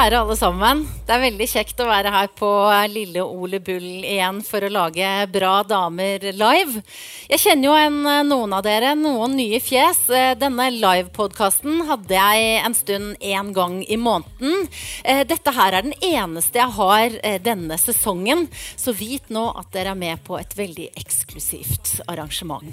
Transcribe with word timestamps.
kjære 0.00 0.20
alle 0.22 0.34
sammen. 0.38 0.78
Det 1.04 1.12
er 1.12 1.20
veldig 1.20 1.46
kjekt 1.50 1.80
å 1.82 1.88
være 1.90 2.10
her 2.14 2.28
på 2.32 2.48
Lille 2.88 3.20
Ole 3.20 3.58
Bull 3.60 3.84
igjen 4.08 4.38
for 4.46 4.64
å 4.64 4.70
lage 4.72 5.08
Bra 5.28 5.58
damer 5.68 6.24
live. 6.24 6.80
Jeg 7.28 7.42
kjenner 7.42 7.68
jo 7.68 7.74
en, 7.76 7.98
noen 8.30 8.54
av 8.56 8.64
dere, 8.64 8.94
noen 8.96 9.36
nye 9.36 9.60
fjes. 9.60 10.00
Eh, 10.08 10.32
denne 10.40 10.70
livepodkasten 10.72 11.84
hadde 11.90 12.16
jeg 12.16 12.64
en 12.64 12.78
stund 12.78 13.20
én 13.20 13.52
gang 13.52 13.82
i 13.84 14.00
måneden. 14.00 14.70
Eh, 15.04 15.20
dette 15.28 15.52
her 15.58 15.76
er 15.76 15.84
den 15.90 15.98
eneste 16.00 16.62
jeg 16.62 16.76
har 16.80 17.18
eh, 17.20 17.40
denne 17.44 17.76
sesongen, 17.76 18.48
så 18.80 18.96
vit 18.96 19.28
nå 19.28 19.50
at 19.52 19.68
dere 19.76 19.92
er 19.92 20.00
med 20.00 20.24
på 20.24 20.40
et 20.40 20.56
veldig 20.56 20.94
eksklusivt 21.02 21.98
arrangement. 22.08 22.72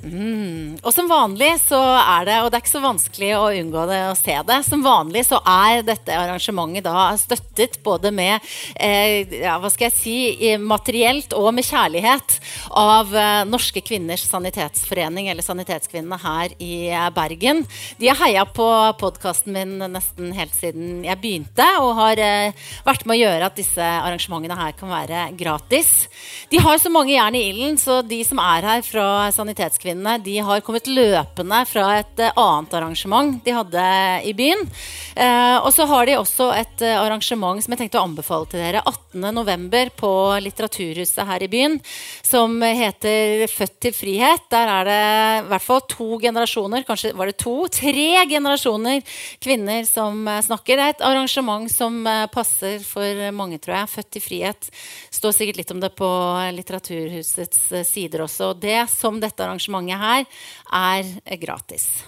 Mm. 0.00 0.78
Og 0.80 0.92
som 0.94 1.08
vanlig 1.10 1.50
så 1.60 1.78
er 2.00 2.24
det, 2.28 2.36
og 2.40 2.48
det 2.48 2.56
er 2.58 2.62
ikke 2.64 2.72
så 2.72 2.82
vanskelig 2.82 3.30
å 3.36 3.50
unngå 3.60 3.84
det 3.90 3.98
å 4.08 4.16
se 4.16 4.36
det, 4.48 4.58
som 4.64 4.84
vanlig 4.84 5.26
så 5.28 5.40
er 5.44 5.82
dette 5.84 6.16
arrangementet 6.16 6.86
da 6.86 7.10
støttet 7.20 7.78
både 7.84 8.12
med 8.14 8.38
eh, 8.80 9.28
ja, 9.42 9.58
hva 9.60 9.70
skal 9.72 9.90
jeg 9.90 9.96
si, 9.98 10.54
materielt 10.60 11.34
og 11.36 11.50
med 11.56 11.66
kjærlighet 11.68 12.38
av 12.80 13.12
eh, 13.12 13.42
Norske 13.50 13.82
kvinners 13.84 14.24
sanitetsforening, 14.30 15.28
eller 15.32 15.44
Sanitetskvinnene 15.44 16.20
her 16.22 16.56
i 16.56 16.88
eh, 16.88 17.08
Bergen. 17.16 17.62
De 18.00 18.08
har 18.08 18.20
heia 18.22 18.46
på 18.48 18.68
podkasten 19.00 19.52
min 19.56 19.76
nesten 19.92 20.32
helt 20.36 20.56
siden 20.56 21.04
jeg 21.04 21.20
begynte, 21.20 21.66
og 21.82 21.92
har 22.00 22.24
eh, 22.24 22.56
vært 22.88 23.04
med 23.04 23.18
å 23.18 23.20
gjøre 23.20 23.52
at 23.52 23.60
disse 23.60 23.92
arrangementene 24.00 24.56
her 24.60 24.76
kan 24.80 24.92
være 24.92 25.28
gratis. 25.36 25.92
De 26.50 26.60
har 26.62 26.80
så 26.80 26.92
mange 26.92 27.12
jern 27.12 27.36
i 27.36 27.44
ilden, 27.52 27.76
så 27.80 28.00
de 28.06 28.22
som 28.24 28.40
er 28.40 28.70
her 28.70 28.84
fra 28.86 29.06
Sanitetskvinnene 29.34 29.89
kvinnene 29.90 30.18
de 30.22 30.38
har 30.38 30.60
kommet 30.60 30.86
løpende 30.86 31.64
fra 31.66 31.98
et 31.98 32.20
uh, 32.22 32.30
annet 32.38 32.74
arrangement 32.74 33.44
de 33.44 33.54
hadde 33.54 33.84
i 34.24 34.32
byen. 34.34 34.62
Uh, 35.16 35.58
og 35.64 35.72
så 35.74 35.86
har 35.90 36.06
de 36.06 36.16
også 36.18 36.50
et 36.54 36.84
uh, 36.84 37.00
arrangement 37.02 37.60
som 37.62 37.74
jeg 37.74 37.82
tenkte 37.82 37.98
å 37.98 38.06
anbefale 38.06 38.46
til 38.50 38.62
dere 38.62 38.82
18.11. 38.86 39.90
på 39.98 40.12
Litteraturhuset 40.44 41.26
her 41.26 41.42
i 41.42 41.50
byen, 41.50 41.78
som 42.22 42.60
heter 42.62 43.46
Født 43.50 43.78
til 43.82 43.94
frihet. 43.96 44.46
Der 44.52 44.70
er 44.70 44.86
det 44.86 45.00
i 45.00 45.48
hvert 45.50 45.66
fall 45.66 45.82
to 45.90 46.20
generasjoner, 46.22 46.86
kanskje 46.86 47.14
var 47.18 47.30
det 47.30 47.38
to, 47.40 47.56
tre 47.72 48.24
generasjoner 48.30 49.02
kvinner 49.42 49.84
som 49.88 50.28
snakker. 50.44 50.78
Det 50.78 50.86
er 50.86 50.94
et 50.94 51.04
arrangement 51.10 51.66
som 51.72 52.04
passer 52.32 52.78
for 52.86 53.24
mange, 53.34 53.58
tror 53.58 53.80
jeg. 53.80 53.92
Født 53.96 54.10
til 54.14 54.24
frihet. 54.24 54.70
Står 55.10 55.34
sikkert 55.34 55.60
litt 55.62 55.74
om 55.74 55.82
det 55.82 55.92
på 55.98 56.10
Litteraturhusets 56.54 57.66
sider 57.90 58.24
også. 58.26 58.52
Og 58.52 58.62
det 58.62 58.78
som 58.92 59.18
dette 59.20 59.44
arrangementet 59.44 59.79
arrangementet 59.80 60.28
her 60.70 61.06
er 61.32 61.36
gratis. 61.40 62.04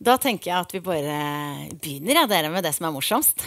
Da 0.00 0.16
tenker 0.16 0.50
jeg 0.50 0.60
at 0.64 0.74
vi 0.74 0.80
bare 0.80 1.68
begynner 1.76 2.22
ja, 2.22 2.26
dere, 2.26 2.50
med 2.50 2.64
det 2.64 2.74
som 2.74 2.88
er 2.88 2.94
morsomst. 2.94 3.44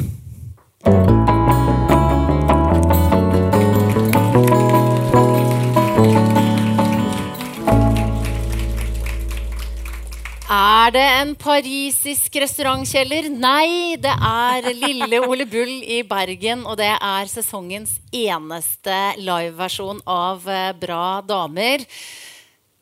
Er 10.83 10.91
det 10.91 11.01
en 11.01 11.31
parisisk 11.39 12.35
restaurantkjeller? 12.43 13.29
Nei, 13.31 13.95
det 13.97 14.11
er 14.13 14.67
Lille 14.75 15.21
Ole 15.23 15.47
Bull 15.49 15.79
i 15.81 16.01
Bergen. 16.05 16.65
Og 16.67 16.75
det 16.77 16.91
er 16.93 17.31
sesongens 17.31 17.95
eneste 18.13 18.97
liveversjon 19.17 20.03
av 20.05 20.45
eh, 20.45 20.73
Bra 20.77 21.23
damer. 21.25 21.87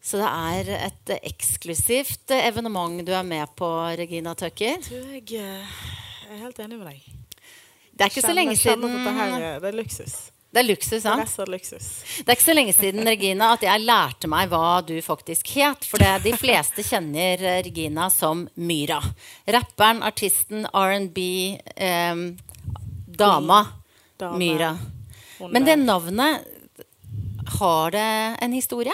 Så 0.02 0.18
det 0.18 0.28
er 0.28 0.70
et 0.88 1.14
eksklusivt 1.22 2.34
evenement 2.34 3.04
du 3.06 3.14
er 3.14 3.26
med 3.26 3.54
på, 3.58 3.70
Regina 4.00 4.34
Tucker. 4.34 4.82
Jeg, 4.90 5.24
eh, 5.38 5.80
jeg 6.26 6.34
er 6.34 6.42
helt 6.42 6.62
enig 6.64 6.80
med 6.80 6.88
deg. 6.90 7.10
Det 7.92 8.08
er 8.08 8.10
ikke 8.10 8.24
så 8.26 8.34
lenge 8.34 8.58
siden 8.58 8.96
her, 9.14 9.60
Det 9.62 9.70
er 9.70 9.78
luksus. 9.78 10.32
Det 10.52 10.60
er 10.60 10.66
luksus, 10.68 11.04
sant? 11.04 11.24
Det 11.24 11.44
er, 11.46 11.52
luksus. 11.54 11.86
det 12.18 12.28
er 12.28 12.36
ikke 12.36 12.44
så 12.44 12.56
lenge 12.58 12.74
siden 12.76 13.08
Regina, 13.08 13.54
at 13.56 13.62
jeg 13.64 13.84
lærte 13.86 14.28
meg 14.28 14.50
hva 14.52 14.82
du 14.84 14.98
faktisk 15.06 15.54
het. 15.56 15.86
For 15.88 16.02
det, 16.02 16.26
de 16.26 16.34
fleste 16.36 16.84
kjenner 16.84 17.40
Regina 17.64 18.10
som 18.12 18.48
Myra. 18.60 18.98
Rapperen, 19.48 20.02
artisten, 20.04 20.66
R&B, 20.74 21.22
eh, 21.78 22.26
dama. 23.06 23.62
dama. 24.20 24.42
Myra. 24.42 24.74
Men 25.46 25.70
det 25.70 25.78
navnet, 25.86 26.50
har 27.62 27.92
det 27.96 28.10
en 28.42 28.54
historie? 28.54 28.94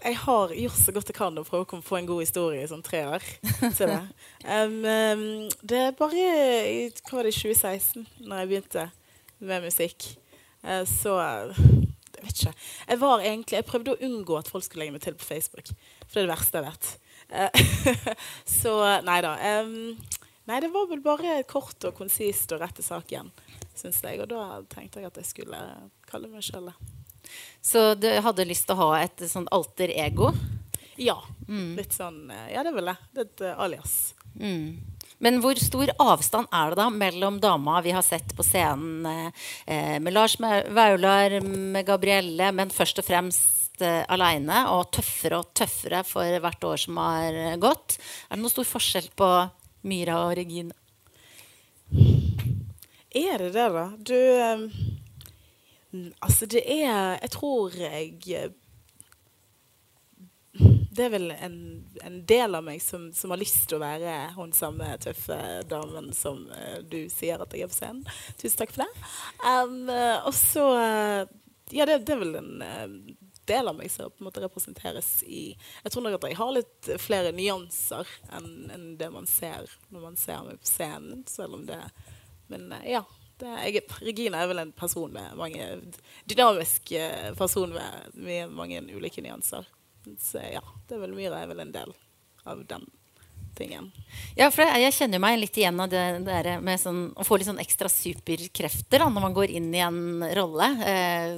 Jeg 0.00 0.16
har 0.22 0.52
gjort 0.56 0.78
så 0.80 0.92
godt 0.94 1.10
jeg 1.10 1.16
kan 1.18 1.38
å 1.38 1.44
prøve 1.46 1.76
å 1.76 1.82
få 1.84 1.98
en 1.98 2.08
god 2.08 2.22
historie 2.22 2.62
i 2.62 2.68
sånn 2.70 2.84
tre 2.84 3.02
år. 3.06 3.24
til 3.76 3.90
det. 3.90 4.00
Um, 4.40 4.78
um, 4.88 5.24
det 5.68 5.78
er 5.78 5.96
bare 5.98 6.22
i 6.64 6.76
hva 6.88 7.18
var 7.18 7.26
det, 7.28 7.34
2016, 7.36 8.06
når 8.24 8.38
jeg 8.40 8.48
begynte 8.48 8.84
med 9.38 9.66
musikk. 9.66 10.06
Uh, 10.64 10.82
så 10.88 11.18
Jeg 11.20 12.24
vet 12.24 12.32
ikke. 12.32 12.54
Jeg 12.88 13.00
var 13.00 13.24
egentlig, 13.24 13.58
jeg 13.58 13.68
prøvde 13.68 13.94
å 13.94 14.00
unngå 14.08 14.38
at 14.38 14.48
folk 14.50 14.64
skulle 14.64 14.86
legge 14.86 14.96
meg 14.96 15.04
til 15.04 15.18
på 15.20 15.28
Facebook. 15.28 15.72
For 16.06 16.16
det 16.16 16.22
er 16.22 16.28
det 16.28 16.32
verste 16.32 16.62
jeg 16.62 16.70
vet. 16.70 16.90
Uh, 17.30 18.14
så 18.60 18.74
nei 19.06 19.18
da. 19.24 19.34
Um, 19.60 19.98
nei, 20.48 20.62
det 20.64 20.72
var 20.72 20.88
vel 20.90 21.04
bare 21.04 21.42
kort 21.48 21.84
og 21.88 21.96
konsist 22.00 22.56
og 22.56 22.64
rett 22.64 22.80
til 22.80 22.88
saken, 22.88 23.28
syns 23.76 24.00
jeg. 24.04 24.22
Og 24.24 24.32
da 24.32 24.62
tenkte 24.72 25.04
jeg 25.04 25.12
at 25.12 25.20
jeg 25.20 25.30
skulle 25.34 25.62
kalle 26.10 26.32
meg 26.32 26.48
sjøl 26.48 26.72
det. 26.72 26.99
Så 27.60 27.94
du 28.00 28.08
hadde 28.24 28.48
lyst 28.48 28.68
til 28.68 28.78
å 28.78 28.86
ha 28.86 29.02
et 29.02 29.20
sånn 29.28 29.48
alter 29.52 29.92
ego? 29.92 30.32
Ja. 31.00 31.18
Mm. 31.48 31.74
Litt 31.78 31.96
sånn 31.96 32.30
eh, 32.30 32.54
Ja, 32.54 32.64
det 32.66 32.72
vil 32.76 32.90
jeg. 32.92 33.10
det. 33.12 33.20
Er 33.20 33.28
et 33.28 33.44
uh, 33.44 33.62
alias. 33.64 33.94
Mm. 34.38 34.78
Men 35.20 35.40
hvor 35.44 35.58
stor 35.60 35.90
avstand 36.00 36.48
er 36.54 36.72
det 36.72 36.78
da 36.80 36.86
mellom 36.92 37.40
dama 37.42 37.80
vi 37.84 37.92
har 37.92 38.04
sett 38.06 38.32
på 38.36 38.44
scenen 38.46 39.04
eh, 39.66 39.98
med 40.00 40.14
Lars 40.14 40.38
Vaular, 40.40 41.34
med 41.44 41.84
Gabrielle, 41.84 42.48
men 42.56 42.72
først 42.72 43.02
og 43.02 43.04
fremst 43.04 43.82
eh, 43.84 44.00
aleine, 44.08 44.62
og 44.72 44.88
tøffere 44.96 45.42
og 45.42 45.52
tøffere 45.52 46.00
for 46.08 46.40
hvert 46.40 46.64
år 46.64 46.80
som 46.80 46.96
har 47.02 47.36
gått? 47.60 47.98
Er 48.30 48.38
det 48.38 48.40
noen 48.46 48.54
stor 48.54 48.70
forskjell 48.70 49.10
på 49.12 49.28
Myra 49.92 50.22
og 50.24 50.32
Regine? 50.40 50.72
Er 53.10 53.44
det 53.44 53.52
det, 53.58 53.68
da? 53.76 53.86
Du 54.00 54.16
eh, 54.16 54.64
Altså, 56.20 56.46
det 56.46 56.62
er 56.70 57.18
Jeg 57.18 57.30
tror 57.34 57.74
jeg 57.74 58.52
det 60.90 61.04
er 61.04 61.12
vel 61.12 61.30
en, 61.30 61.58
en 62.02 62.16
del 62.26 62.56
av 62.58 62.64
meg 62.66 62.80
som, 62.82 63.10
som, 63.14 63.30
har 63.30 63.38
lyst 63.40 63.68
til 63.70 63.78
å 63.78 63.84
være 63.84 64.14
hun 64.34 64.50
samme 64.56 64.88
tøffe 65.02 65.38
damen 65.70 66.10
som 66.16 66.42
uh, 66.50 66.80
du 66.82 67.04
sier 67.12 67.40
at 67.40 67.54
jeg 67.54 67.64
er 67.64 67.70
på 67.70 67.78
scenen. 67.78 68.02
Tusen 68.40 68.58
takk 68.58 68.74
for 68.74 68.82
det. 68.82 69.04
Um, 69.44 69.76
uh, 69.86 70.18
og 70.26 70.34
så 70.36 70.66
uh, 70.74 71.22
Ja, 71.70 71.86
det, 71.86 72.00
det, 72.08 72.16
er 72.16 72.22
vel 72.24 72.34
en 72.40 73.04
del 73.46 73.70
av 73.70 73.78
meg 73.78 73.92
som 73.94 74.10
på 74.10 74.24
en 74.24 74.26
måte 74.26 74.42
representeres 74.42 75.20
i 75.22 75.52
Jeg 75.54 75.94
tror 75.94 76.04
nok 76.04 76.18
at 76.18 76.26
jeg 76.26 76.38
har 76.40 76.52
litt 76.56 76.90
flere 77.02 77.30
nyanser 77.34 78.10
enn 78.34 78.50
en 78.74 78.88
det 78.98 79.12
man 79.14 79.30
ser 79.30 79.70
når 79.94 80.08
man 80.08 80.18
ser 80.18 80.42
meg 80.48 80.58
på 80.58 80.72
scenen, 80.72 81.22
selv 81.30 81.60
om 81.60 81.64
det 81.70 81.78
Men 82.50 82.74
ja. 82.82 83.04
Jeg, 83.42 83.84
Regina 84.04 84.42
er 84.42 84.50
vel 84.50 84.62
en 84.64 84.72
person 84.76 85.10
med 85.12 85.36
mange 85.38 85.66
dynamisk 86.28 86.92
eh, 86.98 87.32
person 87.38 87.72
med, 87.74 88.14
med 88.14 88.54
mange 88.54 88.82
ulike 88.94 89.24
nyanser. 89.24 89.68
Så 90.20 90.42
ja, 90.44 90.62
det 90.88 90.96
er 90.96 91.04
vel 91.04 91.16
Myra 91.16 91.42
er 91.42 91.50
vel 91.50 91.62
en 91.64 91.74
del 91.74 91.92
av 92.48 92.64
den 92.68 92.88
tingen. 93.56 93.90
Ja, 94.38 94.48
for 94.52 94.64
jeg, 94.64 94.84
jeg 94.84 94.94
kjenner 94.96 95.22
meg 95.22 95.38
litt 95.40 95.58
igjen 95.58 95.80
av 95.82 95.90
det 95.92 96.04
der 96.26 96.48
med 96.64 96.80
sånn, 96.80 97.00
å 97.18 97.26
få 97.26 97.38
litt 97.38 97.48
sånn 97.48 97.60
ekstra 97.62 97.90
superkrefter 97.92 99.02
da, 99.02 99.08
når 99.10 99.26
man 99.26 99.36
går 99.36 99.52
inn 99.58 99.68
i 99.74 99.82
en 99.84 100.24
rolle. 100.38 100.70
Eh, 100.86 101.36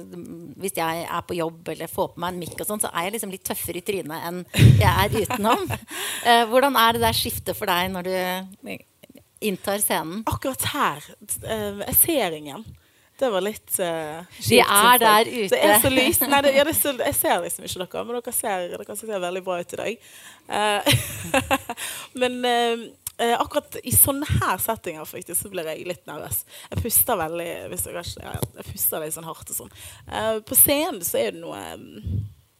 hvis 0.61 0.77
jeg 0.79 1.03
er 1.03 1.27
på 1.27 1.37
jobb 1.37 1.73
eller 1.73 1.91
får 1.91 2.13
på 2.13 2.23
meg 2.23 2.33
en 2.33 2.41
mikk, 2.45 2.55
og 2.59 2.69
sånn, 2.69 2.83
så 2.83 2.93
er 2.93 3.07
jeg 3.07 3.17
liksom 3.17 3.33
litt 3.33 3.45
tøffere 3.49 3.81
i 3.81 3.85
trynet 3.85 4.29
enn 4.29 4.41
jeg 4.53 4.89
er 4.93 5.19
utenom. 5.19 5.67
eh, 6.27 6.43
hvordan 6.51 6.79
er 6.79 6.95
det 6.95 7.05
der 7.07 7.17
skiftet 7.17 7.57
for 7.57 7.69
deg 7.69 7.91
når 7.93 8.09
du 8.09 8.15
inntar 9.49 9.81
scenen? 9.83 10.23
Akkurat 10.29 10.65
her. 10.73 11.03
Uh, 11.43 11.83
jeg 11.87 11.99
ser 11.99 12.39
ingen. 12.39 12.65
Det 13.19 13.29
var 13.29 13.43
litt 13.45 13.75
uh, 13.79 14.39
De 14.49 14.59
er 14.59 14.99
der 14.99 15.29
ute. 15.29 15.51
Det 15.53 15.61
er 15.61 15.79
så 15.83 15.91
lyst. 15.93 16.25
Nei, 16.25 16.41
det, 16.41 16.55
ja, 16.57 16.65
det 16.65 16.73
så, 16.77 16.95
jeg 16.97 17.15
ser 17.15 17.43
liksom 17.43 17.67
ikke 17.67 17.85
dere, 17.85 18.03
men 18.09 18.17
dere 18.17 18.33
ser, 18.35 18.65
dere 18.73 18.97
ser 18.97 19.23
veldig 19.27 19.43
bra 19.45 19.59
ut 19.61 19.75
i 19.75 19.79
dag. 19.83 20.09
Uh, 20.49 21.55
men 22.23 22.39
uh, 22.49 22.85
akkurat 23.37 23.77
i 23.85 23.93
sånne 23.95 24.27
her 24.41 24.59
settinger 24.59 25.07
faktisk, 25.07 25.37
så 25.43 25.53
blir 25.53 25.69
jeg 25.69 25.85
litt 25.87 26.03
nervøs. 26.09 26.41
Jeg 26.73 26.81
puster 26.81 27.19
veldig 27.21 27.49
hvis 27.71 27.87
jeg, 27.87 28.05
ja, 28.25 28.37
jeg 28.57 28.69
puster 28.71 29.05
litt 29.05 29.15
sånn 29.15 29.29
hardt 29.29 29.53
og 29.53 29.59
sånn. 29.61 29.75
på 30.49 30.57
scenen 30.57 31.03
så 31.05 31.21
er 31.21 31.35
det 31.35 31.43
noe 31.43 31.61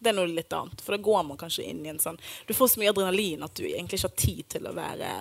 det 0.04 0.12
er 0.12 0.18
noe 0.18 0.30
litt 0.30 0.54
annet. 0.54 0.82
For 0.84 0.96
da 0.96 1.04
går 1.04 1.24
man 1.28 1.40
kanskje 1.40 1.66
inn 1.72 1.86
i 1.86 1.92
en 1.94 2.02
sånn 2.02 2.20
Du 2.48 2.54
får 2.54 2.74
så 2.74 2.82
mye 2.82 2.92
adrenalin 2.92 3.46
at 3.46 3.56
du 3.56 3.64
egentlig 3.66 4.02
ikke 4.02 4.10
har 4.10 4.20
tid 4.20 4.50
til 4.58 4.68
å 4.68 4.76
være 4.76 5.14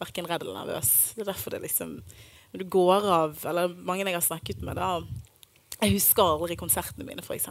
verken 0.00 0.28
redd 0.28 0.44
eller 0.44 0.60
nervøs. 0.60 0.90
Det 1.14 1.24
er 1.24 1.30
derfor 1.32 1.54
det 1.54 1.62
liksom 1.66 1.98
Når 2.52 2.62
du 2.62 2.68
går 2.72 3.08
av 3.12 3.46
Eller 3.46 3.68
mange 3.68 4.06
jeg 4.06 4.14
har 4.14 4.24
snakket 4.24 4.62
med, 4.62 4.78
da 4.78 5.02
Jeg 5.80 5.94
husker 5.96 6.22
aldri 6.24 6.56
konsertene 6.58 7.06
mine, 7.06 7.22
f.eks. 7.22 7.48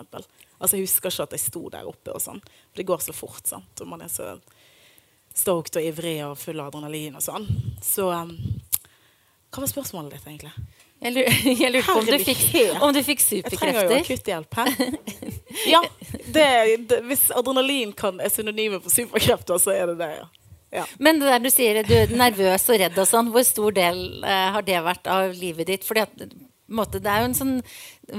Altså, 0.58 0.76
jeg 0.76 0.88
husker 0.88 1.12
ikke 1.12 1.28
at 1.28 1.36
jeg 1.38 1.46
sto 1.46 1.68
der 1.72 1.88
oppe 1.88 2.12
og 2.12 2.20
sånn. 2.20 2.42
For 2.42 2.80
det 2.82 2.88
går 2.90 3.04
så 3.06 3.14
fort, 3.16 3.46
sant. 3.48 3.84
Og 3.84 3.88
man 3.88 4.02
er 4.04 4.10
så 4.12 4.34
stoked 5.38 5.78
og 5.78 5.86
ivrig 5.86 6.18
og 6.26 6.34
full 6.42 6.60
av 6.60 6.72
adrenalin 6.72 7.16
og 7.16 7.24
sånn. 7.24 7.48
Så 7.84 8.10
um, 8.10 8.34
Hva 9.54 9.64
var 9.64 9.72
spørsmålet 9.72 10.18
ditt, 10.18 10.28
egentlig? 10.28 10.52
Jeg 10.98 11.14
lurer, 11.14 11.70
lurer 11.76 11.86
på 11.86 12.00
om 12.00 12.08
du 12.10 12.18
fikk, 12.26 12.44
om 12.82 12.94
du 12.96 13.02
fikk 13.06 13.22
Jeg 13.36 13.54
trenger 13.54 13.86
jo 13.86 14.00
akutthjelp 14.00 14.08
akutt 14.08 14.34
hjelp 14.34 14.60
her. 14.60 15.34
Ja, 15.68 15.80
det, 16.34 16.48
det, 16.88 17.00
hvis 17.10 17.28
adrenalin 17.34 17.90
kan 17.98 18.20
er 18.22 18.30
synonymet 18.30 18.84
for 18.84 18.94
superkrefter, 18.94 19.58
så 19.60 19.74
er 19.74 19.90
det 19.90 19.96
det, 20.00 20.10
ja. 20.20 20.28
Men 21.00 21.22
det 21.22 21.32
der 21.32 21.44
du 21.44 21.50
sier 21.54 21.82
du 21.88 21.94
er 21.98 22.14
nervøs 22.14 22.68
og 22.70 22.82
redd 22.82 23.00
og 23.00 23.10
sånn, 23.10 23.32
hvor 23.34 23.46
stor 23.48 23.76
del 23.78 24.04
eh, 24.24 24.48
har 24.56 24.66
det 24.68 24.84
vært 24.86 25.10
av 25.12 25.34
livet 25.38 25.70
ditt? 25.72 25.88
Fordi 25.88 26.06
at, 26.06 26.28
måte, 26.68 27.00
det 27.04 27.12
er 27.12 27.24
jo 27.24 27.30
en 27.30 27.38
sånn 27.38 27.56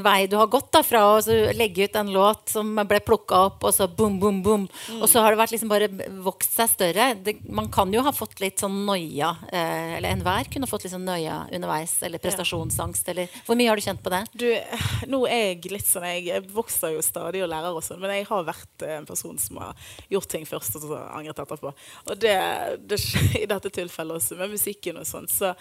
vei 0.04 0.26
du 0.28 0.36
har 0.36 0.50
gått 0.52 0.68
da, 0.74 0.82
fra 0.84 1.00
å 1.14 1.20
så 1.24 1.34
legge 1.56 1.86
ut 1.88 1.96
en 1.96 2.10
låt 2.12 2.52
som 2.52 2.74
ble 2.76 2.98
plukka 3.04 3.38
opp, 3.46 3.64
og 3.64 3.72
så 3.72 3.86
boom, 3.88 4.18
boom, 4.20 4.42
boom. 4.44 4.66
Og 4.98 5.06
så 5.08 5.22
har 5.24 5.32
det 5.32 5.40
vært 5.40 5.54
liksom 5.54 5.70
bare 5.72 5.88
vokst 6.24 6.58
seg 6.58 6.68
større. 6.74 7.06
Det, 7.24 7.38
man 7.48 7.70
kan 7.72 7.92
jo 7.94 8.02
ha 8.04 8.12
fått 8.12 8.42
litt 8.42 8.60
sånn 8.60 8.82
noia, 8.88 9.30
eh, 9.48 9.96
eller 9.96 10.10
enhver 10.12 10.50
kunne 10.52 10.68
fått 10.68 10.84
litt 10.84 10.92
sånn 10.92 11.08
noia 11.08 11.40
underveis, 11.56 11.96
eller 12.04 12.20
prestasjonsangst, 12.22 13.08
eller 13.14 13.32
Hvor 13.46 13.56
mye 13.56 13.72
har 13.72 13.80
du 13.80 13.86
kjent 13.86 14.04
på 14.04 14.12
det? 14.12 14.22
Du, 14.36 14.46
nå 15.12 15.22
er 15.26 15.44
jeg 15.54 15.72
litt 15.72 15.88
sånn 15.88 16.06
Jeg, 16.08 16.26
jeg 16.28 16.44
vokser 16.52 16.92
jo 16.96 17.04
stadig 17.04 17.42
og 17.44 17.52
lærer 17.52 17.76
og 17.76 17.84
sånn, 17.84 18.00
men 18.02 18.12
jeg 18.18 18.28
har 18.28 18.48
vært 18.48 18.88
en 18.88 19.08
person 19.08 19.40
som 19.40 19.62
har 19.62 19.90
gjort 20.12 20.28
ting 20.32 20.44
først 20.48 20.76
og 20.78 20.84
så 20.84 21.02
angret 21.16 21.44
etterpå. 21.46 21.72
Og 22.08 22.20
det, 22.20 22.36
det 22.84 23.00
i 23.40 23.46
dette 23.48 23.72
tilfellet 23.72 24.20
også, 24.20 24.36
med 24.38 24.52
musikken 24.52 25.00
og 25.00 25.08
sånn. 25.08 25.28
Så 25.32 25.54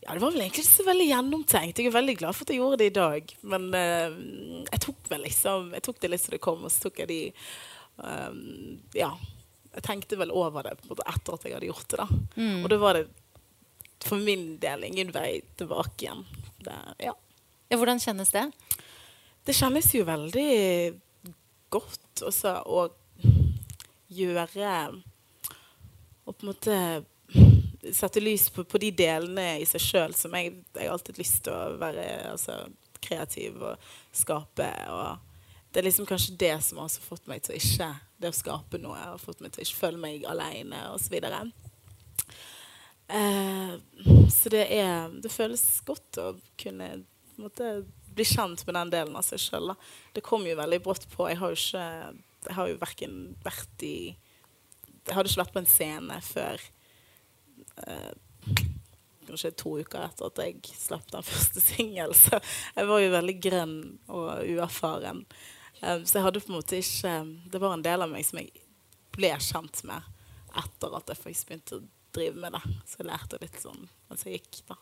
ja, 0.00 0.14
det 0.14 0.22
var 0.22 0.30
vel 0.30 0.42
egentlig 0.44 0.62
ikke 0.62 0.70
så 0.70 0.86
veldig 0.86 1.06
gjennomtenkt. 1.08 1.80
Jeg 1.80 1.90
er 1.90 1.96
veldig 1.96 2.16
glad 2.20 2.36
for 2.36 2.46
at 2.46 2.52
jeg 2.52 2.60
gjorde 2.60 2.78
det 2.80 2.90
i 2.90 2.96
dag. 2.98 3.32
Men 3.52 3.66
uh, 3.74 4.18
jeg 4.68 4.82
tok 4.84 5.08
vel 5.10 5.24
liksom 5.26 5.72
Jeg 5.74 5.84
tok 5.88 5.98
det 6.02 6.10
litt 6.12 6.22
som 6.22 6.36
det 6.36 6.42
kom, 6.44 6.62
og 6.64 6.72
så 6.72 6.86
tok 6.86 7.02
jeg 7.02 7.10
de 7.10 7.22
um, 8.02 8.78
Ja. 8.96 9.12
Jeg 9.74 9.84
tenkte 9.84 10.16
vel 10.18 10.32
over 10.34 10.64
det 10.64 10.78
måte, 10.88 11.04
etter 11.06 11.34
at 11.36 11.44
jeg 11.44 11.54
hadde 11.54 11.68
gjort 11.68 11.90
det, 11.92 11.98
da. 12.00 12.06
Og 12.64 12.70
da 12.72 12.78
var 12.80 12.96
det 12.96 13.04
for 14.02 14.18
min 14.22 14.56
del 14.62 14.86
ingen 14.88 15.10
vei 15.14 15.40
tilbake 15.58 16.06
igjen. 16.06 16.24
Det, 16.64 16.76
ja. 17.04 17.12
Ja, 17.68 17.76
hvordan 17.76 18.00
kjennes 18.00 18.32
det? 18.32 18.46
Det 19.44 19.54
kjennes 19.56 19.90
jo 19.94 20.06
veldig 20.08 20.48
godt 21.72 22.22
også 22.26 22.54
å 22.64 22.86
gjøre 24.08 24.72
Og 26.24 26.32
på 26.32 26.40
en 26.40 26.48
måte 26.48 26.78
sette 27.94 28.20
lys 28.22 28.48
på, 28.50 28.64
på 28.64 28.80
de 28.82 28.90
delene 28.94 29.58
i 29.62 29.66
seg 29.68 29.82
sjøl 29.82 30.14
som 30.16 30.34
jeg, 30.36 30.56
jeg 30.74 30.90
alltid 30.90 31.20
lyst 31.20 31.42
til 31.46 31.54
å 31.54 31.78
være 31.80 32.04
altså, 32.32 32.60
kreativ 33.04 33.62
og 33.62 33.88
skape. 34.16 34.68
Og 34.92 35.72
det 35.72 35.80
er 35.80 35.88
liksom 35.88 36.08
kanskje 36.08 36.36
det 36.40 36.54
som 36.64 36.80
har 36.82 36.90
fått 36.90 37.28
meg 37.30 37.44
til 37.44 37.54
å 37.54 37.60
ikke 37.60 37.94
Det 38.18 38.32
å 38.32 38.34
skape 38.34 38.80
noe 38.82 38.98
har 38.98 39.20
fått 39.22 39.42
meg 39.44 39.52
til 39.54 39.62
å 39.62 39.66
ikke 39.66 39.82
føle 39.82 40.00
meg 40.02 40.24
aleine 40.26 40.80
osv. 40.90 41.14
Eh, 43.08 43.74
så 44.32 44.50
det 44.52 44.64
er 44.74 45.12
Det 45.22 45.30
føles 45.32 45.64
godt 45.86 46.18
å 46.18 46.32
kunne 46.60 47.04
måte, 47.38 47.84
bli 48.10 48.26
kjent 48.26 48.64
med 48.66 48.74
den 48.74 48.90
delen 48.90 49.16
av 49.16 49.22
seg 49.22 49.38
sjøl. 49.38 49.76
Det 50.12 50.24
kom 50.26 50.42
jo 50.48 50.56
veldig 50.58 50.80
brått 50.82 51.06
på. 51.12 51.28
Jeg 51.30 51.38
har 51.38 51.54
jo 51.54 51.60
ikke 51.60 51.86
Jeg 52.48 52.54
har 52.54 52.68
jo 52.68 52.80
verken 52.80 53.14
vært 53.44 53.86
i 53.86 54.16
Jeg 55.06 55.14
hadde 55.14 55.30
ikke 55.30 55.44
vært 55.44 55.54
på 55.54 55.62
en 55.62 55.70
scene 55.70 56.20
før 56.24 56.66
eh, 57.86 58.64
kanskje 59.28 59.52
to 59.60 59.74
uker 59.78 60.06
etter 60.06 60.30
at 60.30 60.40
jeg 60.42 60.78
slapp 60.78 61.10
den 61.12 61.26
første 61.26 61.62
singelen. 61.70 62.16
Så 62.16 62.40
jeg 62.40 62.88
var 62.88 63.04
jo 63.04 63.14
veldig 63.14 63.36
grønn 63.44 63.78
og 64.08 64.30
uerfaren. 64.44 65.24
Um, 65.82 66.02
så 66.02 66.18
jeg 66.18 66.26
hadde 66.26 66.42
på 66.42 66.50
en 66.50 66.56
måte 66.56 66.80
ikke 66.80 67.12
Det 67.52 67.60
var 67.62 67.76
en 67.76 67.84
del 67.84 68.02
av 68.02 68.10
meg 68.10 68.24
som 68.26 68.40
jeg 68.40 68.48
ble 69.14 69.30
kjent 69.38 69.84
med 69.86 70.08
etter 70.58 70.96
at 70.98 71.12
jeg 71.12 71.20
faktisk 71.20 71.50
begynte 71.52 71.78
å 71.78 71.86
drive 72.16 72.42
med 72.42 72.56
det. 72.56 72.76
Så 72.88 73.02
jeg 73.02 73.10
lærte 73.12 73.40
litt 73.42 73.62
sånn 73.62 73.86
mens 74.08 74.26
jeg 74.26 74.40
gikk, 74.40 74.62
da. 74.72 74.78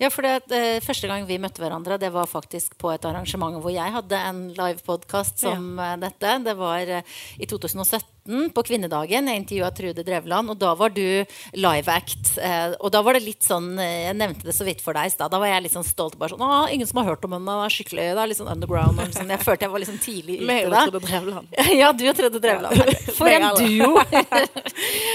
Ja, 0.00 0.08
for 0.10 0.26
det, 0.26 0.50
eh, 0.50 0.80
Første 0.82 1.06
gang 1.06 1.26
vi 1.28 1.38
møtte 1.38 1.62
hverandre, 1.62 1.98
det 2.00 2.10
var 2.12 2.26
faktisk 2.26 2.76
på 2.80 2.90
et 2.90 3.04
arrangement 3.06 3.60
hvor 3.62 3.72
jeg 3.72 3.94
hadde 3.94 4.20
en 4.30 4.40
livepodkast 4.56 5.44
som 5.44 5.78
ja. 5.78 5.94
dette. 6.00 6.34
Det 6.44 6.56
var 6.58 6.92
eh, 6.98 7.18
i 7.38 7.46
2017 7.46 8.17
på 8.54 8.62
kvinnedagen. 8.68 9.28
Jeg 9.30 9.42
intervjua 9.42 9.70
Trude 9.74 10.04
Drevland, 10.04 10.52
og 10.52 10.58
da 10.60 10.74
var 10.78 10.92
du 10.94 11.24
live 11.56 11.92
act. 11.92 12.34
Eh, 12.38 12.74
og 12.78 12.92
da 12.92 13.00
var 13.04 13.16
det 13.16 13.24
litt 13.24 13.46
sånn 13.46 13.70
eh, 13.80 14.08
Jeg 14.08 14.16
nevnte 14.18 14.46
det 14.48 14.54
så 14.56 14.66
vidt 14.68 14.82
for 14.84 14.96
deg 14.96 15.08
i 15.08 15.14
stad. 15.14 15.32
Da 15.32 15.40
var 15.40 15.50
jeg 15.50 15.64
litt 15.66 15.74
sånn 15.76 15.86
stolt. 15.86 16.18
bare 16.20 16.34
sånn, 16.34 16.44
Å, 16.44 16.68
ingen 16.74 16.88
som 16.88 17.00
har 17.02 17.08
hørt 17.12 17.24
om 17.24 17.36
henne. 17.36 17.56
Det 17.62 17.68
er 17.68 17.76
skikkelig, 17.78 18.06
det 18.18 18.22
er 18.24 18.32
litt 18.32 18.40
sånn 18.40 18.52
underground. 18.52 19.00
Og 19.00 19.16
sånn. 19.16 19.32
Jeg 19.32 19.44
følte 19.46 19.66
jeg 19.68 19.74
var 19.74 19.84
liksom 19.84 20.00
tidlig 20.04 20.38
ute 20.42 20.48
Meg 20.50 20.68
og. 20.68 20.76
Trude 20.78 21.04
Drevland. 21.06 21.56
Ja, 21.78 21.92
du 21.92 22.04
og 22.10 22.16
Trude 22.18 22.42
Drevland. 22.42 22.94
For 23.16 23.32
en 23.32 23.48
duo! 23.58 24.02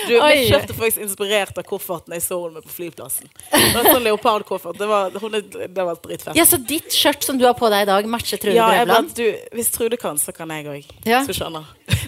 Du, 0.04 0.12
jeg 0.18 0.50
kjøpte 0.50 0.74
faktisk 0.76 1.04
inspirert 1.06 1.58
av 1.58 1.64
kofferten 1.64 2.12
jeg 2.18 2.24
så 2.26 2.36
henne 2.44 2.60
på 2.66 2.72
flyplassen. 2.74 3.30
Det 3.54 3.70
var 3.78 3.88
sånn 3.88 4.04
leopardkoffert. 4.04 4.76
Det 4.76 4.88
var, 4.90 5.16
hun 5.22 5.38
det 5.40 5.86
var 5.88 6.00
dritfett. 6.04 6.36
Ja, 6.36 6.44
Så 6.50 6.60
ditt 6.60 6.92
skjørt 6.92 7.24
som 7.24 7.40
du 7.40 7.46
har 7.48 7.56
på 7.56 7.70
deg 7.72 7.86
i 7.86 7.90
dag, 7.90 8.10
matcher 8.12 8.42
Trude 8.42 8.58
Ja, 8.58 8.68
Drevland? 8.74 9.14
du, 9.16 9.24
hvis 9.56 9.72
Trude 9.72 10.00
kan, 10.02 10.20
så 10.20 10.36
kan 10.36 10.52
jeg 10.52 10.68
òg. 10.68 10.92
Ja. 11.08 11.24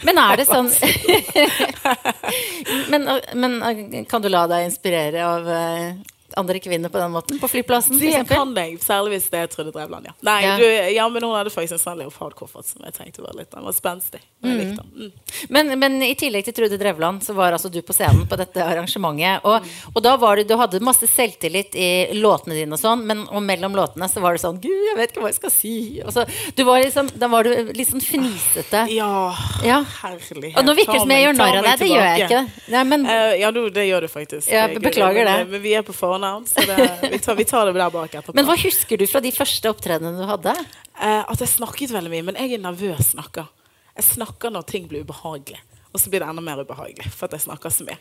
Men 0.06 0.20
er 0.22 0.42
det 0.42 0.48
sånn 0.50 0.68
men, 2.92 3.10
men 3.34 4.06
kan 4.10 4.22
du 4.24 4.30
la 4.30 4.46
deg 4.52 4.68
inspirere 4.70 5.26
av 5.28 5.50
eh, 5.50 6.15
andre 6.38 6.60
kvinner 6.60 6.90
på 6.94 7.00
den 7.02 7.12
måten? 7.14 7.40
På 7.42 7.48
flyplassen, 7.52 8.00
Det 8.00 8.26
kan 8.30 8.54
jeg, 8.56 8.80
særlig 8.84 9.16
hvis 9.16 9.30
det 9.34 9.40
er 9.44 9.48
Trude 9.52 9.72
Drevland, 9.76 10.06
ja. 10.10 10.14
Nei, 10.22 10.42
Ja. 10.46 10.58
Du, 10.58 10.66
ja, 10.96 11.08
men 11.10 11.24
hun 11.24 11.36
hadde 11.36 11.50
faktisk 11.54 11.78
en 11.78 11.84
sånn 11.84 12.00
leopardkoffert 12.04 12.66
som 12.66 12.84
jeg 12.86 12.94
tenkte 12.94 13.22
var 13.26 13.34
litt 13.38 13.52
Den 13.52 13.64
var 13.66 13.74
spenstig. 13.74 14.22
og 14.44 14.50
Jeg. 14.50 14.78
Mm. 14.96 15.12
Men, 15.50 15.74
men 15.80 15.98
i 16.04 16.14
tillegg 16.16 16.46
til 16.46 16.54
Trude 16.54 16.78
Drevland, 16.82 17.24
så 17.24 17.34
var 17.34 17.52
altså 17.56 17.70
du 17.72 17.82
på 17.82 17.94
scenen 17.96 18.28
på 18.30 18.38
dette 18.40 18.62
arrangementet. 18.64 19.44
Og, 19.46 19.66
og 19.94 20.02
da 20.04 20.16
var 20.18 20.38
du, 20.38 20.44
du 20.44 20.56
hadde 20.60 20.80
masse 20.84 21.08
selvtillit 21.08 21.76
i 21.76 21.90
låtene 22.20 22.56
dine 22.58 22.76
og 22.76 22.82
sånn, 22.82 23.06
men 23.08 23.24
og 23.30 23.42
mellom 23.44 23.76
låtene 23.78 24.08
så 24.12 24.22
var 24.24 24.36
det 24.36 24.44
sånn 24.44 24.60
Gud, 24.62 24.72
jeg 24.92 24.98
vet 24.98 25.12
ikke 25.14 25.24
hva 25.26 25.32
jeg 25.32 25.40
skal 25.40 25.54
si. 25.54 25.74
Og 26.06 26.12
så, 26.16 26.26
du 26.56 26.64
var 26.68 26.82
liksom, 26.84 27.10
da 27.20 27.28
var 27.32 27.44
du 27.48 27.72
litt 27.76 27.90
sånn 27.90 28.04
fnisete. 28.04 28.86
Ja, 28.94 29.34
Ja. 29.64 29.82
herlighet. 30.02 30.58
Og 30.60 30.66
nå 30.66 30.76
virker 30.78 30.94
det 30.94 31.02
som 31.06 31.12
jeg 31.16 31.26
gjør 31.26 31.38
narr 31.40 31.58
av 31.60 31.64
deg. 31.70 31.80
Det 31.80 31.90
gjør 31.90 32.06
jeg 32.06 32.26
ikke. 32.28 32.42
Nei, 32.76 32.84
men, 32.92 33.06
uh, 33.06 33.34
ja, 33.40 33.52
du, 33.56 33.62
det 33.70 33.88
gjør 33.88 34.06
du 34.06 34.08
faktisk. 34.12 34.50
Ja, 34.52 34.68
beklager 34.68 35.26
det. 35.26 35.36
Men 35.50 35.62
vi 35.62 35.74
er 35.78 35.86
på 35.86 35.94
fornavn, 36.26 36.46
så 36.48 36.62
det, 36.66 37.10
vi, 37.12 37.20
tar, 37.20 37.36
vi 37.36 37.46
tar 37.46 37.66
det 37.66 37.74
der 37.74 37.90
bak 37.90 38.14
etterpå. 38.14 38.36
men 38.36 38.48
hva 38.48 38.58
husker 38.60 38.98
du 38.98 39.06
fra 39.10 39.22
de 39.24 39.32
første 39.34 39.70
opptredenene 39.70 40.18
du 40.22 40.30
hadde? 40.30 40.56
Eh, 41.00 41.22
at 41.22 41.42
jeg 41.42 41.52
snakket 41.52 41.94
veldig 41.94 42.12
mye, 42.14 42.26
men 42.30 42.40
jeg 42.40 42.58
er 42.58 42.64
nervøs 42.64 43.14
snakker. 43.14 43.48
Jeg 43.96 44.10
snakker 44.10 44.54
når 44.54 44.68
ting 44.70 44.90
blir 44.92 45.06
ubehagelig. 45.06 45.62
Og 45.94 46.02
så 46.02 46.12
blir 46.12 46.24
det 46.24 46.28
enda 46.28 46.44
mer 46.44 46.64
ubehagelig 46.66 47.08
for 47.14 47.30
at 47.30 47.38
jeg 47.38 47.46
snakker 47.46 47.72
så 47.72 47.88
mye. 47.88 48.00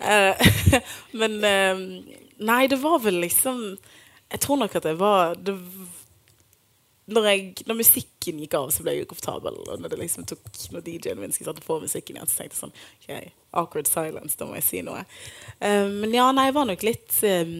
Eh, 0.00 0.46
men 1.20 1.38
eh, 1.44 1.84
Nei, 2.36 2.66
det 2.68 2.76
var 2.82 2.98
vel 3.00 3.16
liksom 3.22 3.60
Jeg 4.28 4.40
tror 4.44 4.58
nok 4.60 4.74
at 4.76 4.84
jeg 4.84 4.98
var 5.00 5.38
det, 5.40 5.54
når, 7.06 7.26
jeg, 7.30 7.42
når 7.68 7.78
musikken 7.78 8.40
gikk 8.42 8.56
av, 8.58 8.70
så 8.74 8.82
ble 8.82 8.96
jeg 8.96 9.06
ukomfortabel. 9.06 9.60
Og 9.66 9.82
når, 9.82 9.94
liksom 10.00 10.26
når 10.26 10.86
DJ-en 10.86 11.20
min 11.20 11.34
skulle 11.34 11.52
sette 11.52 11.66
på 11.66 11.78
musikken 11.82 12.18
igjen, 12.18 12.30
så 12.30 12.40
tenkte 12.40 12.56
jeg 12.56 12.62
sånn 12.64 12.74
ok, 12.76 13.36
Awkward 13.56 13.90
silence, 13.90 14.36
da 14.38 14.48
må 14.48 14.58
jeg 14.58 14.66
si 14.66 14.82
noe. 14.84 15.04
Um, 15.60 16.00
men 16.02 16.16
ja, 16.16 16.26
nei, 16.34 16.48
jeg 16.50 16.56
var 16.58 16.66
nok 16.68 16.82
litt 16.84 17.20
eh, 17.24 17.54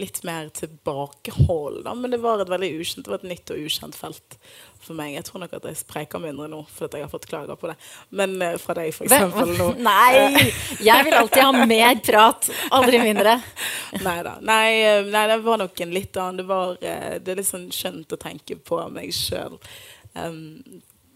litt 0.00 0.22
mer 0.26 0.48
tilbakehold, 0.56 1.82
da. 1.84 1.94
Men 1.94 2.14
det 2.14 2.20
var 2.22 2.42
et 2.42 2.50
veldig 2.50 2.70
ukjent, 2.80 3.04
det 3.06 3.12
var 3.12 3.20
et 3.20 3.30
nytt 3.30 3.52
og 3.54 3.62
ukjent 3.66 3.98
felt 3.98 4.36
for 4.80 4.96
meg. 4.98 5.14
Jeg 5.14 5.26
tror 5.28 5.44
nok 5.44 5.54
at 5.58 5.68
jeg 5.68 5.80
spreker 5.80 6.22
mindre 6.22 6.48
nå 6.50 6.62
fordi 6.72 7.00
jeg 7.00 7.06
har 7.06 7.12
fått 7.12 7.28
klager 7.30 7.58
på 7.60 7.70
det. 7.70 7.76
Men 8.16 8.36
uh, 8.42 8.56
fra 8.60 8.76
deg, 8.78 8.92
for 8.96 9.06
eksempel, 9.08 9.54
nå. 9.58 9.70
Nei! 9.90 10.50
Jeg 10.80 11.06
vil 11.06 11.18
alltid 11.20 11.44
ha 11.44 11.64
mer 11.68 12.02
prat, 12.04 12.50
aldri 12.76 13.02
mindre. 13.04 13.38
Neida. 14.06 14.36
Nei 14.46 14.68
eh, 14.80 15.06
Nei, 15.10 15.24
det 15.30 15.40
var 15.44 15.60
nok 15.60 15.80
en 15.84 15.94
litt 15.94 16.16
annen. 16.20 16.40
Det, 16.40 16.46
var, 16.48 16.76
eh, 16.80 17.16
det 17.20 17.32
er 17.32 17.40
litt 17.40 17.50
sånn 17.50 17.68
skjønt 17.74 18.14
å 18.14 18.20
tenke 18.20 18.56
på 18.56 18.80
meg 18.92 19.12
sjøl. 19.14 19.58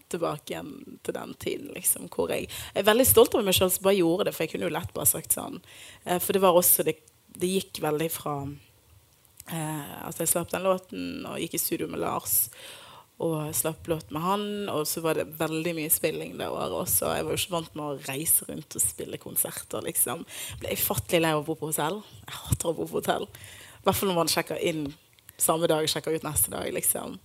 tilbake 0.09 0.53
igjen 0.53 0.99
til 1.03 1.15
den 1.15 1.33
tiden, 1.41 1.71
liksom, 1.75 2.05
hvor 2.13 2.29
jeg, 2.31 2.45
jeg 2.47 2.83
er 2.83 2.87
veldig 2.87 3.05
stolt 3.09 3.33
over 3.35 3.47
meg 3.47 3.57
sjøl 3.57 3.71
som 3.73 3.83
bare 3.87 3.97
gjorde 3.97 4.27
det, 4.27 4.35
for 4.35 4.45
jeg 4.45 4.53
kunne 4.53 4.69
jo 4.69 4.75
lett 4.75 4.93
bare 4.95 5.09
sagt 5.09 5.35
sånn. 5.35 5.57
Eh, 6.05 6.19
for 6.21 6.37
det 6.37 6.43
var 6.43 6.55
også 6.55 6.85
det, 6.87 6.99
det 7.35 7.49
gikk 7.49 7.81
veldig 7.83 8.09
fra 8.13 8.35
eh, 9.51 9.93
at 10.07 10.19
jeg 10.21 10.31
slapp 10.31 10.51
den 10.53 10.65
låten 10.65 11.05
og 11.29 11.39
gikk 11.41 11.57
i 11.57 11.61
studio 11.61 11.87
med 11.91 12.03
Lars. 12.03 12.49
Og 13.23 13.47
slapp 13.55 13.87
låt 13.87 14.09
med 14.11 14.25
han, 14.25 14.43
og 14.67 14.83
så 14.89 14.99
var 14.99 15.15
det 15.15 15.37
veldig 15.39 15.71
mye 15.77 15.91
spilling 15.93 16.33
det 16.39 16.49
året 16.51 16.73
også. 16.75 17.13
Jeg 17.15 17.23
var 17.23 17.31
jo 17.31 17.39
ikke 17.39 17.53
vant 17.53 17.77
med 17.77 17.85
å 17.85 18.09
reise 18.09 18.47
rundt 18.49 18.75
og 18.75 18.83
spille 18.83 19.19
konserter, 19.21 19.85
liksom. 19.87 20.25
Ble 20.59 20.75
ufattelig 20.75 21.21
lei 21.23 21.31
av 21.31 21.45
å 21.45 21.47
bo 21.47 21.55
på 21.59 21.69
hotell. 21.71 22.01
Jeg 22.25 22.35
hater 22.41 22.71
å 22.71 22.75
bo 22.75 22.89
på 22.89 22.99
hotell. 22.99 23.29
I 23.29 23.87
hvert 23.87 24.01
fall 24.01 24.11
når 24.11 24.19
man 24.19 24.33
sjekker 24.33 24.59
inn 24.59 24.89
samme 25.39 25.69
dag, 25.71 25.87
sjekker 25.87 26.15
ut 26.15 26.27
neste 26.27 26.51
dag, 26.51 26.67
liksom. 26.75 27.15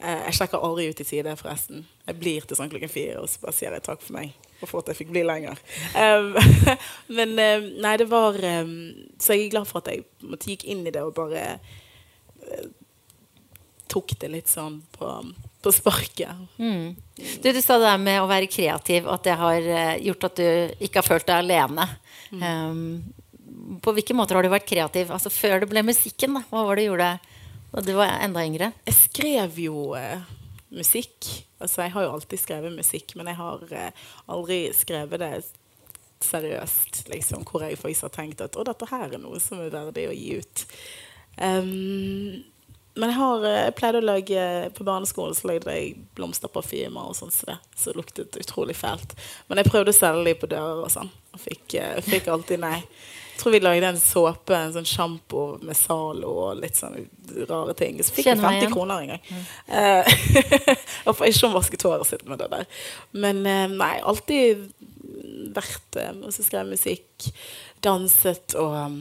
Eh, 0.00 0.26
jeg 0.28 0.36
sjekker 0.42 0.64
aldri 0.64 0.90
ut 0.92 1.00
i 1.00 1.08
tide, 1.08 1.36
forresten. 1.40 1.86
Jeg 2.04 2.20
blir 2.20 2.44
til 2.44 2.60
sånn 2.60 2.72
klokken 2.72 2.92
fire, 2.92 3.20
og 3.24 3.32
så 3.32 3.40
bare 3.40 3.56
sier 3.56 3.76
jeg 3.76 3.88
takk 3.88 4.04
for 4.04 4.16
meg. 4.20 4.36
Og 4.60 4.68
for 4.68 4.82
at 4.82 4.90
jeg 4.92 5.00
fikk 5.00 5.14
bli 5.14 5.24
lenger. 5.24 5.60
Um, 5.96 6.34
men 7.16 7.32
nei, 7.36 7.94
det 7.96 8.06
var 8.10 8.36
um, 8.36 8.74
Så 9.16 9.32
jeg 9.32 9.46
er 9.46 9.54
glad 9.54 9.68
for 9.70 9.80
at 9.80 9.88
jeg 9.88 10.04
måtte 10.20 10.50
gikk 10.52 10.66
inn 10.68 10.84
i 10.84 10.92
det 10.92 11.00
og 11.00 11.14
bare 11.16 11.44
uh, 11.56 12.66
tok 13.90 14.14
det 14.22 14.30
litt 14.30 14.50
sånn 14.50 14.78
på, 14.94 15.08
på 15.62 15.72
sparket. 15.74 16.44
Du, 16.56 17.48
du 17.50 17.60
sa 17.62 17.78
det 17.78 17.88
der 17.88 18.02
med 18.02 18.20
å 18.22 18.28
være 18.30 18.50
kreativ, 18.50 19.08
at 19.10 19.26
det 19.26 19.36
har 19.40 19.66
eh, 19.66 19.96
gjort 20.06 20.28
at 20.30 20.38
du 20.38 20.84
ikke 20.86 21.00
har 21.00 21.08
følt 21.08 21.26
deg 21.26 21.42
alene. 21.42 21.88
Um, 22.30 22.84
på 23.82 23.94
hvilke 23.96 24.14
måter 24.16 24.38
har 24.38 24.46
du 24.46 24.52
vært 24.52 24.68
kreativ? 24.68 25.10
Altså 25.10 25.32
Før 25.32 25.62
det 25.62 25.70
ble 25.70 25.82
musikken, 25.86 26.38
da. 26.38 26.44
Hva 26.50 26.64
var 26.68 26.78
det 26.78 26.86
du 26.86 26.90
gjorde 26.92 27.10
da 27.70 27.82
du 27.86 27.92
var 27.98 28.20
enda 28.22 28.44
yngre? 28.46 28.72
Jeg 28.86 28.98
skrev 28.98 29.58
jo 29.62 29.90
eh, 29.98 30.22
musikk. 30.70 31.26
Altså, 31.60 31.84
jeg 31.84 31.94
har 31.94 32.06
jo 32.06 32.12
alltid 32.14 32.40
skrevet 32.40 32.76
musikk, 32.76 33.14
men 33.18 33.30
jeg 33.30 33.38
har 33.40 33.64
eh, 33.74 34.06
aldri 34.30 34.60
skrevet 34.76 35.22
det 35.22 35.32
seriøst, 36.24 37.06
liksom, 37.08 37.46
hvor 37.48 37.64
jeg 37.64 37.78
faktisk 37.80 38.08
har 38.08 38.14
tenkt 38.14 38.42
at 38.44 38.56
å, 38.58 38.64
dette 38.66 38.88
her 38.90 39.08
er 39.08 39.22
noe 39.22 39.40
som 39.40 39.62
er 39.62 39.72
verdig 39.72 40.08
å 40.10 40.16
gi 40.16 40.34
ut. 40.40 40.64
Um, 41.40 42.42
men 42.98 43.12
jeg, 43.12 43.16
har, 43.16 43.44
eh, 43.48 43.70
pleide 43.72 44.00
å 44.02 44.04
lage 44.04 44.40
På 44.74 44.84
barneskolen 44.84 45.36
så 45.38 45.46
lagde 45.48 45.72
jeg 45.72 45.92
blomsterparfymer 46.18 47.12
og 47.12 47.14
sånn, 47.16 47.30
så 47.32 47.46
det 47.52 47.56
så 47.78 47.94
luktet 47.96 48.36
utrolig 48.40 48.76
fælt. 48.76 49.14
Men 49.48 49.62
jeg 49.62 49.70
prøvde 49.70 49.94
å 49.94 49.96
selge 49.96 50.26
dem 50.26 50.40
på 50.42 50.50
dører 50.50 50.84
og 50.84 50.92
sånn, 50.92 51.08
og 51.32 51.40
fikk, 51.40 51.78
fikk 52.10 52.28
alltid 52.34 52.60
nei. 52.66 52.80
Tror 53.40 53.52
vi 53.52 53.60
lagde 53.60 53.88
en 53.88 54.00
såpe, 54.00 54.52
en 54.52 54.74
sånn 54.74 54.88
sjampo 54.88 55.44
med 55.64 55.78
Zalo 55.78 56.32
og 56.42 56.58
litt 56.60 56.76
sånn 56.76 56.98
rare 57.48 57.72
ting. 57.78 57.96
Så 58.04 58.12
fikk 58.12 58.28
jeg 58.28 58.40
50 58.40 58.74
kroner 58.74 59.00
en 59.00 59.14
gang. 59.14 59.22
Mm. 59.30 59.46
Uh, 61.10 61.22
ikke 61.24 61.48
om 61.48 61.54
vasket 61.54 61.84
håret 61.86 62.04
sitt 62.04 62.26
med 62.28 62.42
det 62.42 62.50
der. 62.52 62.66
Men 63.16 63.40
uh, 63.46 63.72
nei, 63.72 63.94
alltid 64.04 64.66
vært 65.56 65.86
det. 65.96 66.08
Og 66.20 66.34
så 66.34 66.44
skrev 66.44 66.66
jeg 66.66 66.74
musikk, 66.74 67.30
danset 67.80 68.56
og 68.60 68.76
um, 68.76 68.98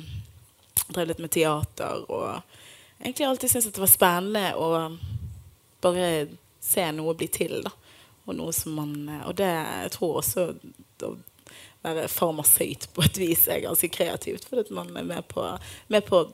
drev 0.93 1.11
litt 1.11 1.19
med 1.19 1.33
teater. 1.35 2.05
Og 2.07 3.03
egentlig 3.03 3.27
alltid 3.27 3.51
syntes 3.51 3.73
det 3.75 3.83
var 3.83 3.91
spennende 3.91 4.45
å 4.55 4.69
bare 5.83 6.29
se 6.63 6.87
noe 6.95 7.17
bli 7.19 7.27
til, 7.33 7.59
da. 7.65 7.73
Og 8.29 8.37
noe 8.37 8.53
som 8.53 8.75
man 8.77 8.93
Og 9.25 9.33
det 9.39 9.49
jeg 9.49 9.91
tror 9.95 10.19
også 10.21 10.51
være 11.85 12.09
farmasøyt 12.11 12.89
på 12.95 13.05
et 13.07 13.21
vis 13.21 13.47
er 13.47 13.63
ganske 13.63 13.89
kreativt, 13.93 14.47
fordi 14.49 14.75
man 14.75 14.91
er 14.97 15.07
med 15.07 15.27
på, 15.31 15.45
med 15.87 16.05
på 16.07 16.23
å 16.23 16.27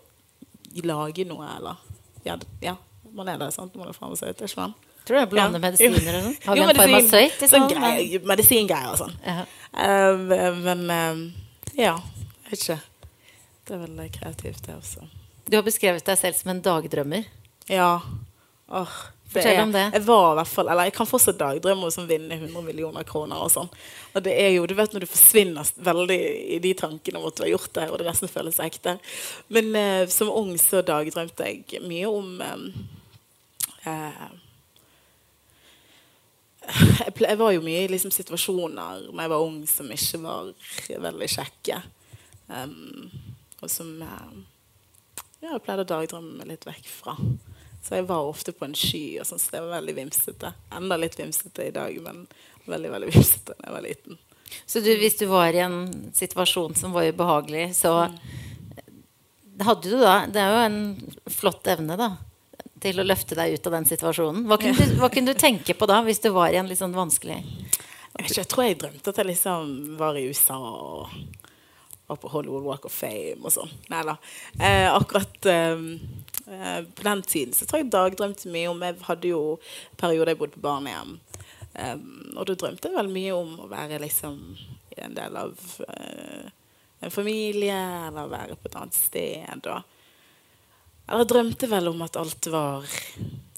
lage 0.86 1.26
noe, 1.30 1.48
eller 1.58 1.84
ja, 2.26 2.38
ja, 2.64 2.76
man 3.16 3.30
er 3.32 3.40
det, 3.42 3.52
sant? 3.56 3.76
Man 3.78 3.92
er 3.92 3.98
farmasøyt, 3.98 4.42
ikke 4.42 4.54
sant? 4.56 4.92
Tror 5.06 5.20
du 5.20 5.22
jeg 5.22 5.30
blander 5.36 5.62
ja. 5.62 5.68
medisiner 5.68 6.02
eller 6.02 6.24
noe? 6.26 6.38
Har 6.48 6.58
vi 6.58 6.64
en 6.66 6.80
farmasøyt? 6.80 7.44
Sånn 7.52 7.68
grei, 7.70 8.22
medisingreier 8.26 8.96
og 8.96 9.02
sånn. 9.04 9.14
Ja. 9.22 9.44
Um, 9.76 10.24
men 10.66 10.82
um, 10.90 11.22
ja, 11.78 11.94
jeg 12.48 12.50
vet 12.50 12.64
ikke. 12.64 12.80
Det 13.66 13.76
er 13.76 13.84
veldig 13.84 14.08
kreativt, 14.18 14.66
det 14.66 14.74
også. 14.80 15.06
Du 15.46 15.60
har 15.60 15.66
beskrevet 15.66 16.06
deg 16.06 16.18
selv 16.18 16.40
som 16.40 16.56
en 16.56 16.64
dagdrømmer. 16.66 17.28
Ja. 17.70 18.00
Åh, 18.74 18.98
Fortell 19.36 19.62
om 19.62 19.74
det. 19.76 19.84
Jeg 19.94 20.06
var 20.08 20.28
i 20.32 20.38
hvert 20.40 20.52
fall, 20.52 20.70
eller 20.72 20.88
jeg 20.90 20.96
kan 20.98 21.10
fortsatt 21.10 21.40
dagdrømme 21.40 21.90
om 21.90 22.02
å 22.04 22.08
vinne 22.10 22.38
100 22.40 22.64
millioner 22.66 23.06
kroner. 23.08 23.44
Og 23.44 23.52
sånn. 23.54 23.70
Og 24.16 24.24
det 24.26 24.34
er 24.40 24.54
jo, 24.56 24.66
du 24.70 24.76
vet 24.78 24.96
når 24.96 25.06
du 25.06 25.12
forsvinner 25.12 25.74
veldig 25.90 26.20
i 26.56 26.62
de 26.64 26.72
tankene 26.80 27.20
om 27.20 27.28
at 27.30 27.38
du 27.38 27.44
har 27.46 27.52
gjort 27.54 27.74
det, 27.78 27.90
og 27.90 28.00
det 28.00 28.08
resten 28.08 28.32
føles 28.32 28.62
ekte. 28.64 28.98
Men 29.54 29.70
eh, 29.80 30.08
som 30.14 30.32
ung 30.32 30.54
så 30.62 30.82
dagdrømte 30.86 31.52
jeg 31.52 31.84
mye 31.86 32.10
om 32.10 32.42
eh, 32.46 32.66
eh 33.92 34.26
jeg, 36.66 37.38
var 37.38 37.52
jo 37.54 37.62
mye 37.62 37.84
i 37.86 37.90
liksom, 37.92 38.10
situasjoner 38.10 39.04
da 39.06 39.22
jeg 39.22 39.32
var 39.32 39.44
ung 39.44 39.60
som 39.70 39.92
ikke 39.94 40.22
var 40.24 40.50
veldig 41.10 41.28
kjekke. 41.30 41.78
Um, 42.50 43.12
og 43.62 43.70
som 43.72 43.92
uh, 44.02 44.34
ja, 45.42 45.52
jeg 45.52 45.62
pleide 45.66 45.86
å 45.86 45.90
dagdrømme 45.90 46.40
meg 46.40 46.50
litt 46.54 46.66
vekk 46.66 46.90
fra. 46.90 47.16
Så 47.86 48.00
jeg 48.00 48.08
var 48.10 48.26
ofte 48.26 48.54
på 48.56 48.66
en 48.66 48.74
sky, 48.74 49.20
og 49.22 49.28
sånn, 49.30 49.42
så 49.42 49.54
det 49.54 49.60
var 49.62 49.76
veldig 49.78 49.94
vimsete. 50.00 50.54
Enda 50.74 50.98
litt 50.98 51.20
vimsete 51.20 51.68
i 51.68 51.74
dag, 51.74 51.94
men 52.02 52.24
veldig 52.66 52.94
veldig 52.96 53.12
vimsete 53.14 53.54
da 53.54 53.68
jeg 53.68 53.76
var 53.76 53.86
liten. 53.86 54.22
Så 54.66 54.82
du, 54.82 54.90
hvis 54.98 55.20
du 55.20 55.26
var 55.30 55.54
i 55.54 55.62
en 55.62 55.78
situasjon 56.14 56.74
som 56.80 56.96
var 56.96 57.06
ubehagelig, 57.12 57.68
så 57.78 58.08
hadde 59.62 59.90
du 59.90 59.96
da 60.02 60.26
Det 60.28 60.42
er 60.42 60.52
jo 60.52 60.64
en 60.66 60.80
flott 61.32 61.68
evne, 61.72 61.98
da. 62.00 62.10
Til 62.82 63.02
å 63.02 63.06
løfte 63.06 63.38
deg 63.38 63.56
ut 63.56 63.70
av 63.70 63.78
den 63.78 63.88
situasjonen. 63.90 64.44
Hva 64.50 64.58
kunne, 64.62 64.78
du, 64.78 64.98
hva 65.02 65.10
kunne 65.14 65.34
du 65.34 65.40
tenke 65.40 65.78
på 65.78 65.90
da, 65.90 66.02
hvis 66.06 66.22
du 66.26 66.32
var 66.34 66.54
i 66.54 66.60
en 66.62 66.70
litt 66.70 66.82
sånn 66.82 66.96
vanskelig 66.96 67.40
jeg, 68.16 68.32
jeg 68.38 68.48
tror 68.48 68.64
jeg 68.64 68.78
drømte 68.80 69.12
at 69.12 69.18
jeg 69.20 69.28
liksom 69.28 69.72
var 70.00 70.16
i 70.16 70.28
USA 70.30 70.56
og 70.56 71.10
var 72.06 72.20
på 72.22 72.30
Hollywood 72.32 72.64
Walk 72.64 72.86
of 72.88 72.94
Fame 72.94 73.42
og 73.42 73.52
sånn. 73.52 73.72
Nei 73.92 74.04
da. 74.08 74.16
Eh, 74.60 74.88
akkurat 74.94 75.50
Eh, 75.50 75.82
på 76.46 77.06
den 77.08 77.22
tiden 77.26 77.54
så 77.58 77.66
tror 77.66 77.82
jeg 77.82 77.92
dagdrømte 77.94 78.52
mye 78.54 78.70
om 78.70 78.84
Jeg 78.86 79.00
hadde 79.08 79.32
jo 79.32 79.40
perioder 79.98 80.34
jeg 80.34 80.40
bodde 80.42 80.58
på 80.58 80.66
barnehjem. 80.66 81.16
Um, 81.76 82.04
og 82.38 82.46
da 82.48 82.56
drømte 82.56 82.88
jeg 82.88 82.96
vel 82.96 83.10
mye 83.12 83.34
om 83.36 83.56
å 83.66 83.70
være 83.72 83.98
liksom 84.04 84.38
en 84.96 85.16
del 85.18 85.40
av 85.42 85.58
uh, 85.90 86.52
en 87.04 87.12
familie, 87.12 87.80
eller 88.08 88.32
være 88.32 88.56
på 88.56 88.70
et 88.70 88.78
annet 88.80 88.96
sted. 88.96 89.68
Eller 91.06 91.28
drømte 91.28 91.68
vel 91.70 91.92
om 91.92 92.06
at 92.06 92.18
alt 92.22 92.48
var 92.54 92.88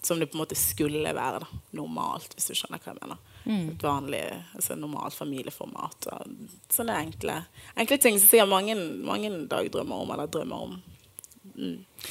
som 0.02 0.18
det 0.18 0.26
på 0.26 0.36
en 0.36 0.42
måte 0.42 0.58
skulle 0.58 1.12
være. 1.14 1.40
Da. 1.42 1.60
Normalt, 1.78 2.34
hvis 2.34 2.50
du 2.50 2.56
skjønner 2.56 2.82
hva 2.82 2.92
jeg 2.92 3.00
mener. 3.00 3.22
Mm. 3.44 3.64
Et 3.72 3.84
vanlig, 3.84 4.22
altså 4.54 4.76
normalt 4.78 5.16
familieformat. 5.16 6.10
Og 6.12 6.74
sånne 6.74 6.98
enkle, 7.04 7.40
enkle 7.78 7.98
ting 8.02 8.18
som 8.18 8.30
sier 8.30 8.50
mange, 8.50 8.76
mange 9.04 9.32
dagdrømmer 9.50 10.04
om, 10.04 10.14
eller 10.14 10.30
drømmer 10.32 10.68
om. 10.68 10.78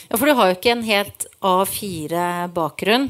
Ja, 0.09 0.17
For 0.17 0.27
du 0.27 0.35
har 0.37 0.49
jo 0.49 0.57
ikke 0.57 0.73
en 0.75 0.85
helt 0.87 1.27
A4-bakgrunn. 1.45 3.09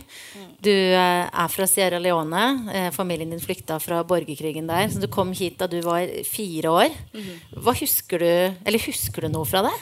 Du 0.63 0.71
eh, 0.73 1.25
er 1.27 1.51
fra 1.53 1.67
Sierra 1.69 1.99
Leone. 2.01 2.45
Eh, 2.73 2.89
familien 2.95 3.33
din 3.33 3.43
flykta 3.43 3.79
fra 3.83 4.03
borgerkrigen 4.07 4.69
der. 4.69 4.89
Så 4.91 5.01
du 5.03 5.07
kom 5.11 5.33
hit 5.37 5.59
da 5.61 5.69
du 5.69 5.79
var 5.85 6.09
fire 6.27 6.73
år. 6.73 6.97
Hva 7.53 7.75
husker 7.77 8.23
du, 8.23 8.31
eller 8.65 8.87
husker 8.87 9.27
du 9.27 9.33
noe 9.33 9.47
fra 9.47 9.65
det? 9.67 9.75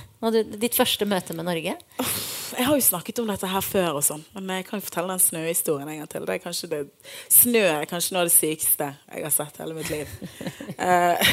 Ditt 0.57 0.77
første 0.77 1.05
møte 1.05 1.35
med 1.37 1.45
Norge? 1.45 1.75
Jeg 2.55 2.65
har 2.65 2.77
jo 2.77 2.83
snakket 2.83 3.19
om 3.19 3.27
dette 3.29 3.49
her 3.49 3.63
før, 3.65 3.97
og 3.99 4.03
sånn, 4.05 4.21
men 4.37 4.59
jeg 4.59 4.65
kan 4.67 4.79
jo 4.79 4.85
fortelle 4.85 5.11
den 5.11 5.21
snøhistorien 5.21 5.89
en 5.91 5.97
gang 5.99 6.09
til. 6.09 6.25
Det 6.25 6.35
er 6.35 6.43
kanskje 6.43 6.69
det, 6.71 6.79
snø 7.31 7.63
er 7.67 7.87
kanskje 7.89 8.15
noe 8.15 8.23
av 8.23 8.29
det 8.29 8.35
sykeste 8.35 8.87
jeg 8.95 9.25
har 9.25 9.33
sett 9.33 9.59
hele 9.61 9.77
mitt 9.77 9.91
liv. 9.93 10.15
Eh, 10.75 11.29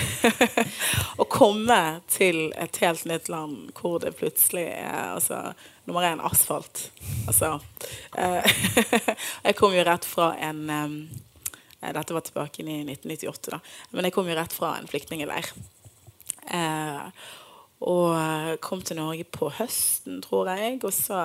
å 1.23 1.25
komme 1.27 1.77
til 2.13 2.53
et 2.55 2.77
helt 2.79 3.03
nytt 3.11 3.27
land 3.33 3.73
hvor 3.75 3.97
det 4.01 4.13
plutselig 4.15 4.69
er 4.71 5.17
altså, 5.17 5.41
nummer 5.89 6.07
én 6.07 6.23
asfalt. 6.23 6.91
Altså 7.27 7.57
uh, 7.57 8.55
Jeg 9.47 9.59
kom 9.59 9.75
jo 9.75 9.85
rett 9.87 10.07
fra 10.09 10.33
en 10.39 10.65
um, 10.71 10.97
Dette 11.83 12.15
var 12.15 12.23
tilbake 12.23 12.63
i 12.63 12.67
1998, 12.85 13.51
da. 13.51 13.59
Men 13.91 14.07
jeg 14.07 14.15
kom 14.15 14.29
jo 14.31 14.39
rett 14.39 14.53
fra 14.55 14.77
en 14.79 14.87
flyktningleir. 14.87 15.49
Og 17.83 18.61
kom 18.63 18.85
til 18.87 19.01
Norge 19.01 19.27
på 19.27 19.49
høsten, 19.57 20.21
tror 20.23 20.53
jeg. 20.53 20.77
Og 20.87 20.95
så 20.95 21.25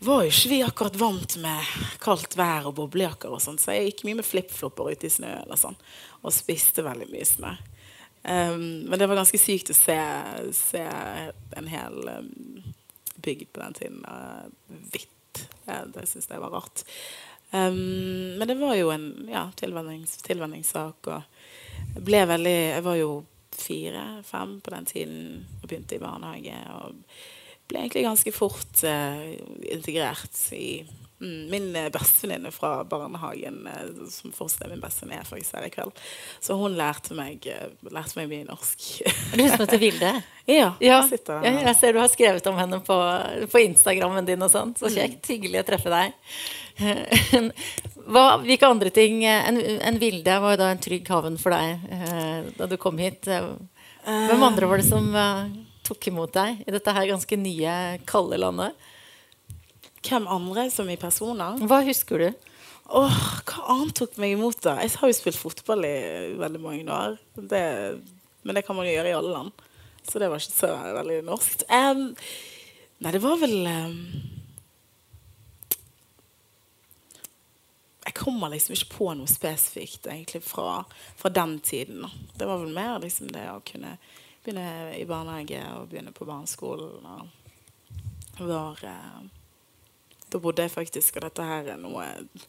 var 0.00 0.24
jo 0.24 0.32
ikke 0.32 0.48
vi 0.48 0.60
akkurat 0.64 0.96
vant 0.96 1.36
med 1.42 1.72
kaldt 2.00 2.36
vær 2.38 2.70
og 2.70 2.78
boblejakker, 2.78 3.32
og 3.32 3.42
sånn, 3.44 3.60
så 3.60 3.76
jeg 3.76 3.90
gikk 3.90 4.06
mye 4.08 4.20
med 4.22 4.26
flipflopper 4.26 4.94
ute 4.94 5.08
i 5.08 5.12
snøen 5.12 5.50
og, 5.50 5.58
sånn, 5.60 5.76
og 6.24 6.32
spiste 6.34 6.84
veldig 6.86 7.10
mye 7.12 7.26
snø. 7.28 7.52
Um, 8.20 8.64
men 8.88 8.96
det 9.00 9.08
var 9.08 9.20
ganske 9.20 9.40
sykt 9.40 9.72
å 9.72 9.76
se, 9.76 9.96
se 10.56 10.82
en 11.56 11.68
hel 11.72 12.00
um, 12.18 12.72
bygd 13.22 13.52
på 13.52 13.62
den 13.64 13.76
tiden 13.78 14.04
uh, 14.08 14.46
hvitt. 14.92 15.44
Det 15.64 16.06
syns 16.10 16.30
jeg 16.30 16.42
var 16.42 16.54
rart. 16.56 16.84
Um, 17.50 18.38
men 18.38 18.46
det 18.48 18.56
var 18.58 18.74
jo 18.78 18.90
en 18.94 19.28
ja, 19.30 19.48
tilvennings, 19.58 20.16
tilvenningssak. 20.26 21.10
Og 21.10 22.00
ble 22.06 22.24
veldig 22.30 22.56
Jeg 22.56 22.86
var 22.86 22.98
jo 22.98 23.10
fire-fem 23.60 24.58
på 24.64 24.72
den 24.74 24.88
tiden 24.88 25.20
og 25.60 25.68
begynte 25.68 25.98
i 25.98 26.02
barnehage. 26.02 26.58
Og 26.78 27.68
ble 27.70 27.84
egentlig 27.84 28.06
ganske 28.06 28.34
fort 28.34 28.84
uh, 28.86 29.30
integrert 29.70 30.42
i 30.56 30.82
Min 31.20 31.70
eh, 31.76 31.90
bestevenninne 31.92 32.52
fra 32.54 32.80
barnehagen, 32.88 33.66
uh, 33.68 34.06
som 34.08 34.32
fortsatt 34.32 34.66
er 34.66 34.74
min 34.74 34.82
bestevenninne, 34.82 35.26
faktisk 35.28 35.58
her 35.58 35.66
i 35.66 35.72
kveld, 35.74 35.92
så 36.40 36.56
hun 36.56 36.78
lærte 36.78 37.16
meg, 37.18 37.44
uh, 37.44 37.90
lærte 37.92 38.16
meg 38.16 38.30
mye 38.30 38.46
norsk. 38.48 38.86
du 39.36 39.42
som 39.44 39.64
heter 39.64 39.82
Vilde? 39.82 40.14
Ja. 40.50 40.72
ja. 40.82 40.96
Jeg, 41.06 41.52
jeg 41.62 41.74
ser 41.78 41.92
du 41.94 42.00
har 42.00 42.08
skrevet 42.10 42.46
om 42.50 42.56
henne 42.58 42.80
på, 42.82 42.94
på 43.52 43.60
Instagrammen 43.62 44.26
din 44.26 44.40
og 44.42 44.50
sånn. 44.50 44.72
Så 44.74 44.88
mm. 44.88 44.94
kjekt. 44.96 45.28
Hyggelig 45.30 45.60
å 45.60 45.66
treffe 45.68 45.92
deg. 45.92 46.16
Hva, 48.10 48.24
hvilke 48.42 48.66
andre 48.66 48.90
ting 48.90 49.20
enn 49.28 49.60
en 49.60 50.00
Vilde 50.00 50.38
var 50.42 50.56
jo 50.56 50.60
da 50.62 50.70
en 50.72 50.82
trygg 50.82 51.06
havn 51.12 51.36
for 51.38 51.54
deg 51.54 51.84
eh, 51.94 52.50
da 52.56 52.66
du 52.66 52.74
kom 52.80 52.98
hit? 52.98 53.28
Hvem 53.28 54.42
andre 54.42 54.70
var 54.70 54.80
det 54.80 54.88
som 54.88 55.06
eh, 55.14 55.52
tok 55.86 56.10
imot 56.10 56.32
deg 56.34 56.64
i 56.64 56.74
dette 56.74 56.94
her 56.96 57.10
ganske 57.12 57.38
nye, 57.38 57.74
kalde 58.08 58.40
landet? 58.40 58.89
Hvem 60.06 60.28
andre 60.32 60.68
som 60.72 60.88
i 60.90 60.98
personer? 61.00 61.60
Hva 61.68 61.82
husker 61.86 62.22
du? 62.22 62.48
Åh, 62.90 63.18
hva 63.46 63.66
annet 63.76 63.94
tok 64.00 64.16
meg 64.18 64.34
imot, 64.34 64.62
da? 64.64 64.78
Jeg 64.82 64.96
har 64.98 65.10
jo 65.10 65.18
spilt 65.18 65.38
fotball 65.38 65.84
i 65.86 65.96
veldig 66.40 66.62
mange 66.62 66.86
år. 66.90 67.18
Det, 67.36 67.64
men 68.42 68.56
det 68.56 68.64
kan 68.66 68.78
man 68.78 68.88
jo 68.88 68.96
gjøre 68.96 69.12
i 69.12 69.16
alle 69.18 69.34
land. 69.34 69.66
Så 70.08 70.18
det 70.18 70.30
var 70.32 70.42
ikke 70.42 70.56
så 70.56 70.72
veldig 70.96 71.20
norsk. 71.28 71.64
Um, 71.70 72.06
nei, 73.04 73.12
det 73.14 73.22
var 73.22 73.38
vel 73.38 73.56
um, 73.68 73.98
jeg 78.10 78.16
kommer 78.16 78.50
liksom 78.50 78.74
ikke 78.74 78.94
på 78.96 79.10
noe 79.14 79.30
spesifikt 79.30 80.08
egentlig 80.10 80.42
fra, 80.42 80.80
fra 81.16 81.30
den 81.30 81.58
tiden. 81.62 82.08
Det 82.34 82.48
var 82.48 82.58
vel 82.64 82.72
mer 82.74 82.98
liksom 83.04 83.30
det 83.30 83.46
å 83.52 83.60
kunne 83.62 83.98
begynne 84.42 84.96
i 84.96 85.04
barnehage 85.06 85.60
og 85.76 85.90
begynne 85.92 86.14
på 86.16 86.26
barneskolen. 86.26 87.06
Og 88.40 88.42
var 88.48 88.82
eh, 88.88 89.20
Da 90.30 90.38
bodde 90.38 90.62
jeg 90.62 90.70
faktisk, 90.70 91.16
og 91.18 91.26
dette 91.26 91.42
her 91.46 91.72
er 91.74 91.80
noe 91.80 92.04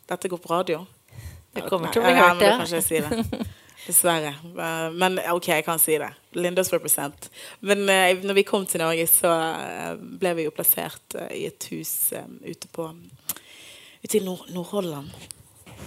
Dette 0.09 0.29
går 0.29 0.41
på 0.43 0.51
radio. 0.53 0.83
Det 1.51 1.65
kommer 1.67 1.91
til 1.91 2.01
å 2.03 2.05
bli 2.05 2.15
hørt, 2.15 2.43
ja. 2.45 2.59
jeg 2.69 2.83
si 2.85 3.01
det. 3.03 3.47
Dessverre. 3.87 4.35
Eh, 4.45 4.91
Men 4.93 5.17
OK, 5.33 5.47
jeg 5.49 5.65
kan 5.65 5.79
si 5.81 5.97
det. 5.99 6.11
Lindas 6.37 6.69
represent. 6.73 7.29
Men 7.65 7.81
eh, 7.89 8.21
når 8.21 8.37
vi 8.37 8.43
kom 8.47 8.67
til 8.69 8.83
Norge, 8.83 9.07
så 9.09 9.31
eh, 9.57 9.95
ble 10.21 10.35
vi 10.37 10.45
jo 10.45 10.53
plassert 10.55 11.17
i 11.33 11.47
et 11.49 11.67
hus 11.73 12.13
ute 12.45 12.69
på 12.71 12.91
Ute 14.01 14.17
i 14.17 14.21
Nord- 14.25 14.47
Nord-Holland, 14.49 15.11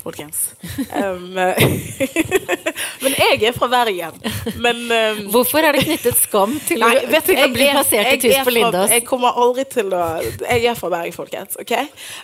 folkens. 0.02 0.50
Um, 0.94 1.34
men 3.02 3.14
jeg 3.18 3.42
er 3.48 3.54
fra 3.56 3.66
Bergen. 3.70 4.16
Men 4.62 4.80
um, 4.90 5.20
Hvorfor 5.32 5.64
er 5.66 5.74
det 5.76 5.84
knyttet 5.86 6.16
skam 6.20 6.54
til, 6.66 6.80
Nei, 6.82 6.94
vet 7.10 7.26
du, 7.28 7.32
å 7.34 7.36
jeg 7.38 7.52
bli 7.54 7.66
er- 7.68 7.74
plassert 7.76 8.10
i 8.24 8.30
jeg 8.30 8.40
er 8.40 8.46
på 8.46 8.54
Lindås? 8.54 8.92
Jeg 8.94 9.04
kommer 9.08 9.36
aldri 9.42 9.64
til 9.70 9.90
å 9.94 10.02
Jeg 10.22 10.64
er 10.70 10.78
fra 10.78 10.90
Bergen, 10.92 11.14
folkens. 11.16 11.56
OK? 11.60 11.72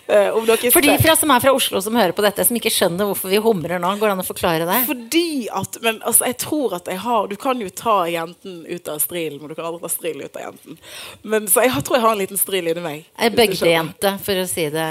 Uh, 0.07 0.69
For 0.73 0.83
de 0.85 0.95
fra, 1.01 1.15
som 1.19 1.33
er 1.35 1.43
fra 1.43 1.53
Oslo 1.57 1.81
som 1.83 1.97
hører 1.99 2.15
på 2.17 2.23
dette, 2.25 2.45
som 2.47 2.57
ikke 2.59 2.71
skjønner 2.73 3.09
hvorfor 3.11 3.31
vi 3.33 3.41
humrer 3.43 3.81
nå, 3.81 3.93
går 4.01 4.11
det 4.11 4.15
an 4.17 4.23
å 4.23 4.27
forklare 4.27 4.67
det? 4.69 4.79
Fordi 4.89 5.25
at 5.61 5.79
Men 5.85 6.01
altså, 6.07 6.27
jeg 6.31 6.37
tror 6.45 6.77
at 6.79 6.89
jeg 6.91 7.01
har 7.03 7.27
Du 7.31 7.35
kan 7.41 7.61
jo 7.61 7.69
ta 7.75 7.97
jenten 8.11 8.61
ut 8.67 8.91
av 8.91 9.01
strilen, 9.03 9.39
men 9.41 9.51
du 9.51 9.55
kan 9.57 9.69
aldri 9.71 9.83
ta 9.85 9.91
strilen 9.93 10.25
ut 10.27 10.35
av 10.39 10.47
jenten. 10.49 10.79
Men, 11.23 11.47
så 11.51 11.65
jeg 11.67 11.83
tror 11.87 11.99
jeg 11.99 12.05
har 12.07 12.15
en 12.17 12.23
liten 12.23 12.39
stril 12.41 12.71
inni 12.71 12.83
meg. 12.85 13.05
Er 13.19 13.33
Bygdejente, 13.35 14.15
for 14.25 14.43
å 14.43 14.47
si 14.49 14.67
det 14.73 14.87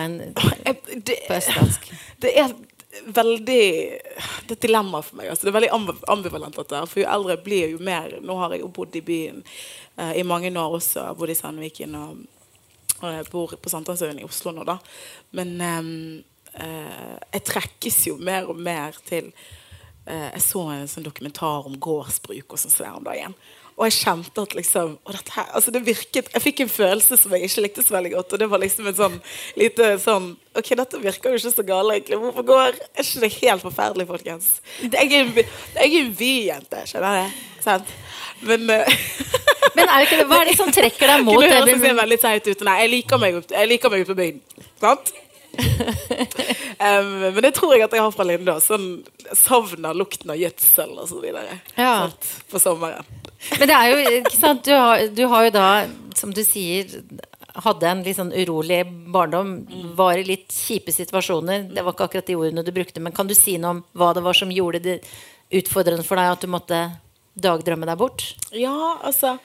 Jeg- 0.67 1.05
det, 1.07 1.19
på 1.29 1.37
østlandsk. 1.39 1.91
det 2.21 2.35
er 2.39 2.53
veldig 2.91 3.63
Det 4.47 4.51
er 4.51 4.57
et 4.57 4.67
dilemma 4.67 5.03
for 5.03 5.21
meg. 5.21 5.31
Altså. 5.31 5.47
Det 5.47 5.53
er 5.53 5.59
veldig 5.59 6.01
ambivalent. 6.11 6.57
Dette. 6.57 6.83
For 6.91 7.03
jo 7.03 7.09
eldre 7.11 7.37
jeg 7.37 7.45
blir, 7.47 7.77
jo 7.77 7.85
mer 7.87 8.19
Nå 8.23 8.37
har 8.41 8.55
jeg 8.55 8.65
jo 8.65 8.73
bodd 8.75 8.99
i 8.99 9.05
byen 9.05 9.45
eh, 9.97 10.19
i 10.21 10.27
mange 10.27 10.51
år 10.51 10.77
også. 10.81 10.99
Jeg 10.99 11.13
har 11.13 11.21
bodd 11.21 11.35
i 11.35 11.39
Sandviken 11.39 11.97
og, 12.01 12.25
og 13.01 13.15
jeg 13.15 13.31
bor 13.33 13.55
på 13.57 13.73
Sankthanshaugen 13.73 14.21
i 14.21 14.27
Oslo 14.27 14.55
nå, 14.55 14.67
da. 14.69 14.77
Men 15.39 15.55
ehm, 15.65 15.95
eh, 16.55 17.17
jeg 17.37 17.47
trekkes 17.53 18.03
jo 18.11 18.19
mer 18.19 18.51
og 18.51 18.59
mer 18.59 18.99
til 19.07 19.31
eh, 19.31 20.29
Jeg 20.35 20.45
så 20.45 20.67
en 20.75 20.91
sånn 20.91 21.07
dokumentar 21.07 21.71
om 21.71 21.79
gårdsbruk 21.79 22.57
og 22.57 22.61
sånn 22.61 22.79
her 22.81 22.99
om 22.99 23.07
dagen. 23.07 23.39
Og 23.81 23.87
jeg 23.89 23.97
kjente 23.97 24.43
at 24.45 24.55
liksom 24.59 24.91
dette 25.09 25.45
altså 25.57 25.73
det 25.73 25.81
virket, 25.87 26.29
Jeg 26.35 26.43
fikk 26.45 26.59
en 26.61 26.69
følelse 26.69 27.17
som 27.17 27.33
jeg 27.33 27.49
ikke 27.49 27.63
likte 27.65 27.85
så 27.87 27.95
veldig 27.97 28.11
godt. 28.13 28.35
Og 28.37 28.43
det 28.43 28.49
var 28.51 28.61
liksom 28.61 28.91
en 28.91 28.99
sånn 28.99 29.17
lite 29.57 29.95
sånn 30.03 30.35
OK, 30.59 30.75
dette 30.77 31.01
virker 31.01 31.33
jo 31.33 31.41
ikke 31.41 31.53
så 31.55 31.65
gale, 31.65 31.97
egentlig. 31.97 32.19
Hvorfor 32.21 32.45
går 32.51 32.77
Er 32.77 33.07
ikke 33.07 33.23
det 33.25 33.33
helt 33.39 33.65
forferdelig, 33.65 34.07
folkens? 34.11 34.51
Jeg 34.85 35.09
er 35.09 35.23
en 35.23 35.33
jeg 35.41 35.87
er 35.87 35.97
en 36.03 36.13
byjente, 36.19 36.85
skjønner 36.93 37.17
jeg. 37.23 37.33
Sant? 37.65 37.97
Men 38.45 38.69
uh, 38.69 39.01
Men 39.77 39.87
er 39.87 39.97
det 39.97 40.07
ikke 40.09 40.21
det, 40.21 40.29
hva 40.29 40.43
er 40.43 40.51
det 40.51 40.59
som 40.59 40.71
trekker 40.75 41.13
deg 41.15 41.25
mot 41.25 41.41
det? 41.41 41.51
høres 41.55 41.81
ser 41.81 41.99
veldig 42.03 42.21
teit 42.21 42.53
ut. 42.53 42.69
Nei, 42.69 42.79
jeg 42.83 42.95
liker 42.99 43.21
meg 43.23 43.43
jeg 43.49 43.71
liker 43.71 43.93
meg 43.93 44.07
på 44.09 44.17
byen. 44.19 44.41
Sant? 44.83 45.13
um, 46.87 47.09
men 47.35 47.41
det 47.45 47.53
tror 47.57 47.75
jeg 47.75 47.85
at 47.87 47.95
jeg 47.97 48.03
har 48.05 48.13
fra 48.15 48.27
Linda. 48.27 48.57
Sånn 48.63 49.03
savner 49.37 49.97
lukten 49.97 50.33
av 50.33 50.39
gjødsel 50.41 50.95
og 50.97 51.09
så 51.11 51.21
videre. 51.23 51.59
Ja. 51.77 52.07
Sant? 52.07 52.31
På 52.53 52.63
sommeren. 52.63 53.07
Men 53.59 53.71
det 53.71 53.77
er 53.77 53.91
jo, 53.91 54.15
ikke 54.21 54.37
sant, 54.37 54.65
du 54.67 54.75
har, 54.75 55.07
du 55.17 55.25
har 55.33 55.47
jo 55.49 55.53
da, 55.55 55.67
som 56.19 56.33
du 56.37 56.43
sier, 56.45 56.93
hadde 57.65 57.89
en 57.89 58.05
litt 58.05 58.19
sånn 58.19 58.35
urolig 58.37 58.83
barndom, 59.13 59.55
var 59.99 60.21
i 60.21 60.27
litt 60.29 60.53
kjipe 60.55 60.93
situasjoner. 60.95 61.71
Det 61.73 61.85
var 61.85 61.97
ikke 61.97 62.11
akkurat 62.11 62.31
de 62.31 62.39
ordene 62.39 62.67
du 62.67 62.73
brukte, 62.77 63.03
men 63.03 63.17
kan 63.17 63.31
du 63.31 63.37
si 63.39 63.57
noe 63.59 63.79
om 63.79 63.85
hva 63.97 64.13
det 64.17 64.25
var 64.27 64.37
som 64.37 64.53
gjorde 64.53 64.83
det 64.85 65.01
utfordrende 65.61 66.07
for 66.07 66.21
deg 66.21 66.37
at 66.37 66.45
du 66.45 66.53
måtte 66.53 66.85
dagdrømme 67.41 67.89
deg 67.89 67.99
bort? 68.01 68.27
Ja, 68.53 68.99
altså 69.01 69.39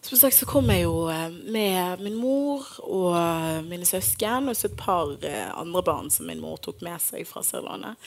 Som 0.00 0.16
sagt 0.16 0.36
så 0.36 0.46
kom 0.48 0.70
jeg 0.72 0.86
jo 0.86 1.08
eh, 1.12 1.28
med 1.52 2.00
min 2.00 2.16
mor 2.16 2.64
og 2.86 3.12
eh, 3.18 3.58
mine 3.66 3.88
søsken 3.88 4.48
og 4.48 4.56
så 4.56 4.70
et 4.70 4.78
par 4.80 5.12
eh, 5.28 5.50
andre 5.52 5.82
barn 5.84 6.08
som 6.12 6.30
min 6.30 6.40
mor 6.40 6.56
tok 6.64 6.80
med 6.86 6.96
seg 7.04 7.28
fra 7.28 7.44
Sørlandet. 7.44 8.00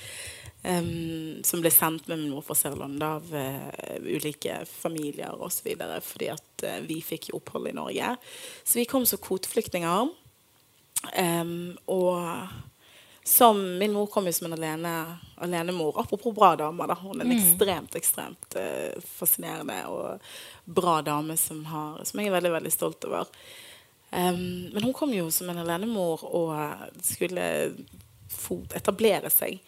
Um, 0.64 1.42
som 1.44 1.60
ble 1.60 1.68
sendt 1.76 2.06
med 2.08 2.22
min 2.22 2.32
mor 2.32 2.44
fra 2.48 2.56
Sørlandet 2.56 3.04
av 3.04 3.34
uh, 3.36 3.98
ulike 4.00 4.62
familier 4.70 5.36
osv. 5.44 5.74
Fordi 6.08 6.30
at 6.32 6.64
uh, 6.64 6.78
vi 6.88 7.02
fikk 7.04 7.34
opphold 7.36 7.68
i 7.68 7.76
Norge. 7.76 8.14
Så 8.64 8.80
vi 8.80 8.88
kom 8.88 9.04
som 9.06 9.20
kvoteflyktninger. 9.20 10.14
Um, 11.20 11.76
og 11.92 12.16
som 13.24 13.78
Min 13.78 13.94
mor 13.94 14.08
kom 14.08 14.26
jo 14.28 14.34
som 14.34 14.48
en 14.48 14.54
alene, 14.54 15.18
alenemor. 15.36 16.00
Apropos 16.00 16.34
bra 16.36 16.56
dame. 16.56 16.88
da. 16.88 16.98
Hun 17.02 17.22
er 17.22 17.26
en 17.26 17.32
ekstremt 17.32 17.96
ekstremt 17.96 18.56
uh, 18.60 19.02
fascinerende 19.16 19.78
og 19.88 20.20
bra 20.66 21.02
dame 21.02 21.38
som, 21.38 21.64
har, 21.66 22.02
som 22.04 22.20
jeg 22.20 22.28
er 22.28 22.36
veldig 22.36 22.52
veldig 22.58 22.74
stolt 22.74 23.08
over. 23.08 23.32
Um, 24.12 24.70
men 24.74 24.84
hun 24.84 24.94
kom 24.94 25.14
jo 25.16 25.32
som 25.32 25.50
en 25.50 25.64
alenemor 25.64 26.26
og 26.36 26.52
skulle 27.02 27.46
etablere 28.76 29.32
seg 29.32 29.62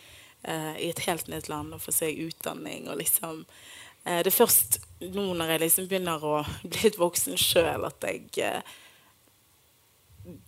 uh, 0.48 0.76
i 0.76 0.92
et 0.92 1.06
helt 1.08 1.32
nytt 1.32 1.48
land 1.50 1.74
og 1.74 1.84
få 1.86 1.96
seg 1.96 2.20
utdanning. 2.28 2.90
og 2.92 3.00
liksom 3.00 3.46
uh, 3.46 4.20
Det 4.20 4.34
er 4.34 4.36
først 4.36 4.82
nå 5.00 5.32
når 5.32 5.56
jeg 5.56 5.64
liksom 5.64 5.88
begynner 5.88 6.28
å 6.28 6.42
bli 6.68 6.90
litt 6.90 7.00
voksen 7.00 7.40
sjøl, 7.40 7.88
at 7.88 8.04
jeg 8.04 8.28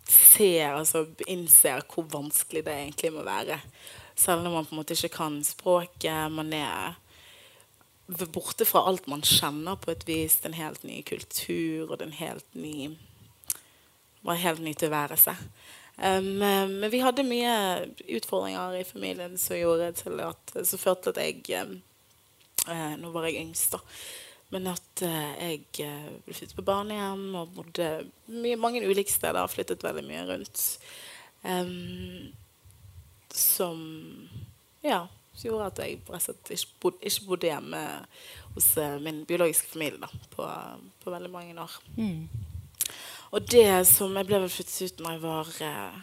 ser, 0.10 0.74
altså 0.74 1.06
innser 1.28 1.84
hvor 1.92 2.08
vanskelig 2.12 2.66
det 2.66 2.76
egentlig 2.76 3.14
må 3.16 3.26
være. 3.28 3.60
Selv 4.18 4.44
når 4.44 4.54
man 4.54 4.66
på 4.66 4.76
en 4.76 4.82
måte 4.82 4.98
ikke 4.98 5.16
kan 5.18 5.42
språket. 5.46 6.32
Man 6.34 6.54
er 6.56 6.98
borte 8.34 8.66
fra 8.66 8.86
alt 8.90 9.08
man 9.12 9.22
kjenner 9.22 9.78
på 9.78 9.92
et 9.94 10.08
vis. 10.08 10.40
Det 10.40 10.50
er 10.50 10.56
en 10.56 10.62
helt 10.62 10.88
ny 10.88 11.02
kultur, 11.06 11.92
og 11.92 12.00
er 12.02 12.18
helt 12.22 12.56
ny 12.56 12.96
var 14.28 14.40
helt 14.42 14.60
ny 14.60 14.74
tilværelse. 14.74 15.36
Um, 15.98 16.26
men 16.38 16.92
vi 16.92 17.02
hadde 17.02 17.26
mye 17.26 17.54
utfordringer 18.20 18.76
i 18.78 18.86
familien 18.86 19.38
som 19.38 19.58
til 19.98 20.20
at 20.22 20.54
som 20.68 20.80
førte 20.80 21.10
til 21.10 21.16
at 21.16 21.50
jeg 21.50 21.64
um, 21.66 21.80
eh, 22.70 22.94
Nå 23.02 23.10
var 23.16 23.26
jeg 23.26 23.42
yngst, 23.42 23.74
da. 23.74 23.80
Men 24.54 24.70
at 24.72 25.04
eh, 25.04 25.34
jeg 25.42 25.64
eh, 25.84 26.10
ble 26.24 26.36
flyttet 26.36 26.56
på 26.56 26.66
barnehjem 26.68 27.36
og 27.36 27.54
bodde 27.58 27.90
mye, 28.32 28.56
mange 28.60 28.84
ulike 28.88 29.12
steder. 29.12 29.50
Flyttet 29.52 29.84
veldig 29.84 30.06
mye 30.08 30.26
rundt. 30.30 30.66
Um, 31.44 32.32
som 33.34 33.80
ja, 34.82 35.06
som 35.38 35.50
gjorde 35.52 35.70
at 35.70 35.80
jeg 35.84 36.00
og 36.08 36.18
ikke 36.50 36.74
bodde, 36.82 36.98
ikke 37.06 37.26
bodde 37.28 37.50
hjemme 37.52 37.82
hos 38.56 38.70
eh, 38.82 39.00
min 39.02 39.24
biologiske 39.30 39.70
familie 39.70 40.02
da, 40.02 40.10
på, 40.34 40.48
på 41.04 41.14
veldig 41.14 41.32
mange 41.32 41.62
år. 41.62 41.80
Og 43.32 43.52
det 43.52 43.88
som 43.88 44.16
Jeg 44.16 44.26
ble 44.30 44.40
vel 44.40 44.50
flyttet 44.50 44.94
ut 44.94 45.02
når 45.04 45.12
jeg 45.12 45.22
var 45.22 45.52
eh, 45.68 45.98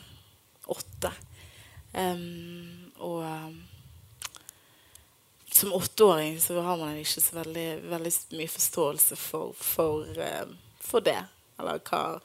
åtte. 0.77 1.13
Um, 1.95 2.93
og 2.99 3.23
som 5.55 5.73
åtteåring 5.73 6.41
så 6.41 6.61
har 6.61 6.77
man 6.77 6.97
ikke 6.99 7.21
så 7.23 7.37
veldig, 7.37 7.69
veldig 7.87 8.13
mye 8.35 8.51
forståelse 8.51 9.17
for, 9.17 9.53
for, 9.55 10.09
eh, 10.19 10.49
for 10.83 11.05
det. 11.05 11.21
Eller 11.59 11.79
hva 11.87 12.21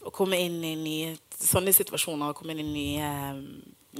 Å 0.00 0.10
komme 0.16 0.38
inn 0.40 0.62
i 0.64 0.76
nye 0.80 1.16
sånne 1.34 1.74
situasjoner, 1.76 2.30
å 2.30 2.36
komme 2.36 2.54
inn 2.54 2.62
i 2.62 2.70
nye, 2.70 3.10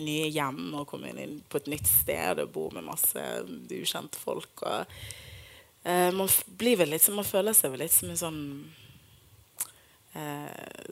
nye 0.00 0.30
hjem 0.32 0.78
og 0.78 0.86
komme 0.88 1.10
inn 1.10 1.40
på 1.50 1.58
et 1.60 1.68
nytt 1.68 1.90
sted 1.90 2.40
og 2.40 2.54
bo 2.54 2.68
med 2.72 2.86
masse 2.86 3.24
ukjente 3.68 4.16
folk. 4.16 4.62
Og, 4.64 4.96
uh, 5.84 6.08
man 6.16 6.30
blir 6.60 6.80
vel 6.80 6.94
litt 6.94 7.08
Man 7.12 7.26
føler 7.28 7.56
seg 7.56 7.74
vel 7.74 7.84
litt 7.84 7.92
som 7.92 8.14
en 8.14 8.22
sånn 8.22 8.40
uh, 10.14 10.88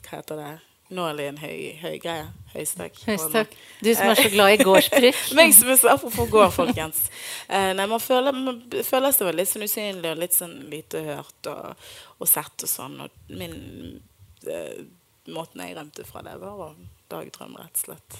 Hva 0.00 0.16
heter 0.16 0.40
det? 0.40 0.52
Nå 0.92 1.04
er 1.08 1.16
det 1.16 1.26
en 1.30 1.38
høy, 1.40 1.54
greie. 2.02 2.26
Høystakk. 2.52 2.98
Høystakk. 3.08 3.54
Du 3.80 3.88
som 3.96 4.10
er 4.12 4.18
så 4.20 4.28
glad 4.30 4.52
i 4.52 4.58
gårdsbruk. 4.68 5.86
Apropos 5.90 6.28
går, 6.30 6.50
folkens. 6.54 7.06
Eh, 7.48 7.70
nei, 7.74 7.86
man 7.90 8.02
føler, 8.02 8.36
man 8.36 8.60
føler 8.84 9.14
seg 9.16 9.32
litt 9.34 9.50
sånn 9.50 9.64
usynlig 9.64 10.12
og 10.12 10.20
litt 10.20 10.36
sånn 10.36 10.54
lite 10.70 11.00
hørt 11.08 11.50
og, 11.50 11.88
og 12.20 12.30
sett 12.30 12.66
og 12.66 12.70
sånn. 12.70 13.00
Og 13.06 13.32
min 13.32 13.56
eh, 14.46 14.84
Måten 15.32 15.62
jeg 15.64 15.72
rømte 15.72 16.04
fra 16.04 16.20
det, 16.20 16.34
var 16.36 16.58
å 16.60 16.66
dagdrømme, 17.08 17.62
rett 17.64 17.78
og 17.78 17.84
slett. 17.86 18.16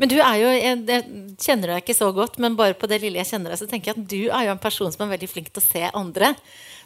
Men 0.00 0.10
du 0.10 0.16
er 0.18 0.38
jo, 0.40 0.52
jeg, 0.54 0.78
jeg 0.88 1.04
kjenner 1.42 1.74
deg 1.74 1.84
ikke 1.84 1.98
så 1.98 2.12
godt, 2.16 2.40
men 2.42 2.56
bare 2.58 2.76
på 2.78 2.88
det 2.90 3.00
lille 3.02 3.20
jeg 3.22 3.32
kjenner 3.34 3.52
deg, 3.52 3.60
så 3.60 3.68
tenker 3.70 3.92
jeg 3.92 3.98
at 3.98 4.08
du 4.10 4.22
er 4.30 4.48
jo 4.48 4.54
en 4.54 4.62
person 4.62 4.92
som 4.92 5.06
er 5.06 5.14
veldig 5.16 5.28
flink 5.30 5.52
til 5.52 5.62
å 5.62 5.66
se 5.66 5.84
andre. 5.92 6.34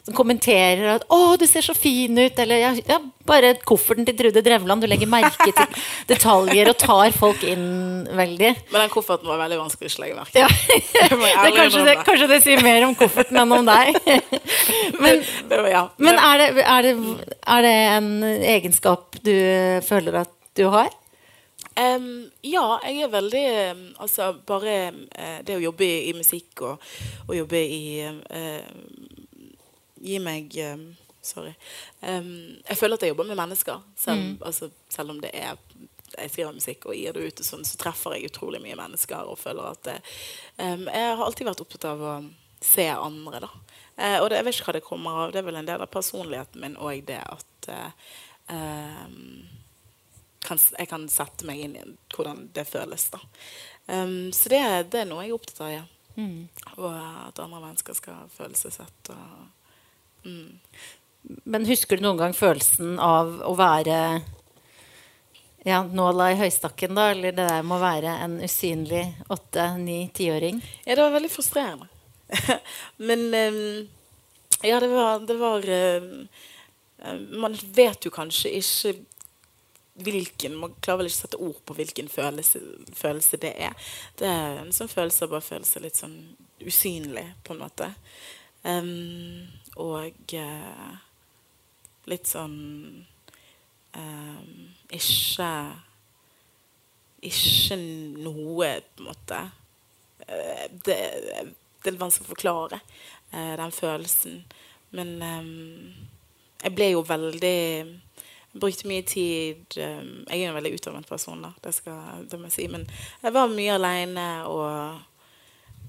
Som 0.01 0.15
kommenterer 0.17 0.95
at 0.95 1.03
'Å, 1.13 1.37
du 1.37 1.45
ser 1.45 1.61
så 1.61 1.75
fin 1.77 2.17
ut', 2.17 2.39
eller 2.41 2.57
ja, 2.57 2.97
bare 3.29 3.53
kofferten 3.61 4.05
til 4.07 4.15
Trude 4.17 4.41
Drevland. 4.41 4.81
Du 4.81 4.87
legger 4.89 5.05
merke 5.05 5.51
til 5.53 5.75
detaljer 6.11 6.71
og 6.71 6.77
tar 6.81 7.13
folk 7.13 7.43
inn 7.45 8.07
veldig. 8.09 8.49
Men 8.71 8.81
den 8.81 8.89
kofferten 8.89 9.29
var 9.29 9.37
veldig 9.43 9.59
vanskelig 9.61 9.91
å 9.93 10.01
legge 10.01 10.17
merke 10.17 10.33
til. 10.33 10.41
Ja. 10.41 10.49
Det 11.41 11.51
kanskje, 11.53 11.83
det, 11.85 11.95
kanskje 12.05 12.27
det 12.31 12.39
sier 12.41 12.63
mer 12.65 12.85
om 12.87 12.95
kofferten 12.97 13.37
enn 13.37 13.53
om 13.53 13.67
deg. 13.67 13.93
Men, 15.01 15.21
men 15.97 16.17
er, 16.19 16.37
det, 16.37 16.63
er, 16.63 16.85
det, 16.85 16.91
er 17.49 17.63
det 17.65 17.71
en 17.95 18.09
egenskap 18.23 19.17
du 19.25 19.33
føler 19.85 20.19
at 20.21 20.33
du 20.57 20.65
har? 20.69 20.89
Em, 21.79 22.31
ja, 22.43 22.65
jeg 22.83 23.05
er 23.05 23.11
veldig 23.13 23.43
um, 23.71 23.83
Altså, 24.03 24.33
bare 24.47 24.73
eh, 24.91 25.37
det 25.47 25.55
å 25.55 25.61
jobbe 25.63 25.85
i, 25.87 26.09
i 26.09 26.15
musikk 26.17 26.65
og, 26.67 26.83
og 27.29 27.31
jobbe 27.37 27.61
i 27.63 27.83
eh, 28.03 28.73
Gi 30.01 30.17
meg 30.19 30.57
um, 30.73 30.89
Sorry. 31.21 31.51
Jeg 32.01 32.75
føler 32.79 32.97
at 32.97 33.03
jeg 33.05 33.11
jobber 33.11 33.27
med 33.29 33.37
mennesker. 33.37 33.83
Selv, 33.93 34.39
altså, 34.41 34.71
selv 34.89 35.13
om 35.13 35.19
det 35.21 35.29
er 35.37 35.53
jeg 36.17 36.31
skriver 36.31 36.55
musikk 36.55 36.87
og 36.89 36.95
gir 36.97 37.15
det 37.15 37.27
ut, 37.27 37.41
og 37.43 37.47
sånn, 37.47 37.65
så 37.67 37.77
treffer 37.79 38.15
jeg 38.17 38.31
utrolig 38.31 38.61
mye 38.63 38.77
mennesker. 38.79 39.29
og 39.29 39.39
føler 39.39 39.69
at 39.69 39.83
det, 39.85 39.97
em, 40.57 40.87
Jeg 40.87 41.15
har 41.15 41.25
alltid 41.25 41.47
vært 41.47 41.61
opptatt 41.61 41.85
av 41.85 42.01
å 42.01 42.15
se 42.59 42.87
andre. 42.89 43.39
da. 43.39 43.49
Eh, 43.97 44.19
og 44.21 44.29
det, 44.29 44.37
jeg 44.37 44.45
vet 44.45 44.55
ikke 44.55 44.65
hva 44.65 44.73
det 44.73 44.83
kommer 44.83 45.11
av. 45.11 45.31
Det 45.31 45.39
er 45.39 45.47
vel 45.47 45.55
en 45.55 45.65
del 45.65 45.81
av 45.81 45.91
personligheten 45.91 46.61
min 46.61 46.75
òg, 46.75 47.05
det 47.05 47.21
at 47.21 47.69
eh, 47.69 47.91
em, 48.49 49.47
kan, 50.41 50.59
jeg 50.77 50.89
kan 50.89 51.07
sette 51.11 51.47
meg 51.47 51.61
inn 51.65 51.75
i 51.77 51.83
hvordan 52.15 52.47
det 52.55 52.65
føles. 52.69 53.09
da. 53.13 53.21
Um, 53.87 54.31
så 54.35 54.51
det, 54.53 54.61
det 54.93 55.03
er 55.03 55.09
noe 55.09 55.25
jeg 55.25 55.33
er 55.33 55.37
opptatt 55.37 55.63
av. 55.65 55.73
Ja. 55.73 55.85
Og 56.77 56.89
at 56.91 57.39
andre 57.39 57.61
mennesker 57.61 57.95
skal 57.97 58.27
føle 58.33 58.57
seg 58.59 58.75
sett. 58.75 59.13
Og, 59.13 59.71
mm. 60.27 60.59
Men 61.45 61.67
husker 61.69 61.97
du 61.97 62.05
noen 62.05 62.19
gang 62.19 62.35
følelsen 62.35 62.97
av 63.01 63.39
å 63.47 63.55
være 63.57 63.97
ja, 65.67 65.83
nåla 65.83 66.31
i 66.33 66.39
høystakken, 66.39 66.95
da? 66.97 67.11
Eller 67.13 67.35
det 67.35 67.47
der 67.47 67.65
med 67.65 67.77
å 67.77 67.83
være 67.83 68.15
en 68.25 68.39
usynlig 68.43 69.05
åtte-, 69.29 69.75
ni-, 69.81 70.09
tiåring? 70.13 70.61
Ja, 70.85 70.95
det 70.95 71.03
var 71.03 71.17
veldig 71.17 71.31
frustrerende. 71.31 71.89
Men 73.09 73.27
um, 73.33 73.89
ja, 74.63 74.79
det 74.79 74.87
var, 74.87 75.19
det 75.27 75.35
var 75.35 75.65
um, 75.67 76.27
Man 77.41 77.57
vet 77.75 78.05
jo 78.05 78.11
kanskje 78.13 78.53
ikke 78.61 78.93
hvilken 79.93 80.55
Man 80.57 80.75
klarer 80.79 81.01
vel 81.01 81.09
ikke 81.09 81.17
å 81.17 81.21
sette 81.25 81.41
ord 81.41 81.59
på 81.67 81.75
hvilken 81.77 82.09
følelse, 82.11 82.61
følelse 82.95 83.39
det 83.41 83.53
er. 83.67 83.75
Det 84.19 84.27
er 84.27 84.61
en 84.61 84.73
sånn 84.75 84.91
følelse 84.91 85.25
av 85.25 85.33
bare 85.35 85.45
føle 85.45 85.67
seg 85.67 85.85
litt 85.85 85.99
sånn 85.99 86.17
usynlig, 86.61 87.25
på 87.43 87.55
en 87.55 87.63
måte. 87.63 87.89
Um, 88.63 89.47
og 89.81 90.35
uh, 90.37 90.91
litt 92.11 92.29
sånn 92.29 92.57
um, 93.97 94.51
Ikke 94.93 95.47
Ikke 97.25 97.79
noe, 97.81 98.69
på 98.85 99.01
en 99.01 99.09
måte. 99.09 99.41
Uh, 100.27 100.67
det, 100.85 100.99
det 101.81 101.89
er 101.89 101.97
vanskelig 101.97 102.29
å 102.29 102.33
forklare 102.35 102.81
uh, 103.33 103.55
den 103.59 103.75
følelsen. 103.75 104.43
Men 104.95 105.17
um, 105.21 106.07
jeg 106.61 106.75
ble 106.77 106.91
jo 106.93 107.03
veldig 107.07 107.57
brukte 108.53 108.87
mye 108.89 109.03
tid 109.07 109.77
um, 109.79 110.25
Jeg 110.27 110.41
er 110.41 110.49
en 110.49 110.57
veldig 110.57 110.73
utadvendt 110.75 111.09
person, 111.09 111.43
da, 111.43 111.53
det, 111.63 111.73
skal, 111.75 112.25
det 112.27 112.39
må 112.39 112.49
jeg 112.49 112.57
si. 112.57 112.67
Men 112.71 112.85
jeg 113.23 113.35
var 113.35 113.51
mye 113.51 113.77
aleine 113.77 114.27
og 114.49 114.99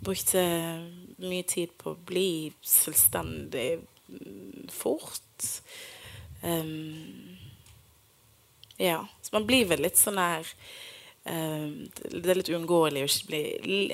brukte 0.03 0.43
mye 1.23 1.47
tid 1.49 1.75
på 1.79 1.93
å 1.93 2.01
bli 2.07 2.53
selvstendig 2.67 3.83
fort. 4.71 5.49
Um, 6.43 7.39
ja. 8.79 9.01
Så 9.23 9.35
man 9.37 9.47
blir 9.47 9.69
vel 9.71 9.85
litt 9.85 9.99
sånn 10.01 10.19
her 10.19 10.49
um, 11.25 11.87
Det 12.03 12.27
er 12.27 12.41
litt 12.41 12.51
uunngåelig 12.51 13.05
å 13.05 13.11
ikke 13.11 13.31
bli 13.31 13.45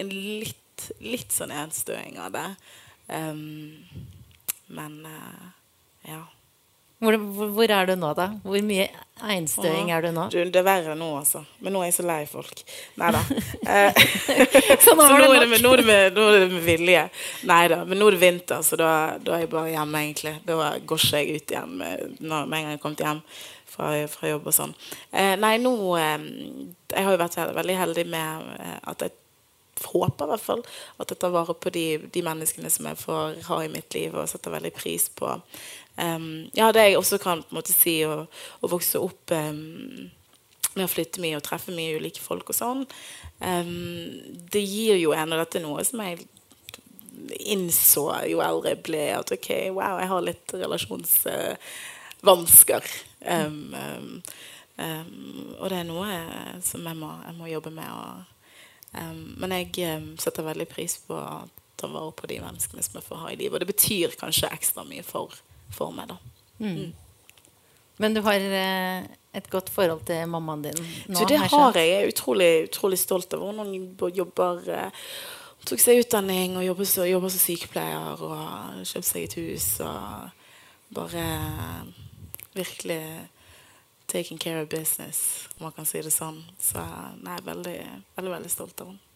litt, 0.08 0.88
litt 1.04 1.34
sånn 1.34 1.52
enstøing 1.52 2.20
av 2.20 2.32
det. 2.36 2.48
Men 4.68 4.98
uh, 5.04 5.46
ja. 6.08 6.24
Hvor, 6.98 7.14
hvor, 7.54 7.70
er 7.70 7.86
du 7.86 7.92
nå, 7.94 8.08
da? 8.18 8.24
Hvor 8.42 8.62
mye 8.66 8.88
einstøing 9.22 9.92
er 9.94 10.02
du 10.02 10.08
nå? 10.16 10.24
Du, 10.32 10.38
det 10.42 10.58
er 10.58 10.64
verre 10.66 10.96
nå, 10.98 11.12
altså. 11.20 11.44
Men 11.62 11.76
nå 11.76 11.82
er 11.84 11.92
jeg 11.92 11.96
så 12.00 12.06
lei 12.08 12.24
folk. 12.26 12.62
Nei 12.98 13.12
da. 13.14 13.20
Eh, 13.68 13.92
Så 14.80 14.94
nå 14.96 15.04
så 15.04 15.18
nå 15.20 15.26
er 15.34 15.42
det, 15.42 15.48
med, 15.50 15.60
nå, 15.60 15.74
er 15.74 15.82
det 15.82 15.86
med, 15.86 16.16
nå 16.16 16.24
er 16.32 16.40
det 16.40 16.48
med 16.54 16.64
vilje. 16.64 17.04
Nei 17.50 17.60
da. 17.70 17.82
Men 17.84 18.00
nå 18.00 18.08
er 18.08 18.16
det 18.16 18.22
vinter, 18.22 18.64
så 18.66 18.78
da, 18.80 18.90
da 19.22 19.36
er 19.36 19.44
jeg 19.44 19.52
bare 19.52 19.74
hjemme, 19.74 20.02
egentlig. 20.06 20.34
Da 20.48 20.72
går 20.88 21.04
jeg 21.12 21.36
ut 21.36 21.54
igjen 21.54 21.76
med, 21.82 22.18
når, 22.18 22.48
med 22.48 22.58
en 22.58 22.66
gang 22.66 22.72
jeg 22.72 22.78
har 22.78 22.82
kommet 22.82 23.04
hjem 23.04 23.22
fra, 23.68 23.92
fra 24.10 24.32
jobb 24.32 24.50
og 24.50 24.56
sånn. 24.58 24.74
Eh, 25.12 25.34
nei, 25.38 25.54
nå 25.62 25.72
eh, 26.00 26.18
Jeg 26.94 27.06
har 27.06 27.14
jo 27.14 27.22
vært 27.22 27.38
veldig 27.60 27.78
heldig 27.84 28.06
med 28.10 28.52
eh, 28.58 28.78
at 28.90 29.06
jeg 29.06 29.14
håper 29.86 30.26
i 30.26 30.32
hvert 30.32 30.42
fall 30.42 30.62
at 30.98 31.12
jeg 31.12 31.20
tar 31.22 31.30
vare 31.34 31.54
på 31.54 31.70
de, 31.70 31.84
de 32.10 32.22
menneskene 32.26 32.70
som 32.72 32.88
jeg 32.90 32.98
får 32.98 33.36
ha 33.46 33.60
i 33.62 33.70
mitt 33.70 33.94
liv, 33.94 34.16
og 34.16 34.26
setter 34.30 34.54
veldig 34.56 34.72
pris 34.74 35.06
på. 35.14 35.36
Um, 35.98 36.46
ja, 36.54 36.72
det 36.72 36.82
jeg 36.84 36.98
også 36.98 37.18
kan 37.18 37.42
på 37.42 37.48
en 37.50 37.56
måte 37.58 37.72
si 37.74 38.04
å, 38.06 38.26
å 38.62 38.68
vokse 38.70 38.98
opp 39.02 39.30
um, 39.34 40.10
med 40.76 40.84
å 40.84 40.88
flytte 40.90 41.20
mye 41.22 41.36
og 41.38 41.44
treffe 41.46 41.72
mye 41.74 41.96
ulike 41.98 42.20
folk 42.22 42.48
og 42.52 42.56
sånn, 42.56 42.86
um, 43.42 44.12
det 44.52 44.62
gir 44.62 44.96
jo 45.00 45.12
en, 45.16 45.32
og 45.34 45.38
dette 45.42 45.60
noe 45.64 45.84
som 45.86 46.00
jeg 46.04 46.14
innså 47.50 48.04
jo 48.30 48.38
eldre 48.44 48.70
jeg 48.76 48.84
ble, 48.86 49.04
at 49.16 49.28
ok, 49.34 49.50
wow, 49.74 49.96
jeg 49.98 50.08
har 50.12 50.22
litt 50.24 50.48
relasjonsvansker. 50.54 52.82
Um, 53.26 53.74
um, 53.74 54.22
um, 54.78 55.54
og 55.58 55.66
det 55.72 55.78
er 55.80 55.86
noe 55.88 56.08
som 56.64 56.80
jeg 56.86 56.96
må, 57.00 57.10
jeg 57.26 57.34
må 57.40 57.44
jobbe 57.50 57.70
med. 57.74 57.90
Og, 57.90 58.14
men 59.42 59.50
jeg 59.56 59.68
setter 60.22 60.46
veldig 60.46 60.68
pris 60.70 60.94
på 61.08 61.14
å 61.18 61.46
ta 61.78 61.90
vare 61.90 62.12
på 62.16 62.28
de 62.30 62.40
menneskene 62.42 62.82
som 62.82 62.98
jeg 62.98 63.06
får 63.06 63.22
ha 63.22 63.32
i 63.32 63.38
livet. 63.38 63.56
Og 63.56 63.62
det 63.62 63.72
betyr 63.72 64.16
kanskje 64.20 64.50
ekstra 64.54 64.84
mye 64.86 65.04
for, 65.06 65.34
for 65.74 65.94
meg, 65.94 66.10
da. 66.10 66.18
Men 67.98 68.14
du 68.14 68.20
har 68.22 68.34
eh, 68.38 69.06
et 69.34 69.50
godt 69.50 69.70
forhold 69.74 70.04
til 70.06 70.28
mammaen 70.30 70.62
din 70.68 70.78
nå? 70.78 71.18
Du, 71.18 71.24
det 71.28 71.38
har 71.40 71.50
skjønt. 71.50 71.78
jeg. 71.78 71.90
Jeg 71.90 72.02
er 72.02 72.12
utrolig, 72.12 72.50
utrolig 72.68 72.98
stolt 72.98 73.34
over 73.34 73.52
henne. 73.52 73.94
hun 74.00 74.14
jobber 74.14 74.62
eh, 74.70 75.06
Hun 75.58 75.70
tok 75.72 75.82
seg 75.82 76.04
utdanning 76.04 76.56
og 76.56 76.64
jobber, 76.64 76.86
så, 76.86 77.06
jobber 77.08 77.32
som 77.34 77.42
sykepleier 77.42 78.22
og 78.22 78.36
kjøpte 78.38 78.92
kjøpt 78.92 79.08
seg 79.08 79.26
et 79.26 79.38
hus 79.40 79.66
og 79.82 80.94
bare 80.94 81.24
eh, 81.24 82.06
virkelig 82.54 83.02
taking 84.08 84.38
care 84.38 84.62
of 84.62 84.68
business, 84.68 85.48
om 85.58 85.66
man 85.66 85.74
kan 85.76 85.84
si 85.84 86.00
det 86.00 86.14
sånn. 86.14 86.40
Så 86.62 86.80
nei, 87.20 87.36
veldig, 87.44 87.76
veldig, 88.16 88.32
veldig 88.38 88.52
stolt 88.52 88.80
av 88.80 88.92
henne. 88.92 89.07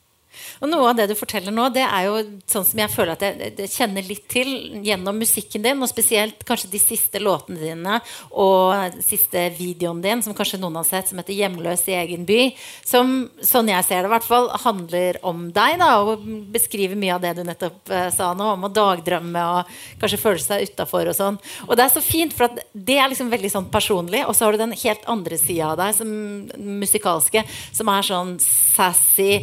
Og 0.63 0.71
noe 0.71 0.91
av 0.91 0.99
det 0.99 1.09
du 1.11 1.15
forteller 1.19 1.55
nå, 1.55 1.69
det 1.75 1.85
er 1.85 2.07
jo 2.09 2.21
sånn 2.51 2.67
som 2.67 2.83
jeg 2.83 2.93
føler 2.93 3.17
at 3.17 3.25
jeg, 3.27 3.71
kjenner 3.73 4.07
litt 4.07 4.27
til 4.31 4.51
gjennom 4.85 5.19
musikken 5.19 5.65
din, 5.65 5.83
og 5.83 5.91
spesielt 5.91 6.45
kanskje 6.49 6.71
de 6.73 6.81
siste 6.83 7.21
låtene 7.23 7.61
dine 7.63 7.99
og 8.31 8.99
siste 9.05 9.45
videoen 9.57 10.03
din, 10.05 10.23
som 10.25 10.37
kanskje 10.37 10.61
noen 10.63 10.81
har 10.81 10.89
sett, 10.89 11.09
som 11.09 11.21
heter 11.21 11.35
'Hjemløs 11.35 11.87
i 11.89 11.97
egen 11.99 12.27
by', 12.29 12.53
som 12.85 13.31
sånn 13.43 13.71
jeg 13.73 13.85
ser 13.85 14.03
det 14.03 14.11
i 14.11 14.15
hvert 14.15 14.29
fall, 14.29 14.51
handler 14.65 15.19
om 15.23 15.51
deg, 15.53 15.79
da, 15.79 15.91
og 16.03 16.25
beskriver 16.53 16.99
mye 16.99 17.15
av 17.17 17.23
det 17.25 17.35
du 17.37 17.43
nettopp 17.47 17.91
eh, 17.91 18.11
sa 18.15 18.33
nå, 18.35 18.53
om 18.55 18.67
å 18.69 18.73
dagdrømme 18.73 19.43
og 19.57 19.73
kanskje 20.01 20.21
føle 20.21 20.43
seg 20.43 20.69
utafor 20.69 21.11
og 21.11 21.17
sånn. 21.17 21.39
Og 21.69 21.77
det 21.77 21.87
er 21.87 21.95
så 21.95 22.03
fint, 22.05 22.35
for 22.37 22.53
det 22.73 22.99
er 22.99 23.11
liksom 23.11 23.31
veldig 23.33 23.51
sånn 23.53 23.71
personlig, 23.73 24.25
og 24.27 24.37
så 24.37 24.47
har 24.47 24.53
du 24.53 24.63
den 24.63 24.77
helt 24.85 25.05
andre 25.11 25.39
sida 25.41 25.73
av 25.73 25.81
deg, 25.81 25.95
som 25.97 26.13
musikalske, 26.83 27.45
som 27.73 27.91
er 27.93 28.07
sånn 28.07 28.37
sassy, 28.43 29.43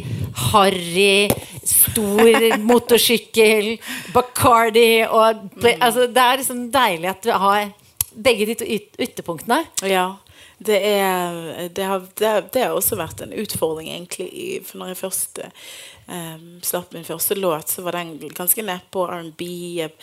harry, 0.80 1.30
stor 1.66 2.56
motorsykkel, 2.64 3.76
Bacardi 4.14 5.04
og 5.06 5.44
altså, 5.76 6.06
Det 6.06 6.24
er 6.24 6.40
liksom 6.40 6.66
deilig 6.72 7.12
at 7.12 7.22
du 7.24 7.30
har 7.32 7.70
begge 8.10 8.48
de 8.48 8.56
to 8.58 8.66
ytterpunktene. 8.66 9.62
Ja. 9.86 10.16
Det, 10.58 10.76
er, 10.76 11.68
det, 11.72 11.84
har, 11.84 12.02
det, 12.18 12.32
det 12.52 12.64
har 12.66 12.74
også 12.76 12.98
vært 13.00 13.22
en 13.24 13.32
utfordring, 13.32 13.88
egentlig. 13.88 14.60
For 14.66 14.80
når 14.80 14.92
jeg 14.92 14.98
først 15.00 15.40
eh, 15.40 16.42
slapp 16.66 16.92
min 16.92 17.06
første 17.06 17.38
låt, 17.38 17.72
så 17.72 17.84
var 17.86 17.96
den 17.96 18.18
ganske 18.36 18.64
nedpå 18.66 19.06
R&B. 19.06 19.48
Jeg 19.78 19.94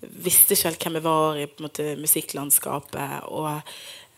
visste 0.00 0.54
ikke 0.54 0.70
helt 0.70 0.86
hvem 0.86 0.98
jeg 1.00 1.06
var 1.08 1.42
i 1.42 1.46
måte, 1.60 1.90
musikklandskapet. 2.00 3.28
Og 3.28 3.50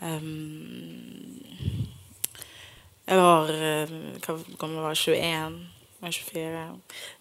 ehm, 0.04 1.42
jeg 3.08 3.18
var 3.18 3.50
eh, 3.50 3.98
Hva 4.22 4.38
jeg 4.38 4.86
var 4.86 4.94
21? 4.94 5.60
Var 6.00 6.12
24 6.16 6.60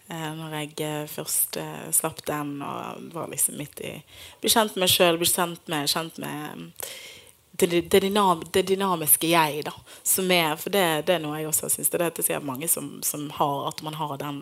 eh, 0.08 0.28
når 0.38 0.54
jeg 0.56 0.74
eh, 0.86 1.06
først 1.10 1.56
eh, 1.60 1.88
slapp 1.92 2.22
den 2.28 2.58
og 2.64 3.10
var 3.12 3.28
liksom 3.28 3.58
midt 3.60 3.82
i 3.84 3.94
Bli 4.40 4.52
kjent 4.52 4.76
med 4.76 4.86
meg 4.86 4.92
sjøl, 4.92 5.18
bli 5.20 5.28
kjent 5.28 5.68
med, 5.68 5.90
kjent 5.92 6.20
med 6.22 6.70
det, 7.60 7.80
det, 7.92 8.00
dynam, 8.00 8.42
det 8.52 8.62
dynamiske 8.70 9.28
jeg, 9.28 9.64
da. 9.66 9.74
Som 10.02 10.30
er, 10.32 10.54
for 10.56 10.72
det, 10.72 11.04
det 11.06 11.18
er 11.18 11.20
noe 11.20 11.36
jeg 11.36 11.50
også 11.50 11.68
syns. 11.68 11.90
Det 11.92 12.00
er 12.00 12.14
det 12.16 12.24
sier 12.24 12.40
mange 12.44 12.68
som, 12.72 13.02
som 13.04 13.28
har 13.36 13.68
At 13.68 13.82
man 13.84 13.98
har 14.00 14.16
den 14.22 14.38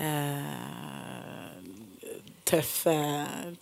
eh, 0.00 1.63
tøffe, 2.44 2.94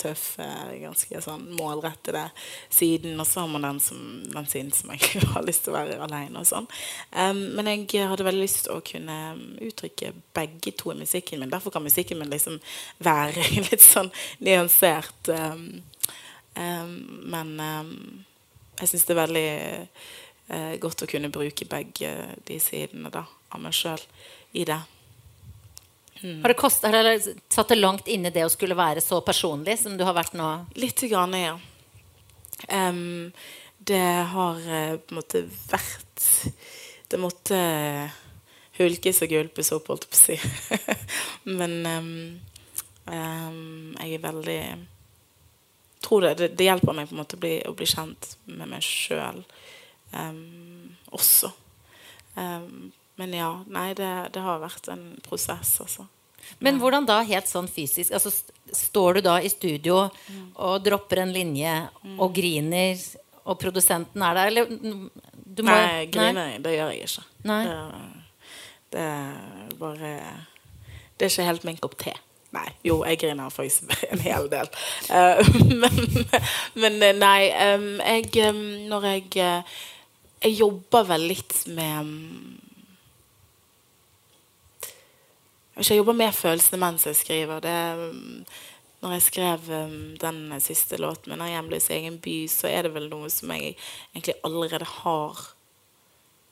tøffe, 0.01 0.47
ganske 0.83 1.21
sånn 1.23 1.45
målrettede 1.59 2.25
siden. 2.73 3.21
Og 3.21 3.27
så 3.29 3.43
har 3.43 3.51
man 3.53 3.67
den, 3.67 3.81
som, 3.83 4.01
den 4.33 4.49
siden 4.51 4.73
som 4.75 4.93
jeg 4.95 5.23
har 5.35 5.47
lyst 5.47 5.67
til 5.67 5.75
å 5.75 5.79
være 5.79 6.01
alene 6.07 6.43
og 6.43 6.49
sånn. 6.49 6.69
Um, 7.15 7.43
men 7.57 7.71
jeg 7.73 8.09
hadde 8.11 8.27
veldig 8.27 8.43
lyst 8.43 8.65
til 8.67 8.77
å 8.77 8.85
kunne 8.87 9.19
uttrykke 9.63 10.13
begge 10.35 10.75
to 10.79 10.95
i 10.95 10.99
musikken 10.99 11.43
min. 11.43 11.53
Derfor 11.53 11.75
kan 11.75 11.87
musikken 11.87 12.21
min 12.23 12.33
liksom 12.33 12.59
være 13.03 13.47
litt 13.71 13.85
sånn 13.85 14.11
nyansert. 14.43 15.31
Um, 15.31 15.83
um, 16.59 16.97
men 17.33 17.55
jeg 18.81 18.91
syns 18.91 19.07
det 19.07 19.15
er 19.15 19.23
veldig 19.23 19.51
uh, 20.51 20.75
godt 20.83 21.07
å 21.07 21.11
kunne 21.11 21.33
bruke 21.35 21.69
begge 21.71 22.17
de 22.49 22.59
sidene 22.63 23.13
da, 23.15 23.27
av 23.53 23.63
meg 23.63 23.77
sjøl 23.77 24.03
i 24.59 24.67
det. 24.69 24.81
Har 26.23 26.53
det, 26.53 26.59
kostet, 26.59 26.91
har 26.95 27.05
det 27.05 27.35
satt 27.51 27.73
det 27.73 27.81
langt 27.81 28.09
inne 28.11 28.31
det 28.31 28.45
å 28.47 28.53
skulle 28.53 28.79
være 28.79 29.03
så 29.03 29.21
personlig 29.27 29.79
som 29.81 29.97
du 29.99 30.05
har 30.07 30.17
vært 30.17 30.37
nå? 30.39 30.49
Litt 30.79 31.03
grann, 31.11 31.35
ja. 31.39 31.57
Um, 32.69 33.33
det 33.83 34.05
har 34.31 34.61
eh, 34.63 34.97
på 35.03 35.11
en 35.11 35.19
måte 35.19 35.41
vært 35.67 36.27
Det 37.11 37.19
måtte 37.19 37.57
eh, 37.59 38.21
hulkes 38.79 39.25
og 39.25 39.33
gulpes 39.33 39.73
opp, 39.75 39.91
holdt 39.91 40.07
jeg 40.07 40.13
på 40.13 40.19
å 40.19 40.23
si. 40.23 40.37
Men 41.59 41.75
um, 41.87 42.15
um, 43.11 43.93
jeg 43.99 44.15
er 44.17 44.23
veldig 44.23 44.63
tror 46.03 46.25
det, 46.25 46.35
det, 46.39 46.49
det 46.59 46.67
hjelper 46.67 46.97
meg 46.97 47.11
på 47.11 47.15
en 47.15 47.23
måte 47.23 47.39
å 47.39 47.43
bli, 47.43 47.57
å 47.67 47.75
bli 47.79 47.87
kjent 47.87 48.33
med 48.51 48.71
meg 48.71 48.83
sjøl 48.87 49.43
også. 51.13 51.49
Em, 52.37 52.91
men 53.21 53.35
ja, 53.37 53.51
nei, 53.69 53.93
det, 53.99 54.11
det 54.35 54.43
har 54.43 54.63
vært 54.63 54.89
en 54.93 55.03
prosess, 55.27 55.75
altså. 55.85 56.07
Men 56.59 56.81
hvordan 56.83 57.07
da 57.07 57.21
helt 57.23 57.47
sånn 57.47 57.69
fysisk? 57.71 58.11
Altså, 58.17 58.33
står 58.75 59.19
du 59.19 59.27
da 59.29 59.37
i 59.45 59.51
studio 59.53 60.09
og 60.57 60.81
dropper 60.83 61.21
en 61.23 61.35
linje 61.35 61.75
og 62.17 62.33
griner, 62.35 62.99
og 63.47 63.59
produsenten 63.63 64.23
er 64.27 64.35
der, 64.39 64.51
eller 64.51 64.67
mm, 64.73 65.05
du 65.35 65.63
må- 65.63 65.71
Nei, 65.77 66.07
griner, 66.11 66.57
det 66.63 66.75
gjør 66.75 66.91
jeg 66.95 67.07
ikke. 67.07 67.25
Nei. 67.51 67.63
Det, 67.69 67.79
det 68.97 69.07
er 69.07 69.73
bare 69.79 70.13
Det 71.19 71.27
er 71.27 71.31
ikke 71.31 71.47
helt 71.47 71.65
min 71.69 71.79
kopp 71.83 71.97
te. 72.03 72.15
Nei. 72.53 72.67
Jo, 72.85 72.99
jeg 73.09 73.19
griner 73.23 73.53
faktisk 73.53 73.95
en 74.13 74.21
hel 74.21 74.49
del. 74.53 74.69
Uh, 75.09 75.41
men, 75.83 76.01
men 76.75 76.99
eh, 77.03 77.15
nei, 77.17 77.41
Um, 77.73 77.87
jeg 78.03 78.53
Når 78.91 79.07
jeg 79.09 79.37
eh, 79.41 79.63
Jeg 80.43 80.59
jobber 80.59 81.07
vel 81.09 81.29
litt 81.31 81.55
med 81.73 82.11
Jeg 85.77 85.97
jobber 85.97 86.13
med 86.13 86.35
følelsene 86.37 86.81
mens 86.81 87.07
jeg 87.07 87.17
skriver. 87.17 87.61
Det, 87.65 87.77
når 89.03 89.13
jeg 89.17 89.23
skrev 89.23 89.71
den 90.21 90.61
siste 90.61 90.99
låten 91.01 91.33
min, 91.33 91.49
hjemløs 91.49 91.91
egen 91.91 92.19
by', 92.19 92.49
så 92.49 92.69
er 92.69 92.83
det 92.83 92.95
vel 92.95 93.09
noe 93.09 93.31
som 93.31 93.51
jeg 93.51 93.77
egentlig 94.15 94.35
allerede 94.45 94.85
har 94.85 95.41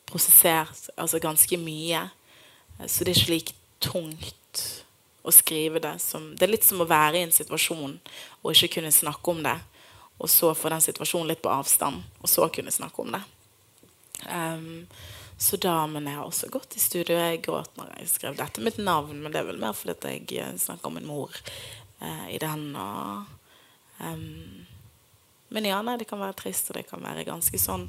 prosessert 0.07 0.91
altså 0.97 1.19
ganske 1.19 1.57
mye. 1.57 2.09
Så 2.87 3.05
det 3.05 3.13
er 3.13 3.21
ikke 3.21 3.35
like 3.35 3.55
tungt 3.81 4.85
å 5.23 5.31
skrive 5.31 5.81
det 5.81 5.99
som 6.01 6.35
Det 6.37 6.47
er 6.47 6.55
litt 6.55 6.65
som 6.65 6.81
å 6.81 6.89
være 6.89 7.19
i 7.19 7.27
en 7.27 7.33
situasjon 7.33 7.99
og 8.43 8.53
ikke 8.55 8.81
kunne 8.81 8.93
snakke 8.93 9.31
om 9.31 9.43
det. 9.45 9.59
Og 10.21 10.29
så 10.29 10.55
få 10.55 10.69
den 10.69 10.81
situasjonen 10.85 11.29
litt 11.29 11.43
på 11.43 11.53
avstand, 11.53 12.03
og 12.21 12.29
så 12.29 12.49
kunne 12.53 12.73
snakke 12.73 13.03
om 13.03 13.13
det. 13.15 13.23
Ehm, 14.29 14.87
så 15.41 15.57
da, 15.57 15.87
Men 15.87 16.07
jeg 16.07 16.19
har 16.19 16.27
også 16.29 16.51
gått 16.53 16.77
i 16.77 16.81
studio. 16.83 17.17
Jeg 17.17 17.41
gråt 17.47 17.77
når 17.81 17.95
jeg 17.97 18.11
skrev 18.13 18.37
dette 18.37 18.61
Mitt 18.61 18.77
navn, 18.77 19.23
men 19.23 19.33
det 19.33 19.41
er 19.41 19.49
vel 19.49 19.61
mer 19.63 19.73
fordi 19.73 20.13
jeg 20.13 20.27
eh, 20.37 20.59
snakker 20.61 20.91
om 20.91 20.99
en 21.01 21.09
mor 21.09 21.33
eh, 22.05 22.27
i 22.35 22.39
den. 22.43 22.75
og 22.77 23.25
um, 24.05 24.67
men 25.51 25.65
ja, 25.65 25.81
nei, 25.83 25.97
det 25.99 26.07
kan 26.11 26.21
være 26.21 26.37
trist, 26.39 26.69
og 26.71 26.77
det 26.77 26.85
kan 26.87 27.03
være 27.03 27.25
ganske 27.27 27.59
sånn 27.59 27.89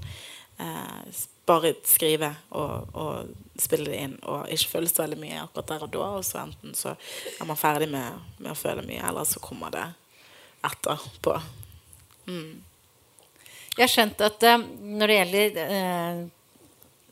eh, 0.63 1.19
Bare 1.45 1.75
skrive 1.83 2.31
og, 2.55 2.95
og 2.95 3.59
spille 3.59 3.91
det 3.91 3.99
inn, 3.99 4.17
og 4.23 4.47
ikke 4.49 4.71
føle 4.77 4.89
så 4.89 5.03
veldig 5.03 5.19
mye 5.19 5.43
akkurat 5.43 5.75
der 5.75 5.85
og 5.85 5.93
da. 5.93 6.09
Og 6.21 6.25
så 6.25 6.45
enten 6.45 6.75
så 6.77 6.95
er 6.95 7.49
man 7.49 7.59
ferdig 7.59 7.91
med, 7.91 8.31
med 8.39 8.53
å 8.53 8.57
føle 8.57 8.87
mye, 8.87 9.03
eller 9.11 9.27
så 9.27 9.43
kommer 9.43 9.75
det 9.75 9.87
etterpå. 10.71 11.35
Jeg 13.75 13.83
har 13.83 13.91
skjønt 13.91 14.23
at 14.23 14.45
uh, 14.47 14.61
når 15.01 15.11
det 15.11 15.17
gjelder 15.19 15.65
eh, 15.65 16.29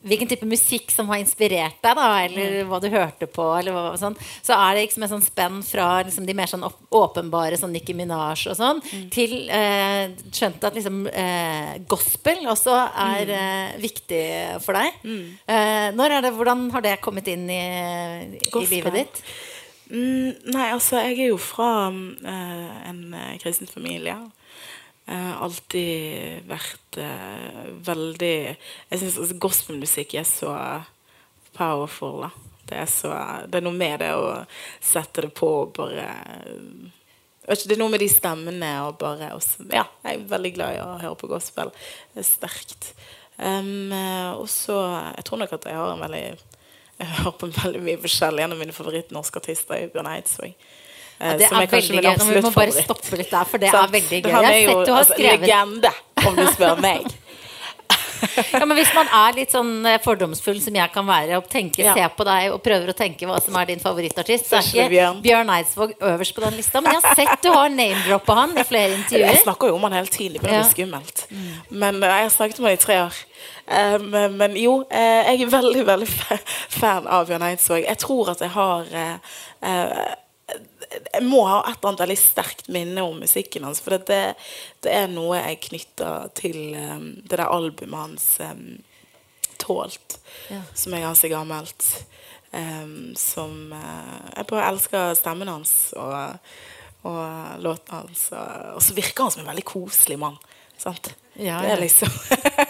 hvilken 0.05 0.29
type 0.31 0.47
musikk 0.47 0.93
som 0.93 1.09
har 1.11 1.19
inspirert 1.19 1.79
deg, 1.83 1.97
da, 1.97 2.07
eller 2.23 2.63
hva 2.69 2.79
du 2.79 2.87
hørte 2.93 3.27
på, 3.27 3.45
eller 3.57 3.75
hva, 3.75 3.83
sånn, 3.99 4.15
så 4.45 4.55
er 4.55 4.77
det 4.77 4.85
liksom 4.85 5.05
et 5.05 5.13
sånn 5.13 5.25
spenn 5.25 5.59
fra 5.65 5.89
liksom, 6.07 6.27
de 6.27 6.35
mer 6.37 6.51
sånn 6.51 6.63
åpenbare, 6.65 7.59
sånn 7.59 7.73
Nicki 7.75 7.95
Minaj 7.97 8.47
og 8.51 8.57
sånn, 8.59 8.79
til 9.11 9.35
eh, 9.51 10.15
skjønte 10.31 10.71
at 10.71 10.79
liksom 10.79 11.03
eh, 11.11 11.75
gospel 11.91 12.47
også 12.51 12.77
er 13.09 13.35
eh, 13.35 13.77
viktig 13.83 14.23
for 14.63 14.79
deg. 14.79 15.03
Eh, 15.49 15.91
når 15.97 16.17
er 16.17 16.27
det, 16.27 16.35
hvordan 16.37 16.67
har 16.75 16.85
det 16.85 16.97
kommet 17.03 17.27
inn 17.31 17.47
i, 17.51 17.63
i 18.39 18.67
livet 18.71 19.01
ditt? 19.01 19.23
Mm, 19.89 20.35
nei, 20.53 20.67
altså, 20.69 20.99
jeg 21.01 21.17
er 21.17 21.31
jo 21.31 21.39
fra 21.41 21.89
eh, 21.89 22.75
en 22.91 22.99
eh, 23.17 23.37
kristen 23.41 23.69
familie. 23.69 24.15
Eh, 25.09 25.41
alltid 25.41 26.45
vært 26.45 26.97
eh, 27.01 27.69
veldig 27.81 28.35
Jeg 28.45 28.99
syns 29.01 29.15
altså, 29.17 29.37
gospelmusikk 29.41 30.13
er 30.19 30.27
så 30.27 30.51
powerful. 31.57 32.27
Da. 32.27 32.29
Det 32.69 32.77
er, 32.77 32.89
så, 32.91 33.13
det 33.49 33.57
er 33.57 33.65
noe 33.65 33.73
med 33.73 34.03
det 34.03 34.11
å 34.13 34.27
sette 34.85 35.25
det 35.25 35.31
på 35.37 35.49
og 35.63 35.71
bare 35.79 36.05
jeg 37.49 37.63
Det 37.65 37.73
er 37.73 37.81
noe 37.81 37.89
med 37.89 38.03
de 38.03 38.09
stemmene 38.11 38.69
og 38.85 38.99
bare 39.01 39.31
også, 39.33 39.65
Ja, 39.73 39.87
jeg 40.05 40.19
er 40.19 40.27
veldig 40.29 40.51
glad 40.53 40.75
i 40.75 40.83
å 40.83 40.99
høre 41.01 41.17
på 41.17 41.31
gospel. 41.31 41.71
Det 42.13 42.21
er 42.21 42.27
sterkt. 42.27 42.91
Um, 43.39 43.89
eh, 43.95 44.29
og 44.35 44.45
så 44.51 44.77
Jeg 45.15 45.25
tror 45.25 45.41
nok 45.41 45.55
at 45.57 45.65
jeg 45.65 45.79
har 45.79 45.95
en 45.95 46.03
veldig 46.03 46.21
Jeg 46.99 47.09
hører 47.15 47.39
på 47.41 47.49
veldig 47.55 47.81
mye 47.87 48.03
forskjellig. 48.05 48.45
En 48.45 48.53
av 48.53 48.61
mine 48.61 48.77
favorittnorske 48.77 49.41
artister 49.41 49.79
er 49.79 49.89
Bjørn 49.89 50.11
Eidsvåg. 50.13 50.53
Eh, 51.19 51.33
Det 51.37 51.47
er 51.51 51.67
veldig 51.67 52.01
gøy. 52.03 52.17
Nå 52.17 52.25
må 52.25 52.33
vi 52.33 52.41
må 52.41 52.51
bare 52.55 52.71
stoppe 52.71 53.17
litt 53.19 53.31
der, 53.31 53.43
for 53.45 53.57
det 53.59 53.73
er 53.73 53.87
veldig 53.91 54.21
gøy. 54.23 54.31
Han 54.31 54.45
er 54.45 54.59
jo 54.61 54.69
sett 54.77 54.85
du 54.85 54.91
har 54.93 55.01
altså, 55.03 55.17
legende, 55.19 55.91
om 56.25 56.35
du 56.35 56.45
spør 56.53 56.79
meg. 56.81 57.09
Ja, 58.51 58.65
men 58.67 58.75
Hvis 58.75 58.89
man 58.93 59.07
er 59.15 59.31
litt 59.37 59.53
sånn 59.53 59.85
eh, 59.87 59.95
fordomsfull 60.03 60.57
som 60.59 60.75
jeg 60.75 60.91
kan 60.91 61.05
være, 61.07 61.37
og 61.39 61.45
tenker, 61.49 61.85
Ja. 61.85 61.93
ser 61.95 62.09
på 62.17 62.25
deg 62.27 62.51
og 62.51 62.59
prøver 62.61 62.91
å 62.91 62.95
tenke 62.97 63.25
hva 63.25 63.37
som 63.41 63.55
er 63.55 63.65
din 63.69 63.79
favorittartist, 63.79 64.49
så 64.49 64.57
er 64.59 64.67
ikke 64.67 64.87
Bjørn. 64.91 65.21
Bjørn 65.23 65.51
Eidsvåg 65.55 65.93
øverst 66.01 66.35
på 66.35 66.41
den 66.43 66.57
lista. 66.59 66.81
Men 66.83 66.97
jeg 66.97 67.01
har 67.05 67.15
sett 67.15 67.41
du 67.45 67.49
har 67.55 67.69
name-droppa 67.71 68.35
han 68.41 68.57
i 68.59 68.65
flere 68.67 68.99
Jeg 69.09 69.39
snakker 69.45 69.71
jo 69.71 69.75
om 69.79 69.83
han 69.87 69.93
hele 69.93 70.11
tiden. 70.11 70.33
Det 70.33 70.41
blir 70.43 70.51
Ja. 70.57 70.63
skummelt. 70.67 71.25
Men 71.71 72.03
eh, 72.03 72.09
jeg 72.09 72.27
har 72.27 72.29
snakket 72.35 72.59
om 72.59 72.65
han 72.65 72.73
i 72.73 72.83
tre 72.83 72.97
år. 73.05 73.15
Eh, 73.67 73.97
men, 74.35 74.55
jo, 74.59 74.83
jeg 74.91 75.41
er 75.41 75.53
veldig, 75.55 75.85
veldig 75.87 76.09
fan 76.81 77.07
av 77.07 77.27
Bjørn 77.31 77.47
Eidsvåg. 77.53 77.85
Jeg 77.87 77.97
tror 78.03 78.29
at 78.35 78.39
jeg 78.43 78.49
har 78.49 78.83
Jeg 80.89 81.21
må 81.27 81.43
ha 81.45 81.59
et 81.69 81.75
eller 81.77 81.91
annet 81.91 82.01
veldig 82.01 82.17
sterkt 82.17 82.69
minne 82.73 83.03
om 83.05 83.19
musikken 83.21 83.65
hans. 83.67 83.81
For 83.85 83.93
det, 84.09 84.21
det 84.85 84.93
er 84.95 85.09
noe 85.11 85.37
jeg 85.37 85.59
knytter 85.67 86.29
til 86.37 86.57
um, 86.77 87.03
det 87.21 87.35
der 87.37 87.45
albumet 87.45 87.99
hans 87.99 88.29
um, 88.41 88.79
Tålt, 89.59 90.17
Ja. 90.49 90.61
som 90.73 90.93
er 90.95 91.03
ganske 91.03 91.29
gammelt. 91.29 91.85
Um, 92.55 93.11
som 93.19 93.73
uh, 93.75 94.29
Jeg 94.37 94.47
bare 94.49 94.69
elsker 94.71 95.11
stemmen 95.19 95.51
hans 95.51 95.73
og, 95.99 96.39
og 97.05 97.59
låten 97.61 97.99
hans. 97.99 98.29
Og, 98.33 98.71
og 98.79 98.81
så 98.81 98.95
virker 98.97 99.27
han 99.27 99.35
som 99.35 99.43
en 99.43 99.51
veldig 99.51 99.67
koselig 99.69 100.17
mann. 100.21 100.39
Sant? 100.79 101.11
Ja, 101.35 101.59
Det 101.61 101.75
er 101.75 101.83
liksom. 101.83 102.09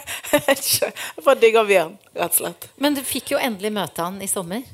Jeg 0.33 1.23
bare 1.23 1.39
digger 1.41 1.65
Bjørn, 1.69 1.95
rett 2.17 2.35
og 2.35 2.37
slett. 2.41 2.67
Men 2.81 2.97
du 2.97 3.01
fikk 3.05 3.31
jo 3.35 3.39
endelig 3.41 3.71
møte 3.73 4.03
han 4.05 4.19
i 4.21 4.27
sommer. 4.29 4.65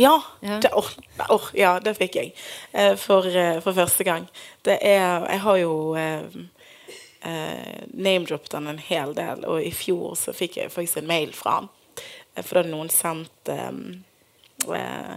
Ja. 0.00 0.16
Det, 0.64 0.72
or, 0.76 0.88
or, 1.28 1.50
ja, 1.56 1.74
det 1.84 1.94
fikk 1.98 2.16
jeg. 2.20 2.32
Eh, 2.72 2.94
for, 3.00 3.26
eh, 3.28 3.60
for 3.64 3.76
første 3.76 4.06
gang. 4.08 4.26
Det 4.66 4.78
er 4.80 5.26
Jeg 5.30 5.40
har 5.44 5.56
jo 5.60 5.74
eh, 6.00 6.24
eh, 7.22 7.84
name-droppet 7.92 8.56
han 8.58 8.70
en 8.72 8.82
hel 8.90 9.14
del, 9.18 9.44
og 9.44 9.60
i 9.62 9.72
fjor 9.74 10.16
så 10.18 10.32
fikk 10.36 10.56
jeg 10.62 10.72
faktisk 10.72 11.02
en 11.02 11.10
mail 11.10 11.32
fra 11.36 11.60
han. 11.60 11.70
For 12.40 12.54
da 12.54 12.62
hadde 12.62 12.72
noen 12.74 12.90
sendt 12.94 13.50
eh, 13.52 15.16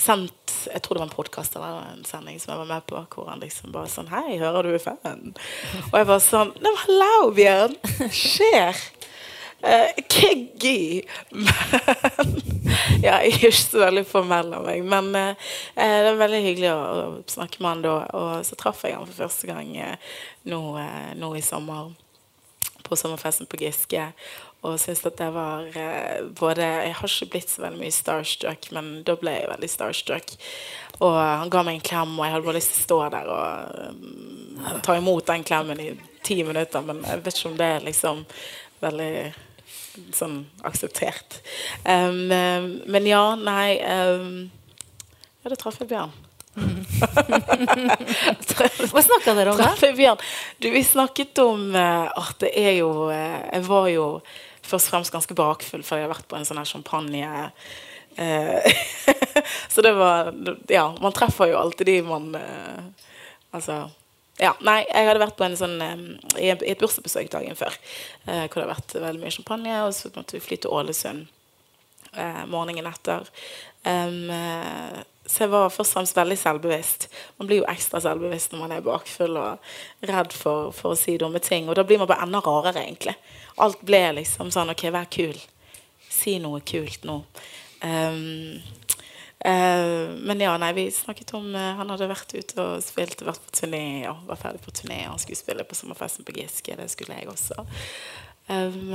Sendt 0.00 0.54
Jeg 0.72 0.80
tror 0.82 0.96
det 0.96 1.02
var 1.02 1.08
en 1.10 1.12
podkast 1.14 1.56
eller 1.56 1.82
en 1.92 2.04
sending 2.08 2.38
som 2.40 2.52
jeg 2.54 2.60
var 2.62 2.68
med 2.70 2.86
på, 2.88 3.00
hvor 3.14 3.28
han 3.28 3.40
liksom 3.42 3.72
bare 3.74 3.88
sånn 3.92 4.08
Hei, 4.12 4.38
hører 4.40 4.64
du 4.66 4.78
fan? 4.80 5.34
Og 5.90 5.96
jeg 5.98 6.08
bare 6.08 6.22
sånn 6.24 6.52
Nei, 6.64 6.72
hallo, 6.86 7.30
Bjørn. 7.36 7.76
Skjer? 8.08 8.80
Uh, 9.60 9.92
Keggy. 10.08 11.02
Ja, 13.00 13.20
jeg 13.24 13.32
er 13.32 13.38
ikke 13.38 13.50
så 13.56 13.80
veldig 13.80 14.02
formell 14.08 14.52
av 14.54 14.66
meg. 14.66 14.84
Men 14.86 15.14
eh, 15.16 15.48
eh, 15.74 15.96
det 16.04 16.12
er 16.12 16.20
veldig 16.20 16.42
hyggelig 16.44 16.70
å 16.74 17.06
snakke 17.30 17.62
med 17.62 17.70
han 17.70 17.82
da. 17.86 17.94
Og 18.16 18.44
så 18.46 18.58
traff 18.60 18.84
jeg 18.84 18.96
han 18.96 19.08
for 19.08 19.24
første 19.24 19.48
gang 19.50 19.72
eh, 19.78 20.12
nå, 20.50 20.60
eh, 20.80 21.10
nå 21.18 21.32
i 21.38 21.42
sommer. 21.44 21.90
På 22.86 22.98
sommerfesten 22.98 23.48
på 23.50 23.60
Giske. 23.62 24.10
Og 24.66 24.76
syns 24.82 25.00
at 25.08 25.16
det 25.16 25.30
var 25.32 25.64
eh, 25.72 26.20
både 26.36 26.66
Jeg 26.66 26.96
har 26.98 27.14
ikke 27.14 27.30
blitt 27.32 27.52
så 27.52 27.64
veldig 27.64 27.80
mye 27.80 27.96
starstruck, 27.96 28.70
men 28.76 28.92
da 29.08 29.16
ble 29.20 29.38
jeg 29.38 29.52
veldig 29.54 29.72
starstruck. 29.72 30.34
Og 31.00 31.16
han 31.16 31.52
ga 31.52 31.64
meg 31.64 31.78
en 31.78 31.86
klem, 31.90 32.16
og 32.18 32.26
jeg 32.26 32.34
hadde 32.34 32.48
bare 32.50 32.58
lyst 32.58 32.74
til 32.74 32.82
å 32.82 32.88
stå 32.88 32.98
der 33.14 33.30
og 33.32 33.94
um, 33.94 34.80
ta 34.84 34.98
imot 35.00 35.30
den 35.30 35.46
klemmen 35.48 35.80
i 35.80 35.94
ti 36.26 36.42
minutter. 36.44 36.84
Men 36.84 37.00
jeg 37.08 37.24
vet 37.24 37.38
ikke 37.38 37.52
om 37.54 37.60
det 37.60 37.70
er 37.78 37.86
liksom 37.86 38.26
veldig 38.84 39.14
sånn 40.14 40.44
akseptert. 40.66 41.40
Um, 41.84 42.28
men 42.30 43.06
ja, 43.08 43.34
nei 43.38 43.78
um, 43.84 44.50
Ja, 45.40 45.50
da 45.52 45.56
traff 45.56 45.80
jeg 45.80 45.90
Bjørn. 45.90 46.12
Hva 48.90 49.02
snakka 49.04 49.34
dere 49.38 49.52
om 49.52 49.60
da? 49.60 49.70
Du, 50.58 50.66
vi 50.74 50.82
snakket 50.84 51.38
om 51.44 51.70
uh, 51.76 52.10
at 52.10 52.40
det 52.42 52.50
er 52.58 52.72
jo 52.80 53.06
uh, 53.06 53.38
Jeg 53.46 53.62
var 53.68 53.86
jo 53.92 54.06
først 54.66 54.90
og 54.90 54.94
fremst 54.96 55.14
ganske 55.14 55.36
bakfull, 55.38 55.84
for 55.86 55.96
jeg 55.96 56.04
hadde 56.08 56.16
vært 56.16 56.28
på 56.30 56.36
en 56.38 56.46
sånn 56.46 56.60
her 56.60 56.68
champagne 56.68 57.22
eh, 58.20 58.60
Så 59.72 59.82
det 59.82 59.94
var 59.98 60.34
Ja, 60.70 60.90
man 61.02 61.14
treffer 61.16 61.50
jo 61.50 61.58
alltid 61.58 61.86
de 61.90 61.96
man 62.06 62.36
Altså 63.50 63.88
ja, 64.40 64.54
nei, 64.64 64.80
jeg 64.88 65.08
hadde 65.08 65.22
vært 65.22 65.36
på 65.38 65.46
en 65.46 65.58
sånn, 65.58 65.76
i, 66.40 66.48
et 66.48 66.80
bursdagsbesøk 66.80 67.30
dagen 67.32 67.58
før. 67.58 67.76
Uh, 68.24 68.46
hvor 68.46 68.56
det 68.56 68.64
hadde 68.64 68.72
vært 68.72 68.96
veldig 69.04 69.22
mye 69.24 69.36
champagne. 69.36 69.76
Og 69.86 69.94
så 69.96 70.12
måtte 70.16 70.38
vi 70.38 70.44
fly 70.44 70.60
til 70.60 70.74
Ålesund 70.74 71.26
uh, 72.16 72.42
morgenen 72.50 72.88
etter. 72.90 73.28
Um, 73.84 74.28
så 75.30 75.44
jeg 75.44 75.52
var 75.52 75.70
først 75.70 75.92
og 75.92 76.00
fremst 76.00 76.16
veldig 76.18 76.36
selvbevisst. 76.40 77.06
Man 77.38 77.46
blir 77.46 77.60
jo 77.60 77.68
ekstra 77.70 78.00
selvbevisst 78.02 78.50
når 78.50 78.62
man 78.64 78.72
er 78.74 78.82
bakfull 78.84 79.36
og 79.38 79.70
redd 80.10 80.34
for, 80.34 80.72
for, 80.74 80.96
å 80.96 80.98
si 80.98 81.14
dumme 81.20 81.38
ting. 81.44 81.68
Og 81.70 81.78
da 81.78 81.84
blir 81.86 82.00
man 82.00 82.08
bare 82.10 82.26
enda 82.26 82.40
rarere, 82.42 82.82
egentlig. 82.82 83.14
Alt 83.62 83.84
ble 83.86 84.02
liksom 84.18 84.50
sånn 84.50 84.72
OK, 84.72 84.88
vær 84.90 85.06
kul. 85.12 85.38
Si 86.10 86.34
noe 86.42 86.64
kult 86.66 87.06
nå. 87.06 87.20
Um, 87.84 88.58
men 89.40 90.42
ja, 90.42 90.52
nei, 90.60 90.72
vi 90.76 90.82
snakket 90.92 91.30
om 91.38 91.46
uh, 91.54 91.70
Han 91.78 91.88
hadde 91.88 92.10
vært 92.10 92.34
ute 92.36 92.58
og 92.60 92.82
spilt, 92.84 93.22
vært 93.24 93.40
på 93.46 93.54
turné 93.62 93.84
og 94.10 94.26
var 94.28 94.40
ferdig 94.42 94.60
på 94.66 94.74
turné. 94.76 94.98
Han 95.06 95.20
skulle 95.22 95.40
spille 95.40 95.64
på 95.64 95.78
sommerfesten 95.78 96.26
på 96.28 96.34
Giske. 96.36 96.76
Det 96.76 96.90
skulle 96.92 97.16
jeg 97.16 97.30
også. 97.32 97.64
Um, 98.50 98.92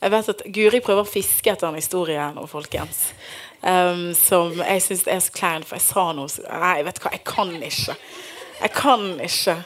jeg 0.00 0.12
vet 0.14 0.30
at 0.32 0.42
Guri 0.54 0.80
prøver 0.84 1.04
å 1.04 1.08
fiske 1.08 1.50
etter 1.52 1.68
en 1.68 1.76
historie 1.80 2.30
nå, 2.36 2.46
folkens. 2.48 3.10
Um, 3.60 4.10
som 4.16 4.54
jeg 4.56 4.84
syns 4.86 5.04
er 5.10 5.20
så 5.20 5.34
klein, 5.36 5.66
for 5.66 5.76
jeg 5.76 5.84
sa 5.84 6.06
noe 6.16 6.30
så 6.32 6.46
Nei, 6.48 6.78
vet 6.86 6.96
du 6.96 7.02
hva, 7.04 7.12
jeg 7.12 7.26
kan 7.28 7.52
ikke. 7.58 7.96
Jeg 8.60 8.74
kan 8.76 9.04
ikke. 9.20 9.56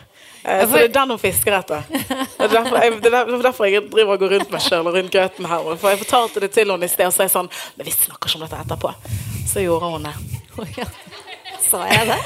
Uh, 0.45 0.61
så 0.61 0.77
det 0.77 0.85
er 0.85 0.95
den 0.99 1.15
hun 1.15 1.21
fisker 1.21 1.57
etter. 1.57 1.87
Det 1.89 2.47
er 2.47 2.53
derfor 2.53 2.77
jeg, 2.83 2.97
det 3.03 3.13
er 3.13 3.45
derfor 3.47 3.69
jeg 3.71 3.87
driver 3.93 4.17
og 4.17 4.25
går 4.25 4.35
rundt 4.37 4.53
meg 4.53 4.65
sjøl 4.65 4.91
og 4.91 4.99
rundt 4.99 5.13
grøten 5.15 5.49
her. 5.49 5.69
For 5.81 5.95
jeg 5.95 6.03
fortalte 6.05 6.45
det 6.45 6.53
til 6.57 6.73
henne 6.75 6.85
i 6.85 6.93
sted, 6.93 7.09
og 7.09 7.17
så 7.17 7.25
er 7.25 7.31
jeg 7.31 7.37
sånn 7.39 7.53
Men 7.79 7.89
vi 7.89 7.95
snakker 7.97 8.29
ikke 8.29 8.41
om 8.41 8.47
dette 8.47 8.65
etterpå. 8.67 8.95
Så 9.49 9.65
gjorde 9.65 9.95
hun 9.95 10.11
det. 10.11 10.17
Ja 11.73 11.85
jeg 11.89 12.09
det? 12.09 12.19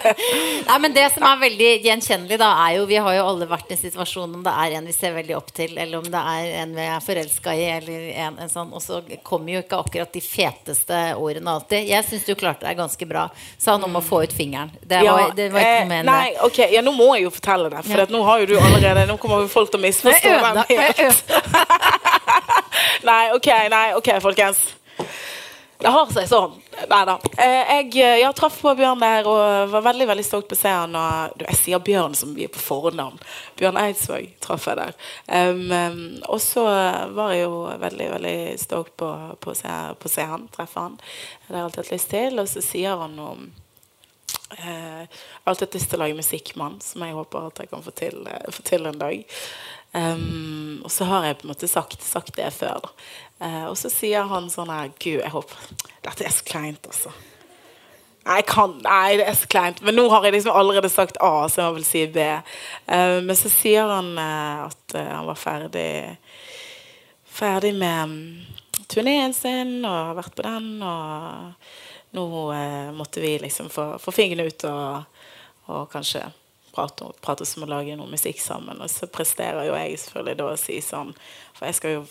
Nei, 0.68 0.78
men 0.82 0.94
det 0.94 1.06
som 1.14 1.24
er 1.26 1.40
veldig 1.40 1.70
gjenkjennelig, 1.84 2.38
da, 2.40 2.50
er 2.64 2.78
jo 2.78 2.86
Vi 2.90 2.98
har 3.02 3.16
jo 3.16 3.26
alle 3.32 3.48
vært 3.50 3.70
i 3.70 3.76
en 3.76 3.80
situasjon 3.80 4.38
om 4.38 4.44
det 4.44 4.54
er 4.64 4.76
en 4.78 4.88
vi 4.88 4.94
ser 4.96 5.14
veldig 5.16 5.36
opp 5.36 5.52
til, 5.56 5.76
eller 5.76 6.00
om 6.00 6.08
det 6.10 6.22
er 6.32 6.48
en 6.62 6.74
vi 6.76 6.86
er 6.86 7.04
forelska 7.04 7.54
i, 7.56 7.66
eller 7.76 8.08
en, 8.26 8.38
en, 8.44 8.52
sånn 8.52 8.72
Og 8.76 8.82
så 8.84 9.00
kommer 9.26 9.54
jo 9.54 9.62
ikke 9.64 9.80
akkurat 9.84 10.12
de 10.14 10.22
feteste 10.24 11.00
ordene 11.20 11.56
alltid. 11.56 11.88
Jeg 11.90 12.06
syns 12.08 12.26
du 12.28 12.34
klarte 12.38 12.66
deg 12.66 12.78
ganske 12.80 13.08
bra. 13.08 13.26
Sa 13.58 13.76
han 13.76 13.86
om 13.86 13.98
å 14.00 14.04
få 14.04 14.22
ut 14.24 14.34
fingeren. 14.34 14.72
Det 14.80 15.02
var, 15.04 15.26
ja, 15.26 15.30
det 15.36 15.50
var 15.54 15.64
ikke 15.64 15.84
noe 15.84 15.92
med 15.92 16.00
eh, 16.00 16.08
Nei, 16.10 16.28
ok, 16.46 16.60
ja, 16.74 16.84
nå 16.84 16.94
må 16.96 17.12
jeg 17.16 17.26
jo 17.28 17.34
fortelle 17.34 17.70
det, 17.72 17.84
for 17.86 18.04
ja. 18.04 18.08
nå 18.10 18.22
har 18.26 18.42
jo 18.42 18.50
du 18.50 18.56
allerede 18.60 19.06
Nå 19.10 19.16
kommer 19.20 19.46
folk 19.50 19.72
til 19.72 19.80
å 19.80 19.84
misforstå 19.84 20.34
nei, 23.10 23.22
ok, 23.36 23.48
nei, 23.72 23.86
ok, 23.98 24.12
folkens. 24.22 24.62
Det 25.80 25.88
har 25.88 26.10
seg 26.12 26.26
sånn. 26.28 26.56
Nei 26.90 27.00
da. 27.08 27.14
Eh, 27.40 27.70
jeg, 27.70 27.86
eh, 28.02 28.18
jeg 28.20 28.36
traff 28.36 28.58
på 28.60 28.72
Bjørn 28.76 29.00
der 29.00 29.28
og 29.28 29.70
var 29.72 29.84
veldig 29.86 30.06
veldig 30.10 30.24
stolt 30.26 30.48
på 30.50 30.56
å 30.56 30.60
se 30.60 30.72
han. 30.74 30.96
Jeg 31.40 31.56
sier 31.56 31.80
Bjørn 31.84 32.16
som 32.18 32.34
vi 32.36 32.44
er 32.44 32.52
på 32.52 32.60
fornavn. 32.60 33.16
Bjørn 33.56 33.80
Eidsvåg 33.80 34.28
traff 34.44 34.68
jeg 34.68 34.76
der. 34.76 34.92
Um, 35.32 36.20
og 36.28 36.36
så 36.44 36.66
var 37.16 37.32
jeg 37.32 37.46
jo 37.46 37.62
veldig 37.80 38.10
veldig 38.12 38.36
stolt 38.60 38.92
på, 39.00 39.08
på, 39.40 39.54
å 39.54 39.56
se, 39.56 39.78
på 40.02 40.12
å 40.12 40.28
han, 40.34 40.46
treffe 40.52 40.84
han. 40.84 41.00
Det 41.00 41.54
har 41.54 41.62
jeg 41.62 41.68
alltid 41.70 41.82
hatt 41.84 41.96
lyst 41.96 42.12
til. 42.12 42.38
Og 42.44 42.52
så 42.52 42.64
sier 42.68 43.00
han 43.00 43.16
om 43.24 43.48
uh, 43.48 44.60
Jeg 44.60 45.08
har 45.08 45.54
alltid 45.54 45.68
hatt 45.68 45.80
lyst 45.80 45.92
til 45.94 46.00
å 46.00 46.04
lage 46.04 46.20
musikk 46.20 46.54
med 46.56 46.66
han, 46.66 46.80
som 46.84 47.08
jeg 47.08 47.16
håper 47.22 47.48
at 47.48 47.64
jeg 47.64 47.72
kan 47.72 47.88
få 47.88 47.96
til, 48.04 48.24
få 48.52 48.68
til 48.68 48.90
en 48.90 49.00
dag. 49.00 49.40
Um, 49.90 50.84
og 50.84 50.92
så 50.92 51.08
har 51.08 51.24
jeg 51.26 51.40
på 51.40 51.48
en 51.48 51.54
måte 51.54 51.72
sagt, 51.72 52.04
sagt 52.04 52.36
det 52.36 52.52
før. 52.54 52.92
Uh, 53.40 53.66
og 53.70 53.76
så 53.80 53.88
sier 53.92 54.28
han 54.28 54.50
sånn 54.52 54.68
her 54.68 54.90
Gud, 55.00 55.22
jeg 55.22 55.32
håper 55.32 55.68
Dette 56.04 56.26
er 56.28 56.34
så 56.34 56.44
kleint, 56.44 56.84
altså. 56.86 57.12
Nei, 58.26 58.42
kan, 58.44 58.74
nei, 58.84 59.16
det 59.16 59.24
er 59.30 59.36
så 59.38 59.48
kleint. 59.50 59.80
Men 59.84 59.96
nå 59.96 60.04
har 60.12 60.26
jeg 60.26 60.36
liksom 60.36 60.56
allerede 60.56 60.90
sagt 60.92 61.16
A, 61.24 61.48
så 61.48 61.62
jeg 61.62 61.76
vil 61.78 61.86
si 61.88 62.02
B. 62.12 62.20
Eh, 62.20 63.16
men 63.24 63.36
så 63.36 63.48
sier 63.52 63.88
han 63.88 64.12
eh, 64.20 64.66
at 64.66 64.96
han 64.96 65.28
var 65.28 65.40
ferdig 65.40 65.90
Ferdig 67.30 67.70
med 67.78 68.10
um, 68.10 68.14
turneen 68.90 69.32
sin 69.32 69.84
og 69.86 69.94
har 69.94 70.16
vært 70.18 70.34
på 70.36 70.44
den. 70.44 70.66
Og 70.82 72.16
nå 72.18 72.24
måtte 72.98 73.22
vi 73.22 73.36
liksom 73.40 73.70
få, 73.72 73.94
få 74.02 74.12
fingrene 74.12 74.48
ut 74.50 74.64
og, 74.68 75.22
og 75.70 75.86
kanskje 75.92 76.24
prate, 76.74 77.12
prate 77.22 77.46
om 77.56 77.66
å 77.66 77.70
lage 77.70 77.96
noe 77.96 78.10
musikk 78.10 78.42
sammen. 78.42 78.82
Og 78.82 78.90
så 78.90 79.08
presterer 79.10 79.68
jo 79.68 79.76
jeg 79.78 80.00
selvfølgelig 80.02 80.40
da 80.40 80.48
å 80.50 80.58
si 80.60 80.80
sånn 80.84 81.14
For 81.54 81.68
jeg 81.68 81.78
skal 81.78 81.96
jo. 81.98 82.04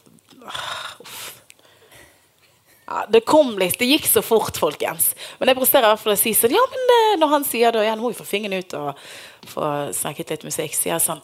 Ja, 2.90 3.06
det 3.10 3.20
kom 3.22 3.52
litt, 3.62 3.78
det 3.78 3.86
gikk 3.86 4.08
så 4.10 4.22
fort, 4.26 4.58
folkens. 4.58 5.12
Men 5.38 5.52
jeg 5.52 5.60
presterer 5.60 5.86
i 5.86 5.92
hvert 5.92 6.02
fall 6.02 6.16
å 6.16 6.18
si 6.20 6.32
sånn 6.34 6.56
Ja, 6.56 6.64
men 6.72 6.94
eh, 6.96 7.18
når 7.22 7.34
han 7.36 7.44
sier 7.46 7.76
det, 7.76 7.84
ja, 7.86 7.94
nå 7.94 8.02
må 8.02 8.10
vi 8.10 8.18
få 8.18 8.26
fingeren 8.26 8.64
ut 8.64 8.74
og 8.80 9.04
få 9.52 9.68
snakket 9.94 10.34
litt 10.34 10.48
musikk, 10.48 10.74
sier 10.74 10.96
jeg 10.96 11.06
sånn 11.06 11.22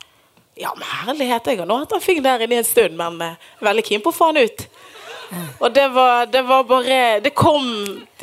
Ja, 0.61 0.75
men 0.77 0.85
herlighet, 0.85 1.49
jeg 1.49 1.63
har 1.63 1.69
nå 1.69 1.79
hatt 1.81 1.95
han 1.95 2.03
fingeren 2.05 2.27
der 2.27 2.45
inne 2.45 2.61
en 2.61 2.67
stund, 2.67 2.93
men 2.99 3.17
uh, 3.17 3.49
veldig 3.65 3.85
keen 3.87 4.03
på 4.05 4.13
å 4.13 4.17
få 4.19 4.29
han 4.29 4.43
ut. 4.45 4.67
Og 5.57 5.73
det 5.73 5.87
var, 5.95 6.27
det 6.29 6.43
var, 6.45 6.67
bare 6.69 7.19
Det 7.19 7.31
kom 7.33 7.65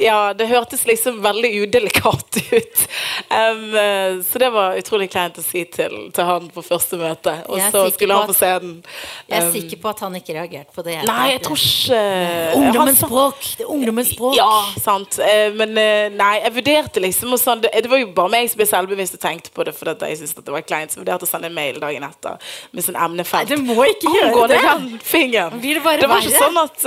Ja, 0.01 0.33
det 0.33 0.47
hørtes 0.49 0.87
liksom 0.87 1.21
veldig 1.23 1.51
udelikat 1.63 2.37
ut. 2.53 2.89
Um, 3.29 4.23
så 4.25 4.39
det 4.39 4.49
var 4.51 4.77
utrolig 4.81 5.11
kleint 5.13 5.37
å 5.37 5.45
si 5.45 5.65
til, 5.69 6.09
til 6.17 6.25
han 6.25 6.49
på 6.53 6.65
første 6.65 6.97
møte. 6.97 7.35
Og 7.53 7.61
så 7.73 7.85
skulle 7.93 8.17
han 8.17 8.31
på 8.31 8.37
scenen. 8.37 8.79
Um, 8.81 9.27
jeg 9.29 9.37
er 9.37 9.49
um, 9.49 9.53
sikker 9.53 9.83
på 9.83 9.91
at 9.93 10.01
han 10.07 10.17
ikke 10.17 10.37
reagerte 10.39 10.73
på 10.73 10.85
det. 10.87 10.97
Nei, 11.09 11.27
jeg 11.35 11.43
tror 11.45 11.61
ikke 11.61 12.01
Ungdommens 12.57 13.03
språk! 13.05 13.45
Det 13.59 13.67
er 13.67 13.75
ungdommens 13.75 14.15
språk. 14.15 14.37
Ja, 14.39 14.49
sant. 14.81 15.19
Uh, 15.21 15.53
men 15.61 15.77
uh, 15.77 16.09
nei, 16.17 16.33
jeg 16.41 16.55
vurderte 16.57 17.05
liksom 17.05 17.37
sånn, 17.41 17.61
det, 17.65 17.75
det, 17.77 17.93
var 17.93 18.01
jo 18.01 18.09
bare 18.17 18.33
meg 18.33 18.49
som 18.53 18.63
ble 18.63 18.69
selvbevisst 18.73 19.21
og 19.21 19.25
tenkte 19.27 19.53
på 19.53 19.69
det 19.69 19.77
fordi 19.77 20.09
jeg 20.09 20.23
syntes 20.23 20.49
det 20.49 20.57
var 20.57 20.67
kleint. 20.67 20.95
Så 20.95 21.01
jeg 21.01 21.05
vurderte 21.05 21.29
å 21.29 21.33
sende 21.35 21.53
en 21.53 21.57
mail 21.57 21.81
dagen 21.83 22.09
etter 22.09 22.57
med 22.73 22.89
sånn 22.89 22.97
emnefelt. 22.97 23.53
Nei, 23.53 23.61
du 23.61 23.69
må 23.69 23.89
ikke 23.93 24.17
gjøre 24.17 24.49
det! 24.55 24.63
Den 24.63 24.89
fingeren. 25.05 25.61
Det, 25.61 25.79
det 26.01 26.09
var 26.09 26.25
ikke 26.25 26.41
sånn 26.41 26.61
at 26.63 26.85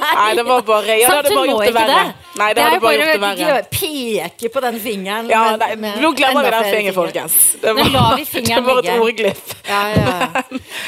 Nei, 0.00 0.28
det 0.38 0.44
var 0.48 0.64
bare 0.64 0.96
Ja, 0.96 1.08
det 1.12 1.16
hadde 1.18 1.36
bare 1.36 1.52
gjort 1.52 1.68
det 1.68 1.76
verre. 1.76 2.02
Nei, 2.34 2.48
det, 2.54 2.60
det 2.60 2.64
hadde 2.64 2.80
bare 2.80 2.96
gjort 2.96 3.10
det 3.12 3.22
verre. 3.22 3.56
Peke 3.72 4.50
på 4.54 4.60
den 4.64 4.78
fingeren. 4.80 5.28
Ja, 5.28 5.42
nei, 5.60 5.74
nå 6.00 6.12
glemmer 6.16 6.46
vi 6.46 6.52
den 6.54 6.68
fingeren, 6.68 6.96
folkens. 6.96 7.38
Det 7.60 7.74
var, 7.76 7.90
det 8.48 8.60
var 8.64 8.80
et 8.80 8.92
ordglipp. 8.94 9.50
Ja, 9.68 9.80
ja. 9.92 10.14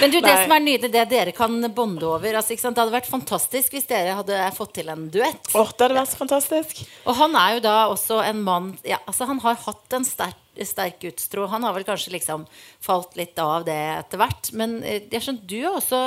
Men 0.01 0.15
du, 0.15 0.21
det 0.25 0.37
som 0.41 0.55
er 0.57 0.65
nydelig, 0.65 0.93
det 0.95 1.05
dere 1.13 1.35
kan 1.37 1.59
bonde 1.77 2.07
over 2.09 2.39
altså, 2.41 2.57
Det 2.57 2.73
hadde 2.73 2.95
vært 2.95 3.11
fantastisk 3.11 3.77
hvis 3.77 3.89
dere 3.91 4.17
hadde 4.21 4.39
fått 4.57 4.73
til 4.79 4.89
en 4.93 5.05
duett. 5.13 5.53
Oh, 5.53 5.69
det 5.69 5.87
hadde 5.87 5.99
vært 5.99 6.15
så 6.15 6.23
fantastisk. 6.23 6.81
Og 7.05 7.19
han 7.21 7.37
er 7.41 7.59
jo 7.59 7.67
da 7.69 7.77
også 7.93 8.23
en 8.25 8.41
mann 8.47 8.73
ja, 8.87 9.03
altså, 9.05 9.29
Han 9.29 9.43
har 9.45 9.61
hatt 9.67 9.99
en 9.99 10.09
sterk 10.09 10.41
sterk 10.63 11.03
utstro. 11.09 11.49
Han 11.51 11.65
har 11.67 11.75
vel 11.75 11.83
kanskje 11.87 12.13
liksom 12.15 12.45
falt 12.83 13.17
litt 13.19 13.39
av 13.43 13.65
det 13.67 13.75
etter 13.99 14.21
hvert. 14.23 14.53
Men 14.55 14.79
eh, 14.87 15.03
jeg 15.11 15.25
skjønner, 15.25 15.49
du 15.51 15.61
også 15.73 16.03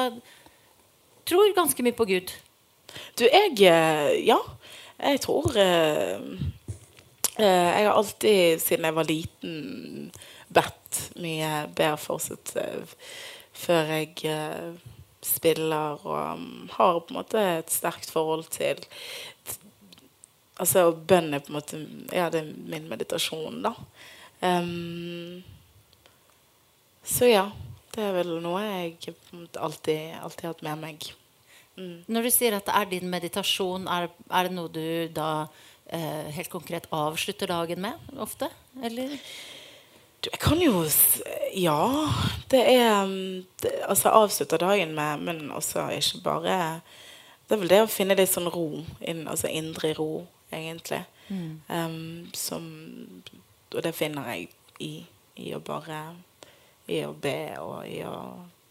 tror 1.28 1.56
ganske 1.58 1.84
mye 1.84 1.97
på 1.97 2.08
Gud. 2.08 2.32
Du, 3.19 3.26
jeg 3.28 3.60
eh, 3.67 4.23
Ja. 4.28 4.39
Jeg 4.97 5.21
tror 5.21 5.57
eh, 5.62 6.19
eh, 7.38 7.67
Jeg 7.77 7.88
har 7.88 7.93
alltid, 7.93 8.62
siden 8.62 8.86
jeg 8.86 8.95
var 8.97 9.10
liten, 9.10 10.12
bedt 10.47 11.01
mye 11.21 11.67
bedre 11.75 11.97
fortsatt 12.01 12.55
før 13.57 13.89
jeg 13.91 14.13
spiller 15.25 16.01
og 16.05 16.39
mm, 16.39 16.69
har 16.77 16.99
på 16.99 17.12
en 17.12 17.19
måte 17.19 17.43
et 17.57 17.73
sterkt 17.73 18.12
forhold 18.13 18.47
til 18.53 18.81
Altså 20.57 20.88
bønn 20.91 21.36
er 21.36 21.43
på 21.43 21.51
en 21.51 21.57
måte 21.60 21.81
Ja, 22.15 22.29
det 22.33 22.41
er 22.41 22.53
min 22.71 22.88
meditasjon, 22.89 23.62
da. 23.65 23.75
Um, 24.41 25.43
så 27.05 27.30
ja. 27.30 27.45
Det 27.93 28.03
er 28.05 28.13
vel 28.13 28.36
noe 28.43 28.59
jeg 28.61 29.13
alltid, 29.57 30.17
alltid 30.22 30.43
har 30.45 30.51
hatt 30.51 30.65
med 30.65 30.82
meg. 30.84 31.05
Mm. 31.78 31.97
Når 32.09 32.25
du 32.25 32.32
sier 32.34 32.57
at 32.57 32.65
det 32.65 32.75
er 32.75 32.89
din 32.89 33.09
meditasjon, 33.11 33.86
er, 33.88 34.09
er 34.34 34.47
det 34.47 34.55
noe 34.55 34.71
du 34.73 34.82
da 35.13 35.30
eh, 35.93 36.32
helt 36.34 36.49
konkret 36.49 36.88
avslutter 36.91 37.49
dagen 37.51 37.84
med 37.84 38.17
ofte? 38.17 38.49
Eller? 38.84 39.13
Du, 40.21 40.30
jeg 40.32 40.39
kan 40.41 40.61
jo 40.61 40.86
Ja. 41.53 42.09
Det 42.49 42.63
er 42.73 43.05
mm, 43.05 43.45
det, 43.61 43.71
Altså 43.88 44.09
avslutte 44.09 44.57
dagen 44.57 44.95
med, 44.95 45.17
men 45.17 45.51
også 45.51 45.89
ikke 45.89 46.23
bare 46.23 46.82
Det 47.47 47.55
er 47.55 47.59
vel 47.61 47.69
det 47.69 47.82
å 47.84 47.91
finne 47.91 48.17
litt 48.17 48.34
sånn 48.34 48.49
ro. 48.51 48.84
Inn, 49.01 49.28
altså 49.28 49.47
indre 49.47 49.93
ro, 49.93 50.25
egentlig. 50.51 51.05
Mm. 51.30 51.61
Um, 51.69 52.30
som 52.34 52.65
Og 53.75 53.84
det 53.84 53.95
finner 53.95 54.28
jeg 54.34 54.49
i, 54.80 55.05
i 55.36 55.53
å 55.53 55.59
bare 55.59 56.15
I 56.88 57.03
å 57.05 57.13
be 57.13 57.55
og 57.61 57.86
i 57.88 58.01
å 58.03 58.17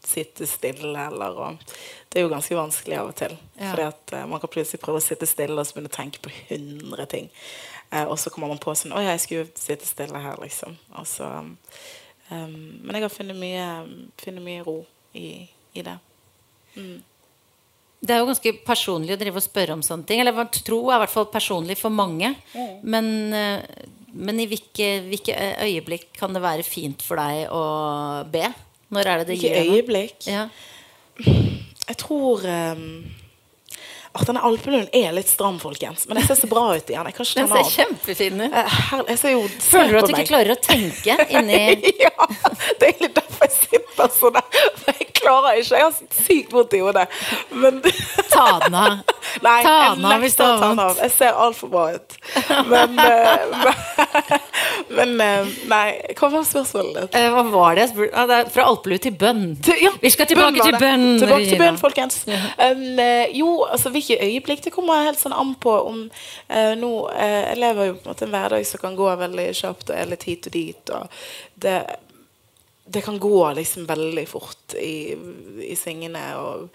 sitte 0.06 0.46
stille 0.48 1.06
eller 1.08 1.40
og, 1.42 1.72
Det 2.08 2.20
er 2.20 2.26
jo 2.26 2.32
ganske 2.32 2.56
vanskelig 2.56 2.98
av 2.98 3.10
og 3.10 3.16
til. 3.18 3.36
Ja. 3.58 3.70
Fordi 3.70 3.86
at 3.90 4.14
uh, 4.16 4.26
Man 4.30 4.42
kan 4.42 4.52
plutselig 4.52 4.82
prøve 4.82 5.02
å 5.02 5.04
sitte 5.04 5.28
stille 5.28 5.58
og 5.58 5.66
så 5.66 5.76
begynne 5.76 5.92
å 5.92 5.96
tenke 5.96 6.22
på 6.24 6.32
hundre 6.50 7.06
ting. 7.10 7.30
Uh, 7.92 8.06
og 8.06 8.16
så 8.18 8.32
kommer 8.32 8.50
man 8.50 8.62
på 8.62 8.74
sånn 8.74 8.94
Å 8.96 9.02
ja, 9.04 9.14
jeg 9.14 9.24
skulle 9.26 9.50
sitte 9.54 9.88
stille 9.88 10.22
her, 10.22 10.38
liksom. 10.42 10.78
Så, 11.06 11.26
um, 11.26 12.56
men 12.82 12.96
jeg 12.96 13.06
har 13.06 13.12
funnet 13.12 13.38
mye, 13.38 13.66
funnet 14.22 14.46
mye 14.46 14.64
ro 14.66 14.80
i, 15.16 15.28
i, 15.74 15.84
det. 15.84 15.98
Det 18.06 18.14
er 18.14 18.20
jo 18.20 18.28
ganske 18.28 18.52
personlig 18.66 19.14
å 19.14 19.20
drive 19.20 19.40
og 19.40 19.44
spørre 19.44 19.76
om 19.76 19.84
sånne 19.84 20.06
ting. 20.08 20.20
Eller 20.22 20.36
tro 20.60 20.80
er 20.90 20.98
i 20.98 21.02
hvert 21.04 21.14
fall 21.14 21.28
personlig 21.32 21.78
for 21.80 21.94
mange. 21.94 22.34
Men, 22.84 23.08
eh, 23.34 23.64
men 24.12 24.40
i 24.40 24.46
hvilke, 24.50 24.90
hvilke 25.08 25.34
øyeblikk 25.64 26.12
kan 26.18 26.36
det 26.36 26.44
være 26.44 26.66
fint 26.66 27.02
for 27.04 27.20
deg 27.20 27.48
å 27.52 27.64
be? 28.32 28.50
Når 28.94 29.06
er 29.12 29.22
det 29.22 29.26
det 29.32 29.38
gir 29.40 29.54
noe? 29.56 29.76
øyeblikk? 29.76 30.26
Ja. 30.30 30.48
Jeg 31.86 31.96
tror 32.02 32.44
um, 32.46 32.84
at 34.16 34.26
denne 34.28 34.42
alpelunden 34.46 34.88
er 34.96 35.12
litt 35.16 35.28
stram, 35.30 35.58
folkens. 35.60 36.06
Men 36.08 36.20
jeg 36.20 36.30
ser 36.30 36.38
så 36.40 36.48
bra 36.50 36.64
ut 36.76 36.90
i 36.90 36.96
Jeg 36.96 37.04
Den 37.42 37.50
ta 37.50 37.58
den 37.58 37.66
ser 37.66 37.72
kjempefin 37.74 38.40
ut. 38.46 38.52
Eh, 38.52 38.78
Jeg 39.10 39.18
Føler 39.66 39.92
du 39.92 39.98
at 39.98 40.08
du 40.08 40.14
ikke 40.14 40.30
klarer 40.30 40.54
å 40.54 40.60
tenke 40.62 41.16
inni 41.28 41.60
ja, 42.06 42.28
det 42.80 42.92
er 42.92 43.02
litt 43.04 43.18
derfor 43.18 43.48
jeg 43.48 43.56
sitter 43.58 44.14
sånn 44.16 44.38
der. 44.38 44.95
Klarer 45.26 45.60
ikke. 45.60 45.76
Jeg 45.76 45.86
har 45.88 46.22
sykt 46.22 46.54
vondt 46.54 46.76
i 46.76 46.82
hodet. 46.84 47.06
Men 47.50 47.82
Ta 48.30 48.46
den 48.64 48.74
av. 48.78 48.98
Nei, 49.46 49.56
Ta 49.66 49.94
den 49.94 50.06
av 50.08 50.22
hvis 50.22 50.36
det 50.38 50.46
er 50.46 50.62
vondt. 50.62 51.02
Jeg 51.02 51.14
ser 51.16 51.40
altfor 51.46 51.72
bra 51.72 51.86
ut. 51.96 52.16
Men, 52.70 52.98
eh, 53.06 53.56
men 54.96 55.14
eh, 55.24 55.50
Nei, 55.70 55.84
hva 56.18 56.30
var 56.32 56.46
spørsmålet 56.48 57.00
ditt? 57.00 57.18
Eh, 57.18 57.28
Hva 57.34 57.44
var 57.50 57.78
det? 57.78 57.88
Ah, 58.12 58.26
det 58.30 58.40
fra 58.54 58.68
alpelue 58.70 59.02
til 59.02 59.16
bønn. 59.18 59.44
Ja, 59.82 59.92
Vi 60.02 60.12
skal 60.14 60.30
tilbake 60.30 60.54
bønn 60.54 60.62
til 60.62 60.78
bønn. 60.80 61.06
Tilbake 61.22 61.50
til 61.50 61.62
bønn, 61.62 61.80
folkens. 61.80 62.22
Um, 62.26 62.86
eh, 63.02 63.34
jo, 63.36 63.50
altså 63.66 63.92
hvilke 63.94 64.18
øyeblikk 64.22 64.64
Det 64.64 64.72
kommer 64.74 65.06
helt 65.06 65.20
sånn 65.20 65.34
an 65.36 65.54
på 65.60 65.72
om 65.90 66.00
uh, 66.06 66.72
nå 66.78 66.90
uh, 67.10 67.42
Jeg 67.50 67.60
lever 67.60 67.90
jo 67.90 67.98
på 67.98 68.06
en 68.06 68.12
måte 68.12 68.26
en 68.26 68.34
hverdag 68.34 68.66
som 68.68 68.82
kan 68.82 68.96
gå 68.98 69.10
veldig 69.20 69.46
kjapt 69.56 69.92
og 69.92 69.98
er 69.98 70.10
litt 70.10 70.26
hit 70.28 70.48
og 70.48 70.56
dit. 70.56 70.94
Og 70.96 71.20
det, 71.62 71.76
det 72.86 73.02
kan 73.02 73.18
gå 73.18 73.52
liksom 73.52 73.86
veldig 73.86 74.28
fort 74.28 74.74
i, 74.78 75.16
i 75.66 75.76
svingene. 75.76 76.24
Og 76.38 76.68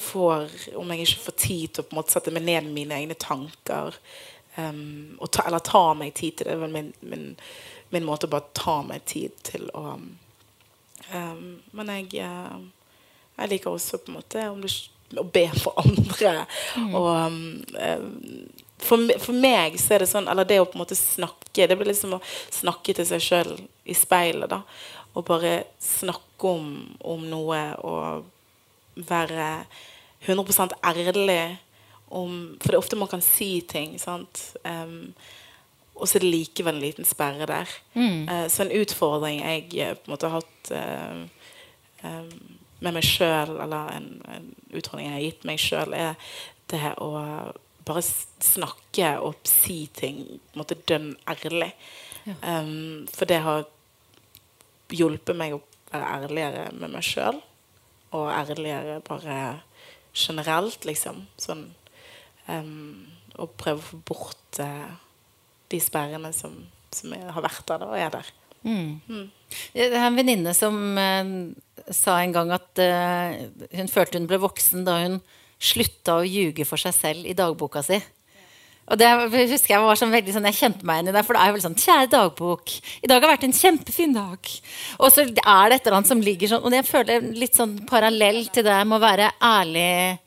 får, 0.00 0.48
om 0.80 0.90
jeg 0.90 1.04
ikke 1.04 1.24
får 1.26 1.38
tid 1.44 1.74
til 1.76 1.98
å 2.00 2.04
sette 2.08 2.32
meg 2.32 2.46
ned 2.46 2.68
med 2.68 2.76
mine 2.78 3.00
egne 3.02 3.16
tanker 3.20 3.98
um, 4.56 5.18
og 5.20 5.28
ta, 5.30 5.44
Eller 5.46 5.64
ta 5.64 5.84
meg 5.98 6.14
tid 6.16 6.38
til 6.38 6.48
det. 6.48 6.56
Det 6.56 6.68
er 6.68 6.72
min, 6.72 6.92
min, 7.00 7.26
min 7.92 8.06
måte 8.08 8.28
å 8.28 8.32
bare 8.32 8.54
ta 8.56 8.80
meg 8.86 9.04
tid 9.04 9.36
til 9.44 9.68
å 9.76 9.98
um, 9.98 11.50
Men 11.76 11.92
jeg 11.92 12.24
eh, 12.24 12.62
jeg 13.42 13.48
liker 13.48 13.72
også 13.72 13.98
på 13.98 14.12
en 14.12 14.18
måte 14.20 14.42
om 14.50 14.60
du, 14.62 14.68
å 15.18 15.24
be 15.24 15.46
for 15.56 15.76
andre. 15.82 16.44
Og 16.92 17.08
um, 17.08 17.38
eh, 17.78 18.04
for, 18.82 19.12
for 19.22 19.36
meg 19.36 19.78
så 19.80 19.96
er 19.96 20.02
det 20.02 20.10
sånn 20.10 20.26
Eller 20.30 20.48
det 20.48 20.58
å 20.58 20.64
på 20.66 20.74
en 20.74 20.82
måte 20.82 20.96
snakke 20.98 21.68
Det 21.70 21.76
blir 21.78 21.86
liksom 21.86 22.16
å 22.16 22.24
snakke 22.50 22.96
til 22.96 23.06
seg 23.06 23.22
sjøl 23.22 23.52
i 23.86 23.94
speilet. 23.94 24.50
da 24.50 24.62
Og 25.14 25.24
bare 25.28 25.64
snakke 25.82 26.48
om, 26.48 26.68
om 27.04 27.26
noe 27.28 27.60
og 27.84 28.24
være 29.08 29.64
100 30.22 30.76
ærlig 30.84 31.58
om 32.12 32.58
For 32.60 32.68
det 32.68 32.76
er 32.76 32.82
ofte 32.82 32.96
man 32.96 33.08
kan 33.08 33.22
si 33.24 33.62
ting, 33.68 33.96
sant. 34.00 34.52
Um, 34.64 35.14
og 35.94 36.08
så 36.08 36.18
er 36.18 36.24
det 36.24 36.32
likevel 36.32 36.76
en 36.76 36.82
liten 36.82 37.06
sperre 37.08 37.46
der. 37.46 37.68
Eh, 38.28 38.46
så 38.48 38.64
en 38.64 38.72
utfordring 38.80 39.40
jeg 39.40 39.68
eh, 39.80 39.94
på 39.94 40.08
en 40.08 40.14
måte 40.14 40.28
har 40.28 40.40
hatt 40.40 40.70
uh, 40.72 42.08
um, 42.08 42.30
med 42.80 42.96
meg 42.96 43.04
sjøl, 43.06 43.52
eller 43.62 43.92
en, 43.96 44.08
en 44.28 44.48
utfordring 44.72 45.06
jeg 45.06 45.14
har 45.14 45.26
gitt 45.26 45.44
meg 45.48 45.60
sjøl, 45.62 45.94
er 45.94 46.32
det 46.72 46.94
å 47.00 47.12
bare 47.86 48.02
snakke 48.02 49.12
og 49.22 49.38
si 49.48 49.84
ting 49.94 50.24
på 50.26 50.56
en 50.56 50.62
måte 50.62 50.80
dønn 50.88 51.12
ærlig. 51.28 51.70
Um, 52.42 53.06
for 53.12 53.28
det 53.28 53.42
har 53.44 53.66
hjulpet 54.96 55.38
meg 55.38 55.56
å 55.56 55.62
være 55.92 56.10
ærligere 56.18 56.66
med 56.76 56.94
meg 56.94 57.06
sjøl, 57.06 57.40
og 58.12 58.28
ærligere 58.32 59.00
bare 59.06 59.36
generelt, 60.12 60.84
liksom. 60.88 61.24
Sånn 61.40 61.66
um, 62.48 63.08
Å 63.40 63.48
prøve 63.48 63.80
å 63.80 63.86
få 63.86 63.98
bort 64.08 64.60
uh, 64.60 64.92
de 65.72 65.80
sperrene 65.80 66.32
som, 66.36 66.58
som 66.92 67.14
er, 67.16 67.30
har 67.32 67.44
vært 67.44 67.64
der, 67.68 67.80
da, 67.80 67.88
og 67.88 68.00
er 68.00 68.12
der. 68.12 68.32
Det 69.72 69.88
er 69.88 70.04
en 70.06 70.18
venninne 70.18 70.52
som 70.54 70.76
uh, 71.00 71.30
sa 71.90 72.18
en 72.20 72.34
gang 72.36 72.52
at 72.54 72.82
uh, 72.84 73.38
hun 73.72 73.88
følte 73.90 74.20
hun 74.20 74.28
ble 74.30 74.40
voksen 74.42 74.84
da 74.86 75.00
hun 75.06 75.22
slutta 75.62 76.18
å 76.18 76.26
ljuge 76.26 76.66
for 76.66 76.80
seg 76.80 76.94
selv 76.96 77.28
i 77.28 77.36
dagboka 77.38 77.82
si. 77.86 77.98
Og 78.90 78.98
det 78.98 79.08
husker 79.30 79.74
Jeg 79.76 79.82
var 79.84 79.98
sånn 79.98 80.12
veldig 80.12 80.34
sånn, 80.34 80.48
jeg 80.50 80.58
kjente 80.58 80.86
meg 80.86 80.98
igjen 80.98 81.12
i 81.12 81.14
det. 81.14 81.22
For 81.26 81.36
det 81.36 81.42
er 81.42 81.50
jo 81.50 81.56
veldig 81.56 81.68
sånn 81.68 81.78
Kjære 81.82 82.10
dagbok. 82.12 82.74
I 83.00 83.10
dag 83.10 83.22
har 83.22 83.32
vært 83.34 83.46
en 83.46 83.56
kjempefin 83.56 84.16
dag. 84.16 84.52
Og 84.98 85.14
så 85.14 85.24
er 85.24 85.30
det 85.32 85.78
et 85.78 85.86
eller 85.86 85.98
annet 85.98 86.10
som 86.10 86.24
ligger 86.24 86.50
sånn 86.50 86.66
Og 86.66 86.76
jeg 86.76 86.88
føler 86.88 87.30
litt 87.38 87.58
sånn 87.58 87.76
parallell 87.88 88.44
til 88.52 88.66
det 88.66 88.80
med 88.88 88.98
å 88.98 89.04
være 89.06 89.30
ærlig 89.52 90.18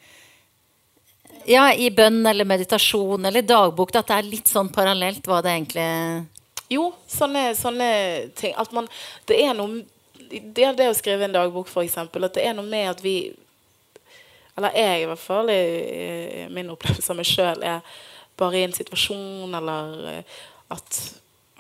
ja, 1.46 1.68
i 1.78 1.92
bønn 1.94 2.24
eller 2.26 2.48
meditasjon 2.50 3.28
eller 3.30 3.46
dagbok. 3.46 3.92
At 3.94 4.10
det 4.10 4.16
er 4.18 4.32
litt 4.32 4.50
sånn 4.50 4.72
parallelt 4.74 5.28
hva 5.30 5.44
det 5.46 5.54
egentlig 5.54 5.90
Jo, 6.74 6.90
sånne, 7.12 7.52
sånne 7.60 7.90
ting. 8.40 8.56
At 8.58 8.74
man 8.74 8.90
Det 9.28 9.38
er 9.44 9.54
noe 9.58 9.84
Det 10.26 10.72
det 10.80 10.90
å 10.90 10.98
skrive 10.98 11.28
en 11.28 11.36
dagbok, 11.36 11.70
eksempel. 11.84 12.26
At 12.26 12.40
det 12.40 12.48
er 12.48 12.58
noe 12.58 12.66
med 12.66 12.90
at 12.96 13.04
vi 13.04 13.36
Eller 14.58 14.74
jeg, 14.74 15.04
i 15.04 15.08
hvert 15.12 15.20
fall, 15.20 15.52
i, 15.52 15.62
i 16.46 16.50
min 16.50 16.72
opplevelse 16.72 17.12
av 17.12 17.18
meg 17.20 17.28
sjøl, 17.28 17.62
er 17.62 17.82
bare 18.38 18.60
i 18.60 18.64
en 18.68 18.74
situasjon 18.76 19.56
eller 19.60 20.08
eh, 20.18 20.38
at 20.76 21.02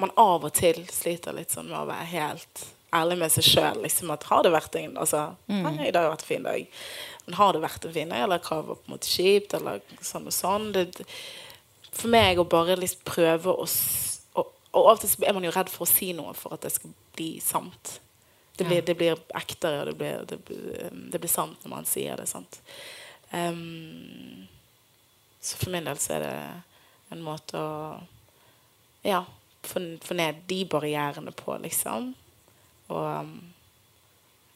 man 0.02 0.12
av 0.20 0.44
og 0.44 0.54
til 0.58 0.82
sliter 0.92 1.36
litt 1.38 1.54
sånn 1.56 1.70
med 1.72 1.78
å 1.80 1.88
være 1.88 2.08
helt 2.12 2.66
ærlig 2.96 3.18
med 3.22 3.32
seg 3.32 3.44
sjøl. 3.48 3.82
Liksom 3.84 4.12
at 4.12 4.24
har 4.30 4.44
det 4.44 4.52
vært 4.56 4.76
en 4.80 4.98
altså, 5.02 5.22
«Nei, 5.48 5.88
I 5.88 5.92
dag 5.96 6.04
har 6.08 6.14
vært 6.16 6.26
en 6.26 6.32
fin 6.34 6.44
dag. 6.48 6.68
Men 7.26 7.38
har 7.40 7.54
det 7.56 7.62
vært 7.64 7.86
en 7.88 7.94
fin 7.96 8.10
dag, 8.12 8.24
eller 8.24 8.40
hva 8.44 8.58
var 8.62 8.76
på 8.80 8.86
en 8.90 8.94
måte 8.96 9.10
kjipt, 9.10 9.54
eller 9.58 9.80
sånn 10.06 10.28
og 10.30 10.36
sånn. 10.36 10.68
Det, 10.76 11.06
for 11.96 12.12
meg 12.14 12.40
å 12.40 12.46
bare 12.48 12.76
liksom 12.80 13.02
prøve 13.08 13.52
å 13.56 13.66
og, 14.36 14.52
og 14.76 14.90
av 14.92 14.98
og 14.98 15.02
til 15.06 15.24
er 15.28 15.34
man 15.38 15.48
jo 15.48 15.54
redd 15.56 15.72
for 15.72 15.88
å 15.88 15.90
si 15.90 16.12
noe 16.14 16.34
for 16.36 16.54
at 16.58 16.62
det 16.68 16.74
skal 16.76 16.92
bli 17.16 17.30
sant. 17.44 18.00
Det 18.56 18.64
blir, 18.68 18.82
det 18.88 18.96
blir 19.00 19.20
ektere, 19.36 19.82
og 19.82 19.88
det 19.90 19.96
blir, 20.00 20.22
det, 20.28 20.38
blir- 20.48 20.92
det 21.12 21.20
blir 21.24 21.32
sant 21.32 21.60
når 21.64 21.72
man 21.78 21.88
sier 21.88 22.16
det. 22.20 22.28
sant? 22.32 22.60
Ehm, 23.36 24.48
så 25.46 25.60
for 25.62 25.74
min 25.74 25.86
del 25.86 26.00
så 26.02 26.18
er 26.18 26.24
det 26.26 26.36
en 27.14 27.24
måte 27.24 27.60
å 27.60 28.00
ja, 29.06 29.22
få, 29.62 29.82
få 30.02 30.18
ned 30.18 30.42
de 30.50 30.64
barrierene 30.70 31.34
på, 31.38 31.54
liksom. 31.62 32.14
Og 32.90 33.06
um, 33.06 33.36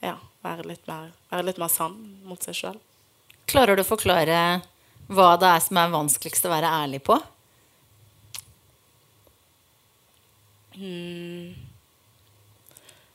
ja, 0.02 0.16
være 0.46 0.66
litt 0.70 0.88
mer, 0.90 1.12
være 1.30 1.50
litt 1.52 1.62
mer 1.62 1.72
sann 1.74 1.98
mot 2.26 2.42
seg 2.44 2.58
sjøl. 2.58 2.80
Klarer 3.50 3.78
du 3.78 3.84
å 3.84 3.88
forklare 3.88 4.40
hva 5.10 5.34
det 5.42 5.50
er 5.50 5.62
som 5.66 5.78
er 5.82 5.94
vanskeligst 5.94 6.46
å 6.46 6.54
være 6.54 6.74
ærlig 6.84 7.02
på? 7.06 7.18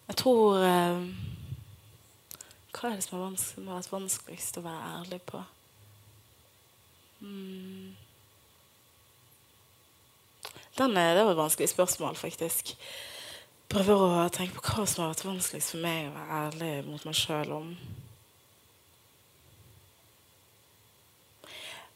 Jeg 0.04 0.16
tror 0.20 0.58
eh, 0.60 0.98
Hva 2.74 2.90
er 2.90 2.98
det 2.98 3.06
som 3.06 3.22
er 3.22 3.38
som 3.40 3.70
har 3.70 3.78
vært 3.78 3.94
vanskeligst 3.94 4.58
å 4.60 4.64
være 4.66 4.90
ærlig 4.98 5.20
på? 5.30 5.40
Mm. 7.24 7.96
Den 10.78 10.94
det 10.94 11.24
var 11.24 11.32
et 11.32 11.38
vanskelig 11.38 11.68
spørsmål, 11.70 12.16
faktisk. 12.18 12.74
Prøver 13.70 14.24
å 14.26 14.30
tenke 14.32 14.58
på 14.58 14.74
hva 14.74 14.86
som 14.86 15.04
har 15.04 15.12
vært 15.14 15.26
vanskeligst 15.26 15.74
for 15.74 15.84
meg 15.84 16.08
å 16.08 16.16
være 16.16 16.40
ærlig 16.40 16.72
mot 16.88 17.06
meg 17.06 17.16
sjøl 17.18 17.54
om. 17.54 17.70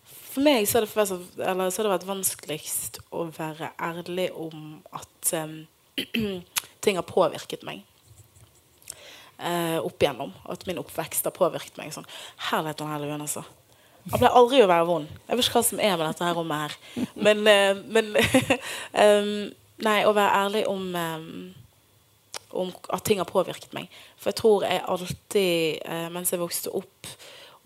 For 0.06 0.46
meg 0.46 0.68
så 0.70 0.78
har, 0.78 0.86
det 0.86 1.44
eller, 1.44 1.70
så 1.70 1.82
har 1.82 1.88
det 1.88 1.94
vært 1.96 2.08
vanskeligst 2.08 3.00
å 3.10 3.26
være 3.34 3.72
ærlig 3.82 4.28
om 4.38 4.78
at 4.94 5.32
um, 5.42 5.60
ting 6.84 7.00
har 7.00 7.08
påvirket 7.08 7.66
meg 7.68 7.84
Uh, 9.38 9.78
opp 9.86 10.02
igjennom. 10.02 10.32
At 10.50 10.64
min 10.66 10.80
oppvekst 10.82 11.28
har 11.28 11.30
påvirket 11.30 11.76
meg. 11.78 11.92
Sånn, 11.94 12.08
Herligheten, 12.48 12.88
og 12.88 12.90
hellighet, 12.90 13.22
altså. 13.22 13.44
Han 14.08 14.20
pleier 14.20 14.36
aldri 14.40 14.60
å 14.64 14.68
være 14.70 14.88
vond. 14.88 15.08
Jeg 15.28 15.38
vet 15.38 15.46
ikke 15.46 15.58
hva 15.58 15.64
som 15.68 15.80
er 15.84 15.96
med 15.96 16.06
dette 16.06 16.26
her 16.26 16.36
rommet 16.38 16.64
her. 16.64 16.76
Men, 17.14 17.42
eh, 17.50 17.80
men 17.88 18.12
um, 18.16 19.32
Nei, 19.88 19.98
å 20.08 20.10
være 20.10 20.38
ærlig 20.40 20.64
om, 20.66 20.86
um, 20.90 21.26
om 22.64 22.72
at 22.90 23.04
ting 23.06 23.20
har 23.20 23.28
påvirket 23.30 23.70
meg. 23.76 23.92
For 24.18 24.32
jeg 24.32 24.38
tror 24.40 24.64
jeg 24.66 24.80
alltid, 24.82 25.84
uh, 25.86 26.08
mens 26.14 26.32
jeg 26.34 26.42
vokste 26.42 26.72
opp 26.74 27.12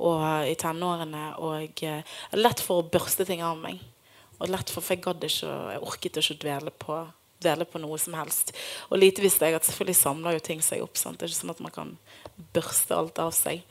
og 0.03 0.49
i 0.51 0.53
tenårene 0.59 1.23
og 1.41 1.83
uh, 1.87 2.19
Lett 2.37 2.61
for 2.61 2.83
å 2.83 2.91
børste 2.93 3.25
ting 3.29 3.41
av 3.47 3.57
meg. 3.63 3.81
Og 4.43 4.51
lett 4.51 4.69
for, 4.73 4.83
for 4.83 4.97
jeg 4.97 5.05
gadd 5.05 5.25
ikke 5.25 5.51
Jeg 5.73 5.83
orket 5.87 6.19
ikke 6.19 6.35
å 6.35 6.43
dvele 6.43 6.75
på, 6.85 6.99
dvele 7.45 7.69
på 7.69 7.81
noe 7.81 7.97
som 8.03 8.17
helst. 8.19 8.53
Og 8.91 9.01
lite 9.01 9.25
visste 9.25 9.49
jeg 9.49 9.57
at 9.57 9.69
selvfølgelig 9.69 10.01
samler 10.01 10.37
jo 10.37 10.45
ting 10.51 10.61
seg 10.65 10.83
opp. 10.85 10.99
Sant? 10.99 11.21
Det 11.21 11.29
er 11.29 11.33
ikke 11.33 11.45
sånn 11.45 11.55
at 11.55 11.65
man 11.65 11.75
kan 11.75 11.97
børste 12.53 12.99
alt 12.99 13.23
av 13.23 13.33
seg. 13.37 13.63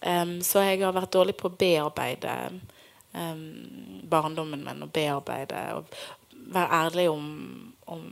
Em, 0.00 0.38
så 0.46 0.62
jeg 0.62 0.82
har 0.84 0.94
vært 0.94 1.14
dårlig 1.14 1.34
på 1.38 1.48
å 1.50 1.56
bearbeide 1.58 2.34
um, 3.14 4.02
barndommen 4.10 4.62
min 4.64 4.84
og 4.86 4.92
bearbeide 4.94 5.62
og 5.78 5.88
være 6.54 6.82
ærlig 6.84 7.08
om, 7.10 7.26
om 7.90 8.04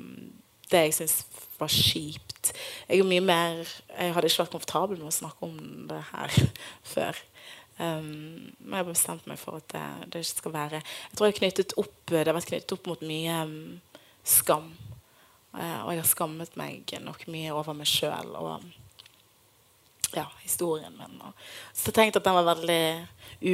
det 0.70 0.82
jeg 0.88 0.96
syns 0.98 1.20
var 1.60 1.70
kjipt. 1.72 2.52
Jeg 2.88 3.00
er 3.00 3.08
mye 3.08 3.22
mer 3.24 3.62
Jeg 3.96 4.14
hadde 4.14 4.28
ikke 4.28 4.42
vært 4.42 4.54
komfortabel 4.54 4.98
med 5.00 5.08
å 5.08 5.14
snakke 5.14 5.46
om 5.46 5.86
det 5.90 6.02
her 6.10 6.34
før. 6.94 7.22
Um, 7.76 8.52
men 8.58 8.72
jeg 8.72 8.80
har 8.80 8.88
bestemt 8.88 9.26
meg 9.28 9.38
for 9.40 9.60
at 9.60 9.68
det, 9.74 9.84
det 10.08 10.22
ikke 10.24 10.38
skal 10.38 10.52
være 10.54 10.78
Jeg 10.80 11.18
tror 11.18 11.28
jeg 11.28 11.66
opp, 11.76 11.96
det 12.08 12.22
har 12.24 12.32
vært 12.32 12.48
knyttet 12.48 12.72
opp 12.72 12.88
mot 12.88 13.02
mye 13.04 13.36
um, 13.44 13.58
skam. 14.24 14.72
Uh, 15.52 15.84
og 15.84 15.92
jeg 15.92 16.02
har 16.02 16.08
skammet 16.08 16.56
meg 16.58 16.96
nok 17.04 17.28
mye 17.32 17.52
over 17.54 17.76
meg 17.76 17.88
sjøl 17.88 18.34
og 18.36 18.64
ja, 20.16 20.26
historien 20.42 20.94
min. 20.98 21.18
Og, 21.22 21.46
så 21.72 21.90
jeg 21.90 21.98
tenkte 21.98 22.22
at 22.22 22.28
den 22.28 22.38
var 22.38 22.48
veldig 22.54 22.82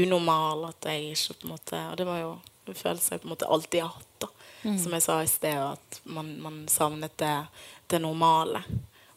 unormal. 0.02 0.68
At 0.70 0.88
jeg 0.90 1.12
ikke 1.12 1.40
på 1.40 1.48
en 1.48 1.54
måte 1.54 1.82
Og 1.90 1.96
det 1.98 2.06
var 2.08 2.22
jo 2.22 2.32
en 2.68 2.78
følelse 2.78 3.14
jeg 3.14 3.22
på 3.22 3.28
en 3.28 3.34
måte 3.34 3.50
alltid 3.50 3.82
har 3.82 3.96
hatt. 3.96 4.14
da 4.22 4.30
mm. 4.62 4.78
Som 4.78 4.96
jeg 4.96 5.06
sa 5.06 5.18
i 5.22 5.30
sted, 5.30 5.58
at 5.58 6.00
man, 6.04 6.32
man 6.42 6.62
savnet 6.70 7.16
det, 7.20 7.34
det 7.90 8.02
normale. 8.02 8.62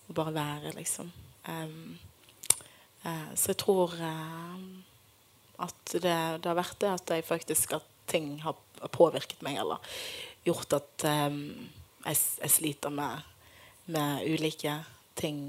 Å 0.06 0.14
bare 0.14 0.34
være, 0.36 0.74
liksom. 0.78 1.12
Um, 1.50 1.98
uh, 3.06 3.32
så 3.38 3.54
jeg 3.54 3.60
tror 3.62 3.94
uh, 3.98 4.58
at 5.66 5.94
det, 5.94 6.02
det, 6.42 6.50
har 6.50 6.58
vært 6.58 6.80
det 6.82 6.92
at 6.92 7.14
jeg 7.16 7.26
faktisk 7.26 7.78
at 7.78 7.86
ting 8.10 8.40
har 8.44 8.58
påvirket 8.94 9.42
meg, 9.46 9.58
eller 9.62 9.82
gjort 10.46 10.76
at 10.78 11.06
um, 11.30 11.40
jeg, 12.06 12.20
jeg, 12.42 12.52
sliter 12.54 12.94
med, 12.94 13.26
med, 13.90 14.26
ulike 14.30 14.78
ting 15.18 15.40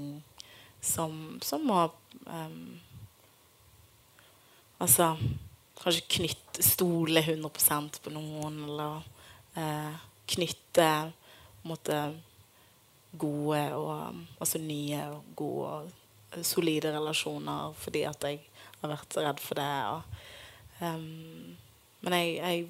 som, 0.81 1.39
som 1.43 1.63
må 1.67 1.83
um, 2.25 2.79
Altså 4.77 5.15
kanskje 5.81 6.03
knytte 6.19 6.63
Stole 6.65 7.21
100 7.21 7.49
på 8.03 8.11
noen, 8.13 8.59
eller 8.67 9.05
uh, 9.57 9.95
knytte 10.29 10.89
måte, 11.67 11.97
gode 13.17 13.61
og 13.73 14.19
altså 14.37 14.59
nye 14.61 14.99
og 15.09 15.29
gode 15.39 15.69
og 15.77 16.43
solide 16.45 16.91
relasjoner 16.93 17.73
fordi 17.79 18.03
at 18.05 18.25
jeg 18.27 18.41
har 18.81 18.91
vært 18.91 19.17
redd 19.17 19.41
for 19.41 19.57
det. 19.57 19.69
Og, 19.93 20.19
um, 20.81 21.55
men 22.05 22.17
jeg, 22.19 22.35
jeg, 22.37 22.67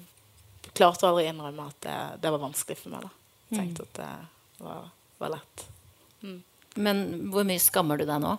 klarte 0.78 1.08
aldri 1.08 1.26
å 1.26 1.32
innrømme 1.32 1.66
at 1.68 1.80
det, 1.84 1.98
det, 2.22 2.32
var 2.32 2.44
vanskelig 2.44 2.78
for 2.78 2.94
meg. 2.94 3.04
da. 3.04 3.10
Jeg 3.48 3.58
tenkte 3.58 3.84
mm. 3.84 3.88
at 3.88 4.00
det 4.00 4.64
var, 4.64 4.88
var 5.20 5.34
lett. 5.36 5.68
Men 6.78 7.30
hvor 7.32 7.46
mye 7.48 7.62
skammer 7.62 7.98
du 7.98 8.06
deg 8.08 8.22
nå? 8.22 8.36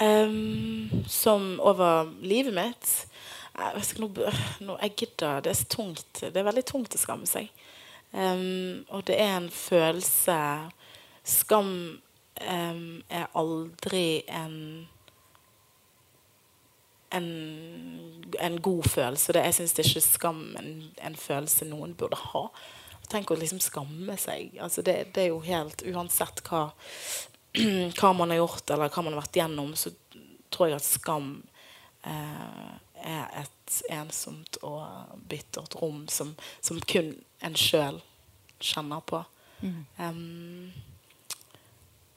Um, 0.00 1.04
som 1.06 1.60
over 1.60 2.08
livet 2.24 2.54
mitt 2.56 2.86
Jeg 3.52 3.82
ikke 3.84 4.00
noe, 4.00 4.30
noe 4.64 4.78
Jeg 4.86 4.96
gidder. 5.02 5.42
Det 5.44 5.52
er 5.52 5.66
tungt. 5.70 6.22
Det 6.22 6.36
er 6.36 6.46
veldig 6.46 6.66
tungt 6.66 6.96
å 6.96 7.00
skamme 7.00 7.28
seg. 7.30 7.50
Um, 8.10 8.82
og 8.90 9.04
det 9.06 9.20
er 9.22 9.36
en 9.36 9.50
følelse 9.54 10.38
Skam 11.22 12.00
um, 12.00 12.86
er 13.12 13.28
aldri 13.38 14.24
en 14.26 14.88
en, 17.10 17.26
en, 18.38 18.60
god 18.62 18.84
følelse. 18.86 19.32
Det, 19.32 19.40
jeg 19.42 19.54
syns 19.54 19.78
ikke 19.82 20.00
skam 20.04 20.42
en, 20.58 20.68
en 21.02 21.16
følelse 21.18 21.66
noen 21.66 21.94
burde 21.98 22.18
ha. 22.30 22.44
Tenk 23.10 23.30
å 23.30 23.38
liksom 23.38 23.60
skamme 23.62 24.16
seg. 24.20 24.56
Altså 24.62 24.84
det, 24.86 24.96
det, 25.14 25.24
er 25.24 25.32
jo 25.32 25.40
helt 25.42 25.82
Uansett 25.90 26.42
hva, 26.46 26.68
hva, 27.98 28.12
man 28.16 28.30
har 28.30 28.42
gjort, 28.42 28.70
eller 28.70 28.92
hva 28.92 29.04
man 29.06 29.16
har 29.16 29.24
vært 29.24 29.40
gjennom, 29.40 29.72
så 29.78 29.92
tror 30.50 30.70
jeg 30.70 30.78
at 30.78 30.86
skam 30.86 31.32
eh, 32.06 32.70
er 33.00 33.42
et 33.42 33.80
ensomt 33.94 34.58
og 34.66 35.16
bittert 35.30 35.76
rom 35.80 36.04
som, 36.10 36.34
som 36.62 36.78
kun 36.90 37.14
en 37.42 37.58
sjøl 37.58 38.00
kjenner 38.60 39.02
på. 39.06 39.22
Mm. 39.60 39.82
Um, 39.96 40.72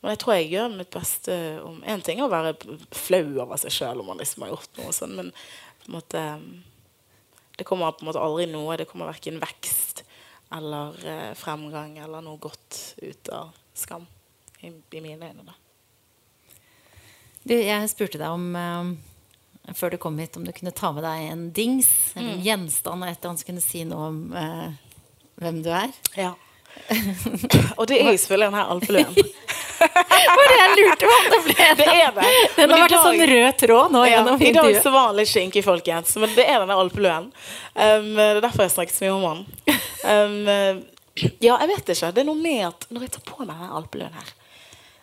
men 0.04 0.14
jeg 0.14 0.20
tror 0.20 0.36
jeg 0.36 0.52
gjør 0.52 0.76
mitt 0.76 0.92
beste 0.92 1.36
om 1.64 1.82
Én 1.88 2.02
ting 2.04 2.20
er 2.20 2.28
å 2.28 2.32
være 2.32 2.78
flau 2.96 3.24
over 3.44 3.60
seg 3.60 3.72
sjøl 3.72 4.02
om 4.04 4.10
man 4.12 4.20
liksom 4.20 4.44
har 4.44 4.54
gjort 4.54 4.80
noe 4.80 4.94
sånt, 4.96 5.16
men 5.20 5.32
på 5.84 5.90
en 5.90 5.98
måte 5.98 6.24
det 7.58 7.68
kommer 7.70 7.92
på 7.94 8.02
en 8.02 8.10
måte 8.10 8.22
aldri 8.22 8.48
noe. 8.50 8.78
Det 8.80 8.88
kommer 8.90 9.12
verken 9.12 9.38
vekst 9.42 9.93
eller 10.58 11.00
eh, 11.08 11.32
fremgang 11.38 11.98
eller 11.98 12.24
noe 12.26 12.40
godt 12.42 12.96
ut 13.02 13.34
av 13.34 13.52
skam, 13.74 14.06
i, 14.60 14.70
i 14.70 15.02
mine 15.02 15.32
øyne. 15.32 15.48
da. 15.48 15.58
Du, 17.44 17.56
jeg 17.58 17.90
spurte 17.92 18.22
deg 18.22 18.32
om 18.32 18.56
eh, 18.56 19.74
før 19.76 19.94
du 19.94 20.00
kom 20.02 20.20
hit, 20.22 20.38
om 20.38 20.46
du 20.48 20.54
kunne 20.56 20.76
ta 20.76 20.94
med 20.96 21.04
deg 21.06 21.28
en 21.32 21.44
dings, 21.56 21.92
eller 22.16 22.36
en 22.36 22.40
mm. 22.40 22.48
gjenstand, 22.48 23.04
et 23.04 23.18
eller 23.18 23.32
annet 23.32 23.44
som 23.44 23.52
kunne 23.52 23.66
si 23.66 23.84
noe 23.88 24.10
om 24.12 24.24
eh, 24.40 24.98
hvem 25.42 25.62
du 25.66 25.72
er. 25.74 25.94
Ja. 26.20 26.34
Og 27.78 27.88
det 27.88 28.00
er 28.02 28.12
jo 28.12 28.18
selvfølgelig 28.18 28.48
den 28.48 28.58
her 28.58 28.72
alpeluen. 28.74 29.16
Var 29.84 30.50
det 30.50 30.58
jeg 30.58 30.76
lurte 30.78 31.08
på 31.10 31.16
om 31.16 31.26
det 31.32 31.40
ble 31.46 31.66
det. 31.80 31.88
er 31.92 32.12
det. 32.16 32.28
Den 32.56 32.72
har 32.72 32.84
vært 32.86 32.96
en 32.96 33.04
sånn 33.04 33.24
rød 33.30 33.58
tråd 33.60 33.94
nå 33.94 34.04
ja, 34.08 34.22
I 34.32 34.52
dag 34.56 34.70
så 34.80 34.94
var 34.94 35.10
han 35.10 35.18
litt 35.18 35.30
skinkig, 35.32 35.64
folkens. 35.66 36.14
Men 36.22 36.32
det 36.38 36.46
er 36.48 36.64
denne 36.64 36.78
alpeluen. 36.80 37.28
Um, 37.76 38.08
det 38.16 38.30
er 38.30 38.40
derfor 38.46 38.64
jeg 38.64 38.74
snakket 38.78 38.96
så 38.96 39.06
mye 39.06 39.18
om 39.18 39.26
han. 39.28 39.44
Um, 40.04 40.84
ja, 41.44 41.58
jeg 41.62 41.70
vet 41.70 41.94
ikke. 41.94 42.12
Det 42.12 42.24
er 42.24 42.28
noe 42.28 42.40
med 42.40 42.66
at 42.68 42.88
når 42.90 43.08
jeg 43.08 43.16
tar 43.18 43.26
på 43.28 43.40
meg 43.40 43.52
denne 43.52 43.70
alpeluen 43.78 44.18
her, 44.18 44.34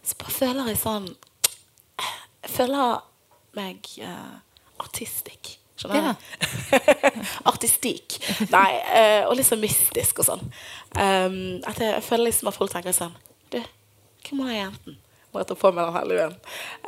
så 0.03 0.17
bare 0.21 0.33
føler 0.33 0.71
jeg 0.71 0.79
sånn 0.81 1.09
Jeg 2.01 2.53
føler 2.55 3.03
meg 3.59 3.91
uh, 4.03 4.39
artistisk. 4.81 5.57
Skjønner 5.81 6.11
du? 6.11 6.25
Ja. 6.77 6.81
Artistikk. 7.51 8.19
Nei, 8.53 8.71
uh, 8.85 9.29
og 9.31 9.37
litt 9.39 9.49
sånn 9.49 9.63
mystisk 9.63 10.21
og 10.21 10.29
sånn. 10.29 10.43
Um, 10.93 11.61
at 11.69 11.81
jeg, 11.81 11.95
jeg, 11.95 12.05
føler 12.05 12.29
liksom 12.29 12.51
at 12.51 12.59
folk 12.59 12.73
tenker 12.73 12.97
sånn 12.97 13.15
Du, 13.53 13.61
hvem 14.27 14.43
er 14.49 14.57
jenten? 14.59 14.99
Jeg 15.31 15.47
ta 15.47 15.55
på 15.55 15.71
meg 15.71 15.87
den 15.87 16.19
her? 16.19 16.33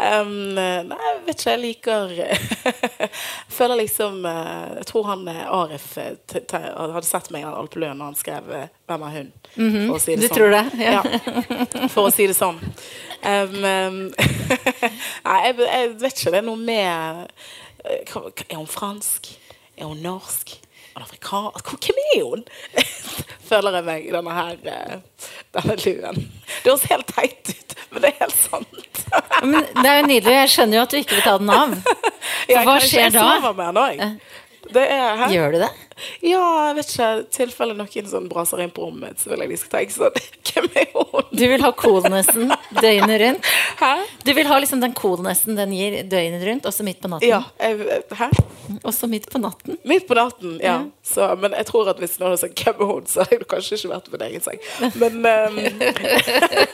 Um, 0.03 0.30
nei, 0.57 0.97
jeg 0.99 1.18
vet 1.28 1.36
ikke. 1.36 1.53
Jeg 1.53 1.61
liker 1.62 2.14
Føler 3.59 3.78
liksom 3.84 4.24
uh, 4.26 4.72
Jeg 4.80 4.86
tror 4.90 5.07
han 5.12 5.22
eh, 5.30 5.45
Arif 5.47 5.93
hadde 5.95 7.07
sett 7.07 7.30
meg 7.30 7.45
i 7.45 7.47
den 7.47 7.55
alpeluen 7.55 8.01
når 8.01 8.11
han 8.11 8.18
skrev 8.18 8.51
'Hvem 8.51 9.05
er 9.07 9.14
hun?' 9.14 9.32
-hmm. 9.55 9.86
For 9.86 9.95
å 9.95 10.01
si 10.03 10.16
det 10.16 10.20
du 10.22 10.26
sånn. 10.26 10.36
tror 10.36 10.51
det? 10.51 10.64
Ja. 10.82 11.03
ja. 11.07 11.88
For 11.88 12.09
å 12.09 12.12
si 12.12 12.26
det 12.26 12.36
sånn. 12.36 12.59
Um, 13.22 14.11
nei, 15.28 15.38
jeg, 15.47 15.57
jeg, 15.62 15.95
vet 16.03 16.18
ikke. 16.18 16.34
Det 16.34 16.40
er 16.43 16.47
noe 16.49 16.59
med 16.59 17.30
Er 17.84 18.57
hun 18.57 18.66
fransk? 18.66 19.30
Er 19.76 19.86
hun 19.86 20.03
norsk? 20.03 20.57
Hvem 20.97 22.01
er 22.14 22.22
hun? 22.22 22.45
Føler 23.51 23.78
jeg 23.78 23.84
meg 23.86 24.07
i 24.07 24.12
denne 24.14 24.34
her 24.36 24.59
denne 25.53 25.76
luen. 25.84 26.20
Det 26.62 26.70
høres 26.70 26.84
helt 26.90 27.09
teit 27.12 27.53
ut, 27.53 27.74
men 27.90 28.05
det 28.05 28.12
er 28.12 28.18
helt 28.20 28.38
sant. 28.38 29.03
men 29.45 29.66
det 29.78 29.88
er 29.88 29.99
jo 30.01 30.07
nydelig. 30.09 30.36
Jeg 30.38 30.53
skjønner 30.55 30.78
jo 30.78 30.84
at 30.86 30.95
du 30.95 31.01
ikke 31.01 31.18
vil 31.18 31.26
ta 31.26 31.34
den 31.40 31.53
av. 31.53 31.74
For 32.53 32.68
hva 32.68 32.76
skjer 32.82 33.11
da? 33.12 33.24
Jeg 33.26 33.43
sover 33.43 33.59
med 33.59 33.66
den 33.66 33.82
òg. 33.82 34.30
Gjør 35.32 35.54
du 35.54 35.58
det? 35.62 35.70
Ja, 36.24 36.42
jeg 36.68 36.76
vet 36.78 36.92
ikke. 36.92 37.08
I 37.12 37.24
tilfelle 37.36 37.74
noen 37.76 38.08
sånn 38.10 38.28
braser 38.30 38.62
inn 38.64 38.72
på 38.74 38.86
rommet 38.86 39.20
så 39.20 39.32
vil 39.32 39.44
jeg 39.44 39.52
de 39.52 39.58
skal 39.60 39.72
tenke 39.76 39.94
sånn 39.96 40.16
Hvem 40.52 40.66
er 40.76 40.88
hun? 40.92 41.28
Du 41.32 41.44
vil 41.48 41.62
ha 41.64 41.70
coolnessen 41.76 42.50
døgnet 42.76 43.20
rundt? 43.22 43.50
Hæ? 43.80 43.92
Du 44.26 44.32
vil 44.36 44.48
ha 44.50 44.58
liksom 44.60 44.82
den 44.82 44.94
coolnessen 44.96 45.56
den 45.56 45.72
gir 45.76 45.96
døgnet 46.10 46.44
rundt, 46.48 46.68
også 46.68 46.84
midt 46.84 47.00
på 47.00 47.08
natten? 47.12 47.28
Ja. 47.30 47.42
Jeg, 47.60 48.02
hæ? 48.18 48.28
Også 48.82 49.08
midt 49.08 49.30
på 49.32 49.40
natten? 49.40 49.78
Midt 49.88 50.08
på 50.08 50.18
natten, 50.18 50.58
ja. 50.62 50.82
Mm. 50.82 50.90
Så, 51.06 51.30
men 51.40 51.56
jeg 51.56 51.68
tror 51.70 51.92
at 51.92 52.02
hvis 52.02 52.18
noen 52.20 52.36
sagt 52.40 52.58
'Hvem 52.60 52.84
er 52.84 52.92
hun?', 52.92 53.08
så 53.12 53.24
hadde 53.24 53.38
jeg 53.38 53.48
kanskje 53.48 53.78
ikke 53.78 53.92
vært 53.94 54.10
på 54.10 54.16
min 54.16 54.26
egen 54.28 54.44
seng. 54.44 54.60
Men 55.00 55.14
um, 55.24 55.56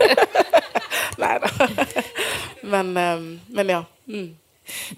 Nei 1.22 1.34
da. 1.42 1.48
Men, 2.62 2.96
um, 2.96 3.40
men 3.48 3.74
ja. 3.74 3.82
Mm. 4.06 4.28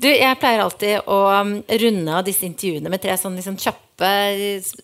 Du, 0.02 0.08
jeg 0.08 0.38
pleier 0.40 0.64
alltid 0.64 1.10
å 1.10 1.20
um, 1.40 1.54
runde 1.82 2.16
av 2.16 2.26
disse 2.26 2.46
intervjuene 2.48 2.92
med 2.92 3.02
tre 3.02 3.16
sånn 3.20 3.38
liksom 3.38 3.58
kjappe, 3.60 4.12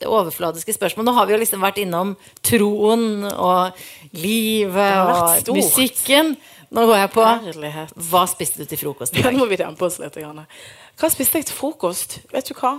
overfladiske 0.07 0.77
spørsmål. 0.77 1.09
Nå 1.09 1.17
har 1.17 1.29
vi 1.29 1.37
jo 1.37 1.41
liksom 1.41 1.65
vært 1.65 1.81
innom 1.83 2.15
troen 2.45 3.25
og 3.33 3.87
livet 4.17 5.49
og 5.49 5.57
musikken. 5.57 6.37
Nå 6.75 6.83
går 6.89 6.99
jeg 6.99 7.13
på 7.15 7.25
Herlighet. 7.25 7.95
Hva 8.11 8.25
spiste 8.29 8.65
du 8.65 8.71
til 8.71 8.81
frokost 8.81 9.15
i 9.15 9.23
dag? 9.23 9.33
Nå 9.33 9.45
må 9.45 9.51
vi 9.51 9.59
dempe 9.61 9.87
oss 9.87 10.01
litt. 10.03 10.19
Hva 10.19 11.11
spiste 11.13 11.41
jeg 11.41 11.49
til 11.49 11.57
frokost? 11.57 12.19
Vet 12.33 12.51
du 12.51 12.57
hva? 12.59 12.75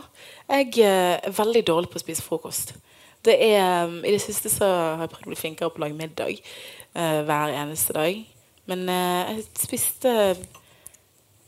Jeg 0.51 0.73
eh, 0.83 1.15
er 1.17 1.35
veldig 1.37 1.63
dårlig 1.67 1.91
på 1.93 1.99
å 1.99 2.03
spise 2.03 2.25
frokost. 2.25 2.75
Det 3.25 3.35
er, 3.47 3.87
um, 3.87 3.99
I 4.05 4.13
det 4.13 4.21
siste 4.23 4.51
så 4.51 4.67
har 4.67 5.05
jeg 5.05 5.13
prøvd 5.13 5.27
å 5.27 5.31
bli 5.31 5.39
flinkere 5.39 5.71
på 5.71 5.81
å 5.81 5.85
lage 5.85 5.97
middag 5.97 6.35
uh, 6.97 7.23
hver 7.27 7.55
eneste 7.55 7.95
dag. 7.95 8.19
Men 8.69 8.83
uh, 8.91 9.31
jeg 9.31 9.47
spiste 9.63 10.13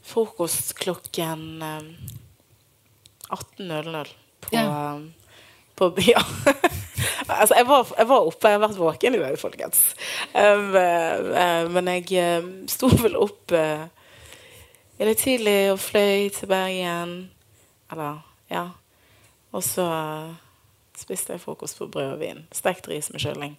frokost 0.09 0.73
klokken 0.79 1.63
18.00 3.29 3.99
eh, 3.99 4.11
på, 4.39 4.55
ja. 4.55 4.99
på 5.75 5.93
Ja. 5.97 6.23
altså, 7.27 7.55
jeg 7.55 7.67
var, 7.67 7.87
jeg 7.97 8.07
var, 8.09 8.25
oppe, 8.25 8.47
jeg 8.47 8.57
har 8.57 8.65
vært 8.67 8.79
våken 8.79 9.15
i 9.15 9.21
dag, 9.21 9.37
folkens. 9.39 9.83
Um, 10.33 10.75
um, 10.75 11.71
men 11.77 11.91
jeg 11.93 12.09
uh, 12.17 12.49
sto 12.71 12.89
vel 12.99 13.15
opp 13.19 13.53
uh, 13.55 13.85
litt 14.99 15.21
tidlig 15.23 15.71
og 15.73 15.79
fløy 15.79 16.27
til 16.35 16.51
Bergen. 16.51 17.15
Eller, 17.93 18.21
ja. 18.51 18.65
Og 19.55 19.63
så 19.65 19.87
spiste 20.99 21.33
jeg 21.33 21.41
frokost 21.41 21.79
på 21.79 21.87
brød 21.87 22.15
og 22.17 22.21
vin. 22.21 22.45
Stekt 22.53 22.89
ris 22.91 23.09
med 23.13 23.23
kylling. 23.23 23.55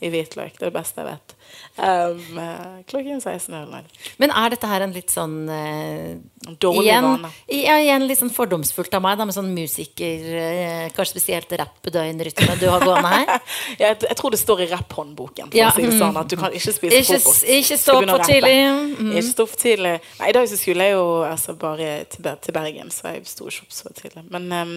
I 0.00 0.08
hvitløk. 0.08 0.56
Det 0.56 0.64
er 0.64 0.70
det 0.70 0.76
beste 0.76 1.02
jeg 1.02 1.08
vet. 1.10 1.34
Um, 1.76 2.38
eh, 2.38 2.80
klokken 2.88 3.20
16.00. 3.20 3.84
Men 4.22 4.32
er 4.36 4.52
dette 4.54 4.68
her 4.70 4.84
en 4.84 4.94
litt 4.94 5.12
sånn 5.12 5.34
uh, 5.48 6.52
Dårlig 6.60 6.86
igjen, 6.86 7.06
vane. 7.06 7.30
ja, 7.52 7.76
igjen 7.82 8.06
litt 8.08 8.20
sånn 8.20 8.32
fordomsfullt 8.32 8.94
av 8.96 9.04
meg, 9.04 9.18
da, 9.20 9.26
med 9.28 9.36
sånn 9.36 9.50
musiker, 9.52 10.26
uh, 10.30 10.86
kanskje 10.96 11.16
spesielt 11.16 11.52
rapp-døgnrytme 11.60 12.56
du 12.60 12.66
har 12.70 12.84
gående 12.84 13.12
her? 13.12 13.34
Jeg, 13.80 13.96
jeg 14.02 14.16
tror 14.18 14.32
det 14.34 14.40
står 14.40 14.62
i 14.64 14.66
rapphåndboken 14.70 15.50
for 15.50 15.56
Ja, 15.56 15.70
å 15.70 15.74
si 15.76 15.84
det 15.84 15.92
mm. 15.92 16.00
sånn, 16.00 16.16
at 16.20 16.30
du 16.30 16.36
kan 16.40 16.54
ikke 16.56 16.72
spise 16.74 17.00
Ikke, 17.00 17.18
frokost. 17.20 17.44
ikke 17.56 17.78
stå 17.80 17.96
opp 18.00 18.08
for 18.10 18.24
tidlig. 18.28 18.56
Mm. 18.98 19.10
Ikke 19.14 19.26
stå 19.28 19.46
for 19.48 19.62
tidlig. 19.62 19.94
Nei, 20.20 20.30
I 20.30 20.36
dag 20.36 20.48
så 20.50 20.58
skulle 20.60 20.88
jeg 20.88 20.96
jo 20.96 21.06
altså, 21.26 21.54
bare 21.60 21.90
til, 22.12 22.30
til 22.44 22.56
Bergen, 22.56 22.92
så 22.94 23.14
jeg 23.14 23.24
sto 23.30 23.48
ikke 23.50 23.66
opp 23.66 23.76
så 23.76 23.92
tidlig. 23.96 24.24
Men 24.32 24.48
ehm, 24.56 24.76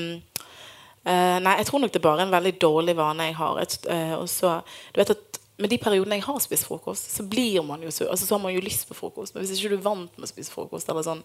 eh, 1.05 1.37
Nei, 1.43 1.57
jeg 1.59 1.69
tror 1.69 1.83
nok 1.83 1.93
det 1.93 2.01
er 2.01 2.07
bare 2.07 2.25
en 2.25 2.33
veldig 2.33 2.53
dårlig 2.61 2.97
vane 2.97 3.29
jeg 3.29 3.37
har. 3.39 3.61
Eh, 3.61 4.15
og 4.17 4.27
så, 4.31 4.59
du 4.93 5.01
vet 5.01 5.15
at 5.15 5.39
med 5.61 5.69
de 5.69 5.77
periodene 5.77 6.17
jeg 6.17 6.25
har 6.25 6.39
spist 6.41 6.65
frokost, 6.67 7.11
så 7.13 7.25
blir 7.29 7.61
man 7.65 7.83
jo 7.85 7.91
sur. 7.93 8.09
altså, 8.09 8.25
Så 8.25 8.35
har 8.35 8.41
man 8.43 8.53
jo 8.55 8.63
lyst 8.63 8.87
på 8.89 8.97
frokost. 8.97 9.35
Men 9.35 9.43
hvis 9.43 9.59
ikke 9.59 9.75
du 9.75 9.79
er 9.79 9.85
vant 9.85 10.17
med 10.17 10.27
å 10.27 10.31
spise 10.31 10.51
frokost, 10.51 10.89
eller 10.89 11.05
sånn, 11.05 11.21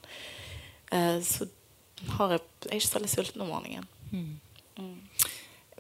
uh, 0.93 1.17
så 1.25 1.49
har 2.19 2.37
jeg, 2.37 2.43
jeg 2.67 2.71
er 2.71 2.83
ikke 2.83 2.91
særlig 2.91 3.11
sulten 3.11 3.45
om 3.47 3.55
morgenen. 3.55 3.89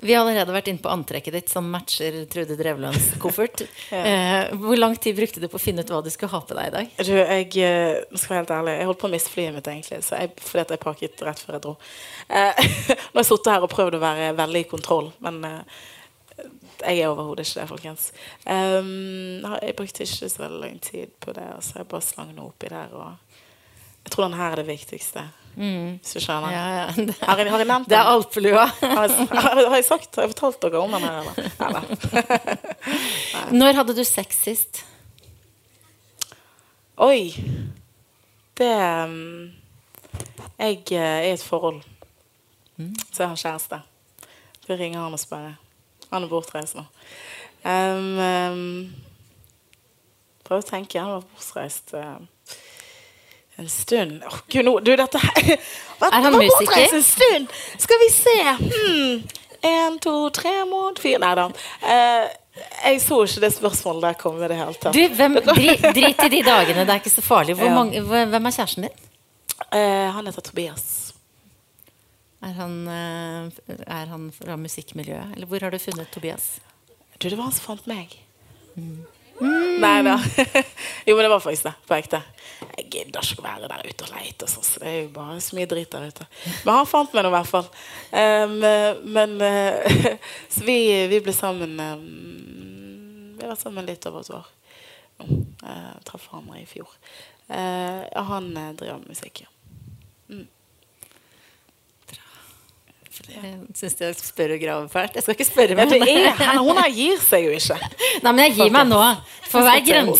Vi 0.00 0.14
har 0.14 0.22
allerede 0.22 0.54
vært 0.54 0.68
inne 0.70 0.82
på 0.82 0.90
antrekket 0.92 1.34
ditt, 1.34 1.50
som 1.50 1.66
matcher 1.72 2.20
Trude 2.30 2.54
Drevlands 2.58 3.10
koffert. 3.22 3.64
eh, 3.90 4.52
hvor 4.54 4.78
lang 4.78 4.94
tid 4.96 5.16
brukte 5.18 5.42
du 5.42 5.48
på 5.50 5.58
å 5.58 5.62
finne 5.62 5.82
ut 5.82 5.90
hva 5.90 6.00
du 6.04 6.10
skulle 6.14 6.32
ha 6.32 6.40
på 6.46 6.56
deg 6.58 6.70
i 6.70 6.74
dag? 6.76 6.96
Du, 7.02 7.12
jeg 7.16 7.48
eh, 7.66 8.00
skal 8.14 8.34
være 8.34 8.40
helt 8.42 8.54
ærlig 8.58 8.76
Jeg 8.76 8.88
holdt 8.90 9.02
på 9.02 9.10
å 9.10 9.12
miste 9.16 9.34
flyet 9.34 9.56
mitt, 9.56 9.70
egentlig. 9.72 10.00
Så 10.06 10.22
jeg, 10.22 10.34
fordi 10.38 10.64
at 10.64 10.74
jeg 10.74 10.84
pakket 10.84 11.24
rett 11.26 11.42
før 11.42 11.58
jeg 11.58 11.66
dro. 11.66 11.74
Eh, 12.28 12.64
nå 13.10 13.18
har 13.18 13.22
jeg 13.24 13.30
sittet 13.32 13.52
her 13.54 13.66
og 13.66 13.72
prøvd 13.74 13.98
å 13.98 14.02
være 14.06 14.32
veldig 14.38 14.64
i 14.64 14.70
kontroll, 14.70 15.10
men 15.24 15.40
eh, 15.48 15.80
jeg 16.78 17.00
er 17.02 17.10
overhodet 17.10 17.46
ikke 17.46 17.60
det, 17.60 17.68
folkens. 17.72 18.06
Um, 18.46 19.42
jeg 19.58 19.74
brukte 19.78 20.04
ikke 20.04 20.30
så 20.30 20.44
veldig 20.44 20.60
lang 20.62 20.78
tid 20.82 21.14
på 21.18 21.34
det. 21.34 21.46
Altså, 21.56 21.80
jeg 21.80 21.90
bare 21.90 22.06
slang 22.06 22.30
noe 22.36 22.52
oppi 22.52 22.70
der. 22.70 22.94
Og 22.94 23.42
jeg 24.04 24.14
tror 24.14 24.28
den 24.28 24.38
her 24.38 24.54
er 24.54 24.62
det 24.62 24.68
viktigste. 24.68 25.24
Hvis 25.58 26.12
du 26.14 26.20
skjønner. 26.22 26.48
Mm. 26.48 26.54
Ja, 26.54 26.66
ja. 26.76 26.86
Det 26.94 27.14
Har, 27.28 27.40
jeg, 27.40 27.50
har 27.50 27.58
jeg 27.58 27.66
nevnt 27.66 27.88
Det 27.90 27.96
er 27.98 28.04
den? 28.04 28.12
alpelua. 28.14 28.66
Har 28.80 29.08
har, 29.08 29.68
har 29.68 29.74
jeg 29.74 29.84
sagt 29.88 30.16
Har 30.16 30.22
jeg 30.28 30.34
fortalt 30.36 30.62
dere 30.62 30.78
om 30.78 30.94
den 30.94 31.02
eller? 31.08 31.34
Når 33.60 33.80
hadde 33.80 33.96
du 33.96 34.04
sex 34.06 34.38
sist? 34.44 34.84
Oi. 36.98 37.34
Det 38.58 38.70
um, 39.04 39.50
Jeg 40.58 40.82
eh, 40.92 40.98
er 40.98 41.26
i 41.26 41.32
et 41.32 41.42
forhold. 41.42 41.82
Så 43.12 43.22
jeg 43.22 43.28
har 43.28 43.36
kjæreste. 43.36 43.80
Vi 44.68 44.74
ringer 44.78 45.00
han 45.02 45.12
og 45.12 45.18
spør. 45.22 45.52
Han 46.12 46.22
er 46.22 46.30
bortreist 46.30 46.78
nå. 46.78 46.84
Um, 47.66 48.18
um, 48.18 48.94
Prøv 50.46 50.62
å 50.62 50.66
tenke. 50.66 51.00
Han 51.02 51.18
var 51.18 51.26
bortreist 51.34 51.94
uh, 51.98 52.18
en 53.58 53.68
stund. 53.68 54.22
oh, 54.26 54.38
Gud, 54.46 54.64
nå, 54.64 54.78
du, 54.80 54.92
dette 54.96 55.18
her 55.18 55.56
Er 56.08 56.20
han 56.22 56.36
musiker? 56.38 56.94
en 56.94 57.02
stund? 57.02 57.48
Skal 57.78 58.02
vi 58.04 58.10
se. 58.14 58.36
Hmm. 58.60 59.22
En, 59.66 59.98
to, 59.98 60.30
tre 60.30 60.52
måneder, 60.64 61.02
fire 61.02 61.18
Nei 61.18 61.32
da. 61.34 61.48
Uh, 61.82 62.28
jeg 62.84 63.00
så 63.02 63.18
ikke 63.26 63.42
det 63.42 63.50
spørsmålet 63.54 64.06
der 64.06 64.16
komme 64.18 64.46
i 64.46 64.50
det 64.50 64.58
hele 64.58 64.78
tatt. 64.78 64.94
Du, 64.94 65.02
hvem, 65.18 65.40
dri, 65.50 65.74
Drit 65.94 66.22
i 66.26 66.30
de 66.36 66.44
dagene, 66.46 66.86
det 66.86 66.94
er 66.94 67.02
ikke 67.02 67.14
så 67.16 67.24
farlig. 67.26 67.58
Ja. 67.58 67.74
mange, 67.74 68.02
hvem 68.02 68.38
er 68.38 68.54
kjæresten 68.54 68.86
din? 68.86 69.04
Uh, 69.74 70.06
han 70.14 70.30
heter 70.30 70.46
Tobias. 70.46 70.86
Er 72.38 72.54
han, 72.54 72.74
eh, 72.86 73.74
er 73.82 74.06
han 74.06 74.28
fra 74.30 74.54
musikkmiljøet? 74.56 75.34
Eller 75.34 75.46
hvor 75.50 75.64
har 75.66 75.74
du 75.74 75.78
funnet 75.82 76.10
Tobias? 76.14 76.60
Du, 77.18 77.26
det 77.26 77.34
var 77.34 77.48
han 77.48 77.56
som 77.56 77.72
fant 77.72 77.88
meg. 77.90 78.14
Nei 79.40 80.02
da. 80.02 80.16
jo, 81.06 81.14
men 81.14 81.22
det 81.24 81.28
var 81.28 81.40
faktisk 81.40 81.68
det. 81.68 81.72
På 81.86 81.94
ekte. 81.94 82.20
Jeg 82.78 82.86
gidder 82.90 83.22
ikke 83.22 83.42
å 83.42 83.46
være 83.46 83.70
der 83.70 83.86
ute 83.86 84.06
og 84.06 84.14
leite, 84.16 84.48
sånn, 84.50 84.66
så 84.66 84.82
det 84.82 84.88
er 84.90 84.96
jo 85.02 85.10
bare 85.14 85.38
så 85.44 85.58
mye 85.58 85.68
drit 85.70 85.92
der 85.92 86.08
ute. 86.10 86.26
Men 86.66 86.72
han 86.80 86.88
fant 86.90 87.14
meg 87.14 87.26
nå, 87.26 87.30
i 87.30 87.36
hvert 87.36 87.50
fall. 87.50 87.68
Um, 88.10 88.56
men 89.14 89.36
uh, 89.42 90.14
Så 90.54 90.64
vi, 90.66 90.78
vi 91.10 91.20
ble 91.22 91.34
sammen 91.36 91.76
um, 91.78 92.00
Vi 93.36 93.44
har 93.44 93.52
vært 93.52 93.62
sammen 93.62 93.86
litt 93.86 94.08
over 94.10 94.26
et 94.26 94.34
år. 94.40 94.48
nå. 95.20 95.38
Eh, 95.66 95.94
traff 96.06 96.28
hverandre 96.30 96.60
i 96.62 96.66
fjor. 96.70 96.90
Uh, 97.50 98.02
han 98.30 98.50
driver 98.54 98.98
med 99.00 99.14
musikk, 99.14 99.44
ja. 99.46 99.57
Jeg 103.28 103.54
syns 103.76 103.98
jeg 104.00 104.16
spør 104.20 104.54
og 104.54 104.60
graver 104.62 104.88
fælt. 104.92 105.16
Jeg 105.18 105.24
skal 105.24 105.34
ikke 105.34 105.46
spørre 105.48 105.74
ja 105.74 105.84
meg. 105.84 105.90
det 105.90 106.44
er, 106.46 106.58
hun 106.62 106.78
her 106.78 106.92
gir 106.94 107.18
seg 107.22 107.46
jo 107.48 107.56
ikke. 107.56 107.76
Nei, 108.24 108.32
men 108.32 108.42
jeg 108.46 108.54
gir 108.56 108.72
meg 108.74 108.86
nå. 108.88 109.00
For 109.48 109.64
hver 109.64 109.80
denne 109.84 110.14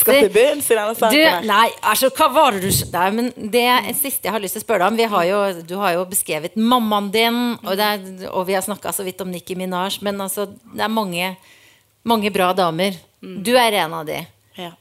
Du, 1.12 1.46
nei, 1.48 1.66
altså, 1.84 2.10
hva 2.16 2.28
var 2.32 2.56
det 2.56 2.64
du 2.64 2.92
Nei, 2.94 3.08
men 3.12 3.30
Det 3.52 3.66
siste 3.98 4.28
jeg 4.28 4.34
har 4.34 4.42
lyst 4.42 4.56
til 4.56 4.62
å 4.62 4.66
spørre 4.66 4.86
deg 4.86 4.94
om 4.94 4.98
vi 4.98 5.08
har 5.12 5.26
jo, 5.28 5.40
Du 5.68 5.76
har 5.82 5.94
jo 5.98 6.06
beskrevet 6.08 6.56
mammaen 6.56 7.10
din, 7.14 7.40
og, 7.60 7.72
det 7.78 7.90
er, 7.92 8.08
og 8.32 8.48
vi 8.48 8.56
har 8.56 8.64
snakka 8.64 8.94
så 8.96 9.06
vidt 9.06 9.20
om 9.24 9.30
Nikki 9.32 9.56
Minaj, 9.58 10.00
men 10.06 10.20
altså, 10.24 10.48
det 10.48 10.84
er 10.84 10.92
mange, 10.92 11.34
mange 12.08 12.32
bra 12.34 12.50
damer. 12.56 12.96
Du 13.20 13.52
er 13.58 13.82
en 13.84 13.96
av 14.00 14.08
de. 14.08 14.22
Ja. 14.58 14.72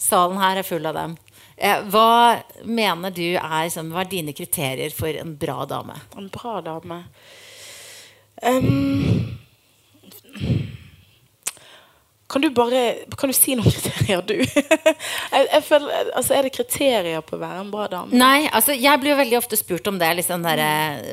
Salen 0.00 0.38
her 0.40 0.60
er 0.60 0.66
full 0.66 0.86
av 0.86 0.96
dem. 0.96 1.16
Eh, 1.56 1.82
hva 1.88 2.42
mener 2.68 3.14
du 3.16 3.24
er 3.32 3.70
Hva 3.72 4.02
er 4.02 4.10
dine 4.10 4.34
kriterier 4.36 4.92
for 4.92 5.08
en 5.08 5.32
bra 5.40 5.64
dame? 5.68 5.96
En 6.16 6.28
bra 6.32 6.60
dame. 6.60 7.02
Ehm, 8.42 9.36
kan 12.28 12.42
du 12.42 12.50
bare 12.50 12.94
Kan 13.16 13.30
du 13.30 13.34
si 13.36 13.54
noen 13.56 13.70
kriterier, 13.72 14.22
du? 14.26 14.34
jeg, 14.42 15.46
jeg 15.46 15.62
føler, 15.64 16.10
altså, 16.18 16.34
er 16.36 16.46
det 16.46 16.52
kriterier 16.56 17.22
på 17.24 17.36
å 17.38 17.40
være 17.40 17.62
en 17.62 17.70
bra 17.72 17.86
dame? 17.90 18.18
Nei, 18.18 18.48
altså 18.50 18.74
jeg 18.76 19.00
blir 19.00 19.14
jo 19.14 19.20
veldig 19.22 19.38
ofte 19.38 19.58
spurt 19.58 19.88
om 19.88 20.00
det. 20.00 20.10
Liksom 20.18 20.44
der, 20.44 20.62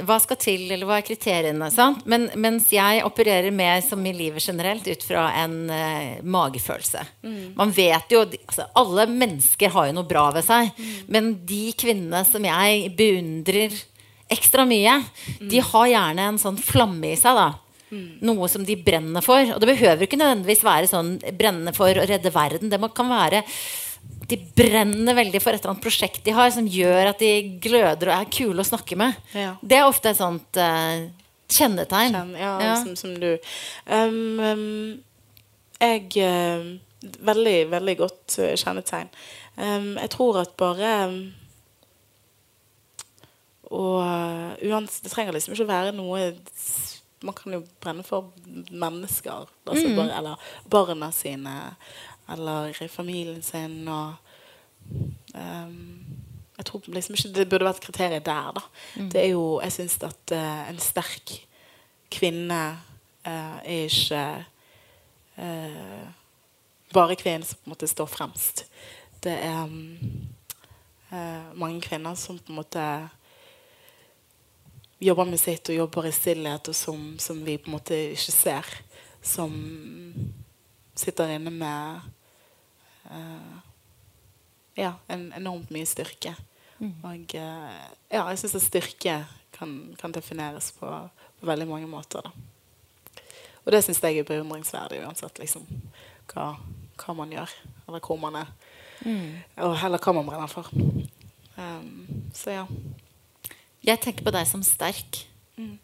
hva 0.07 0.17
skal 0.23 0.39
til, 0.41 0.65
eller 0.73 0.89
hva 0.89 0.97
er 0.99 1.07
kriteriene? 1.07 1.69
Sant? 1.73 2.03
Men, 2.09 2.27
mens 2.35 2.67
jeg 2.73 3.05
opererer 3.07 3.55
mer 3.55 3.79
som 3.85 4.03
i 4.03 4.13
livet 4.15 4.43
generelt 4.43 4.89
ut 4.89 5.05
fra 5.05 5.29
en 5.43 5.55
uh, 5.71 6.19
magefølelse. 6.25 7.05
Man 7.55 7.71
vet 7.75 8.11
jo 8.11 8.25
altså, 8.25 8.67
Alle 8.79 9.07
mennesker 9.11 9.71
har 9.73 9.89
jo 9.89 9.97
noe 9.99 10.09
bra 10.09 10.27
ved 10.35 10.47
seg. 10.47 10.73
Men 11.13 11.35
de 11.47 11.65
kvinnene 11.77 12.25
som 12.27 12.43
jeg 12.49 12.91
beundrer 12.97 13.79
ekstra 14.33 14.65
mye, 14.69 14.99
de 15.39 15.61
har 15.71 15.91
gjerne 15.91 16.31
en 16.33 16.41
sånn 16.41 16.59
flamme 16.61 17.13
i 17.13 17.19
seg. 17.19 17.37
da 17.39 17.51
noe 18.25 18.47
som 18.49 18.63
de 18.65 18.73
brenner 18.81 19.21
for. 19.21 19.45
Og 19.53 19.59
det 19.61 19.67
behøver 19.69 20.07
ikke 20.07 20.17
nødvendigvis 20.17 20.63
være 20.65 20.89
sånn 20.89 21.11
brennende 21.37 21.75
for 21.77 21.93
å 21.93 22.05
redde 22.09 22.31
verden. 22.33 22.71
Det 22.71 22.79
kan 22.97 23.11
være 23.11 23.43
de 24.29 24.37
brenner 24.55 25.17
veldig 25.17 25.41
for 25.43 25.53
et 25.53 25.61
eller 25.61 25.73
annet 25.73 25.83
prosjekt 25.83 26.23
de 26.25 26.33
har, 26.35 26.51
som 26.55 26.67
gjør 26.69 27.11
at 27.11 27.19
de 27.21 27.57
gløder 27.63 28.09
og 28.09 28.15
er 28.15 28.31
kule 28.33 28.63
å 28.63 28.67
snakke 28.67 28.97
med. 28.99 29.17
Ja. 29.35 29.55
Det 29.61 29.79
er 29.79 29.87
ofte 29.89 30.13
et 30.13 30.19
sånt 30.19 30.59
uh, 30.59 31.03
kjennetegn. 31.51 32.15
Kjenn- 32.15 32.39
ja, 32.39 32.53
Ja. 32.63 32.75
Som, 32.81 32.95
som 32.99 33.13
du. 33.19 33.33
Um, 33.85 34.39
um, 34.39 34.65
jeg 35.83 36.09
uh, 36.23 36.73
Veldig, 37.03 37.65
veldig 37.67 37.93
godt 37.99 38.35
eh, 38.39 38.53
kjennetegn. 38.55 39.09
Um, 39.57 39.97
jeg 39.99 40.07
tror 40.13 40.37
at 40.39 40.53
bare 40.55 40.91
ehm, 41.01 41.17
Og 43.73 44.67
uansett, 44.69 45.03
det 45.03 45.11
trenger 45.13 45.33
liksom 45.33 45.55
ikke 45.55 45.65
å 45.65 45.71
være 45.71 45.93
noe 45.97 46.27
Man 47.23 47.35
kan 47.37 47.53
jo 47.55 47.61
brenne 47.81 48.03
for 48.03 48.33
mennesker. 48.69 49.47
Altså 49.65 49.87
Mm. 49.87 49.95
bare, 49.95 50.17
eller 50.17 50.35
barna 50.69 51.11
sine. 51.11 51.75
Eller 52.29 52.87
familien 52.87 53.41
sin. 53.41 53.87
Og 53.87 54.13
um, 55.35 56.05
Jeg 56.57 56.65
tror 56.65 56.81
liksom 56.87 57.15
ikke 57.15 57.33
det 57.33 57.49
burde 57.49 57.65
vært 57.65 57.79
kriteriet 57.81 58.25
der, 58.25 58.51
da. 58.51 58.61
Mm. 58.97 59.09
Det 59.09 59.21
er 59.23 59.29
jo 59.31 59.61
Jeg 59.63 59.71
syns 59.71 59.97
at 60.03 60.31
uh, 60.31 60.69
en 60.69 60.79
sterk 60.79 61.47
kvinne 62.11 62.77
uh, 63.25 63.57
er 63.63 63.87
ikke 63.87 64.45
uh, 65.37 66.07
bare 66.93 67.15
kvinnen 67.15 67.43
som 67.43 67.57
på 67.57 67.65
en 67.65 67.73
måte 67.73 67.87
står 67.87 68.05
fremst. 68.05 68.65
Det 69.23 69.31
er 69.31 69.63
um, 69.63 70.27
eh, 71.11 71.53
mange 71.55 71.81
kvinner 71.81 72.15
som 72.15 72.37
på 72.37 72.51
en 72.51 72.59
måte 72.59 73.09
jobber 75.03 75.29
med 75.29 75.41
sitt 75.41 75.69
og 75.69 75.77
jobber 75.77 76.07
i 76.07 76.13
stillhet, 76.15 76.69
og 76.69 76.75
som, 76.77 77.01
som 77.19 77.39
vi 77.45 77.57
på 77.59 77.69
en 77.69 77.77
måte 77.77 77.97
ikke 78.13 78.33
ser. 78.35 78.71
Som 79.23 79.53
sitter 80.95 81.35
inne 81.35 81.51
med 81.53 82.09
uh, 83.11 83.59
ja, 84.79 84.93
en 85.07 85.29
enormt 85.37 85.71
mye 85.73 85.87
styrke. 85.89 86.35
Og 86.83 87.35
uh, 87.39 87.83
ja, 88.11 88.23
jeg 88.23 88.41
syns 88.41 88.57
at 88.59 88.65
styrke 88.65 89.17
kan, 89.55 89.77
kan 89.99 90.15
defineres 90.15 90.71
på, 90.77 90.89
på 91.39 91.47
veldig 91.47 91.67
mange 91.69 91.87
måter. 91.87 92.25
Da. 92.25 92.31
Og 93.63 93.71
det 93.71 93.83
syns 93.85 94.01
jeg 94.03 94.19
er 94.19 94.27
beundringsverdig 94.27 95.03
uansett 95.05 95.39
liksom, 95.39 95.63
hva, 96.33 96.53
hva 96.99 97.15
man 97.15 97.31
gjør, 97.31 97.51
eller 97.87 98.03
hvor 98.03 98.19
man 98.19 98.41
er. 98.41 98.51
Og 99.63 99.77
heller 99.79 100.03
hva 100.03 100.15
man 100.17 100.27
brenner 100.27 100.51
for. 100.51 100.67
Um, 101.55 102.31
så 102.35 102.57
ja. 102.57 102.65
Jeg 103.83 103.99
tenker 103.99 104.23
på 104.23 104.31
deg 104.31 104.47
som 104.47 104.61
sterk. 104.63 105.17
Mm. 105.59 105.75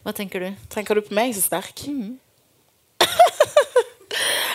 Hva 0.00 0.14
tenker 0.16 0.40
du? 0.40 0.48
Tenker 0.72 0.96
du 0.96 1.02
på 1.04 1.16
meg 1.16 1.34
som 1.36 1.44
sterk? 1.44 1.82
Mm. 1.92 2.14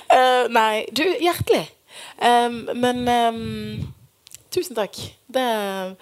uh, 0.09 0.45
nei, 0.57 0.87
du, 0.89 1.03
hjertelig. 1.21 1.67
Um, 2.17 2.63
men 2.81 3.03
um, 3.05 3.93
tusen 4.49 4.77
takk. 4.77 4.97
Det 5.31 5.43
uh, 5.45 5.93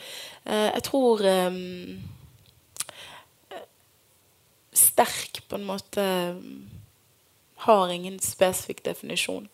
Jeg 0.45 0.83
tror 0.87 1.25
um, 1.27 1.99
Sterk 4.79 5.41
på 5.49 5.59
en 5.59 5.67
måte 5.67 6.03
har 7.65 7.91
ingen 7.91 8.15
spesifikk 8.23 8.85
definisjon. 8.85 9.49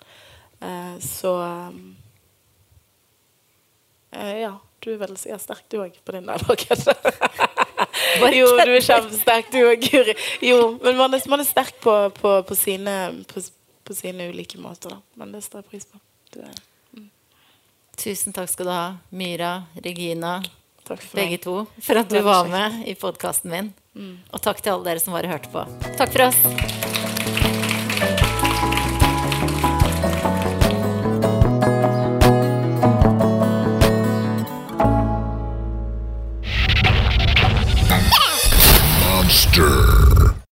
Uh, 0.62 1.02
så 1.02 1.34
Ja, 4.14 4.54
du 4.88 4.94
er 4.94 5.02
veldig 5.02 5.32
ja, 5.32 5.38
sterk 5.42 5.66
du 5.72 5.80
òg 5.82 5.98
på 6.06 6.16
din 6.16 6.28
der 6.30 6.46
marked. 6.46 6.86
jo, 8.36 8.48
du 8.62 8.72
er 8.72 8.84
kjempesterk 8.86 9.52
du 9.54 9.60
òg, 9.66 9.86
Guri. 9.90 10.16
Jo, 10.46 10.60
men 10.84 11.00
man 11.00 11.18
er, 11.18 11.24
man 11.32 11.44
er 11.44 11.50
sterk 11.50 11.80
på, 11.84 11.96
på, 12.20 12.36
på, 12.48 12.58
sine, 12.60 12.96
på, 13.32 13.44
på, 13.86 13.98
sine 13.98 14.30
ulike 14.32 14.62
måter, 14.62 14.96
da. 14.96 15.02
Men 15.20 15.34
det 15.36 15.44
står 15.46 15.64
jeg 15.64 15.72
pris 15.74 15.90
på. 15.90 16.02
Er, 16.36 16.54
mm. 16.98 17.10
Tusen 18.02 18.36
takk 18.36 18.52
skal 18.52 18.70
du 18.70 18.76
ha, 18.76 18.86
Myra, 19.16 19.56
Regina, 19.86 20.38
begge 21.16 21.40
to, 21.42 21.62
for 21.82 22.04
at 22.04 22.12
du 22.12 22.20
var 22.26 22.52
med 22.52 22.84
i 22.86 22.98
podkasten 23.00 23.54
min. 23.54 23.72
Mm. 23.96 24.20
Og 24.32 24.44
takk 24.44 24.62
til 24.62 24.76
alle 24.76 24.92
dere 24.92 25.04
som 25.04 25.16
bare 25.16 25.32
hørte 25.32 25.52
på. 25.54 25.66
Takk 25.96 26.14
for 26.14 26.30
oss. 26.30 26.95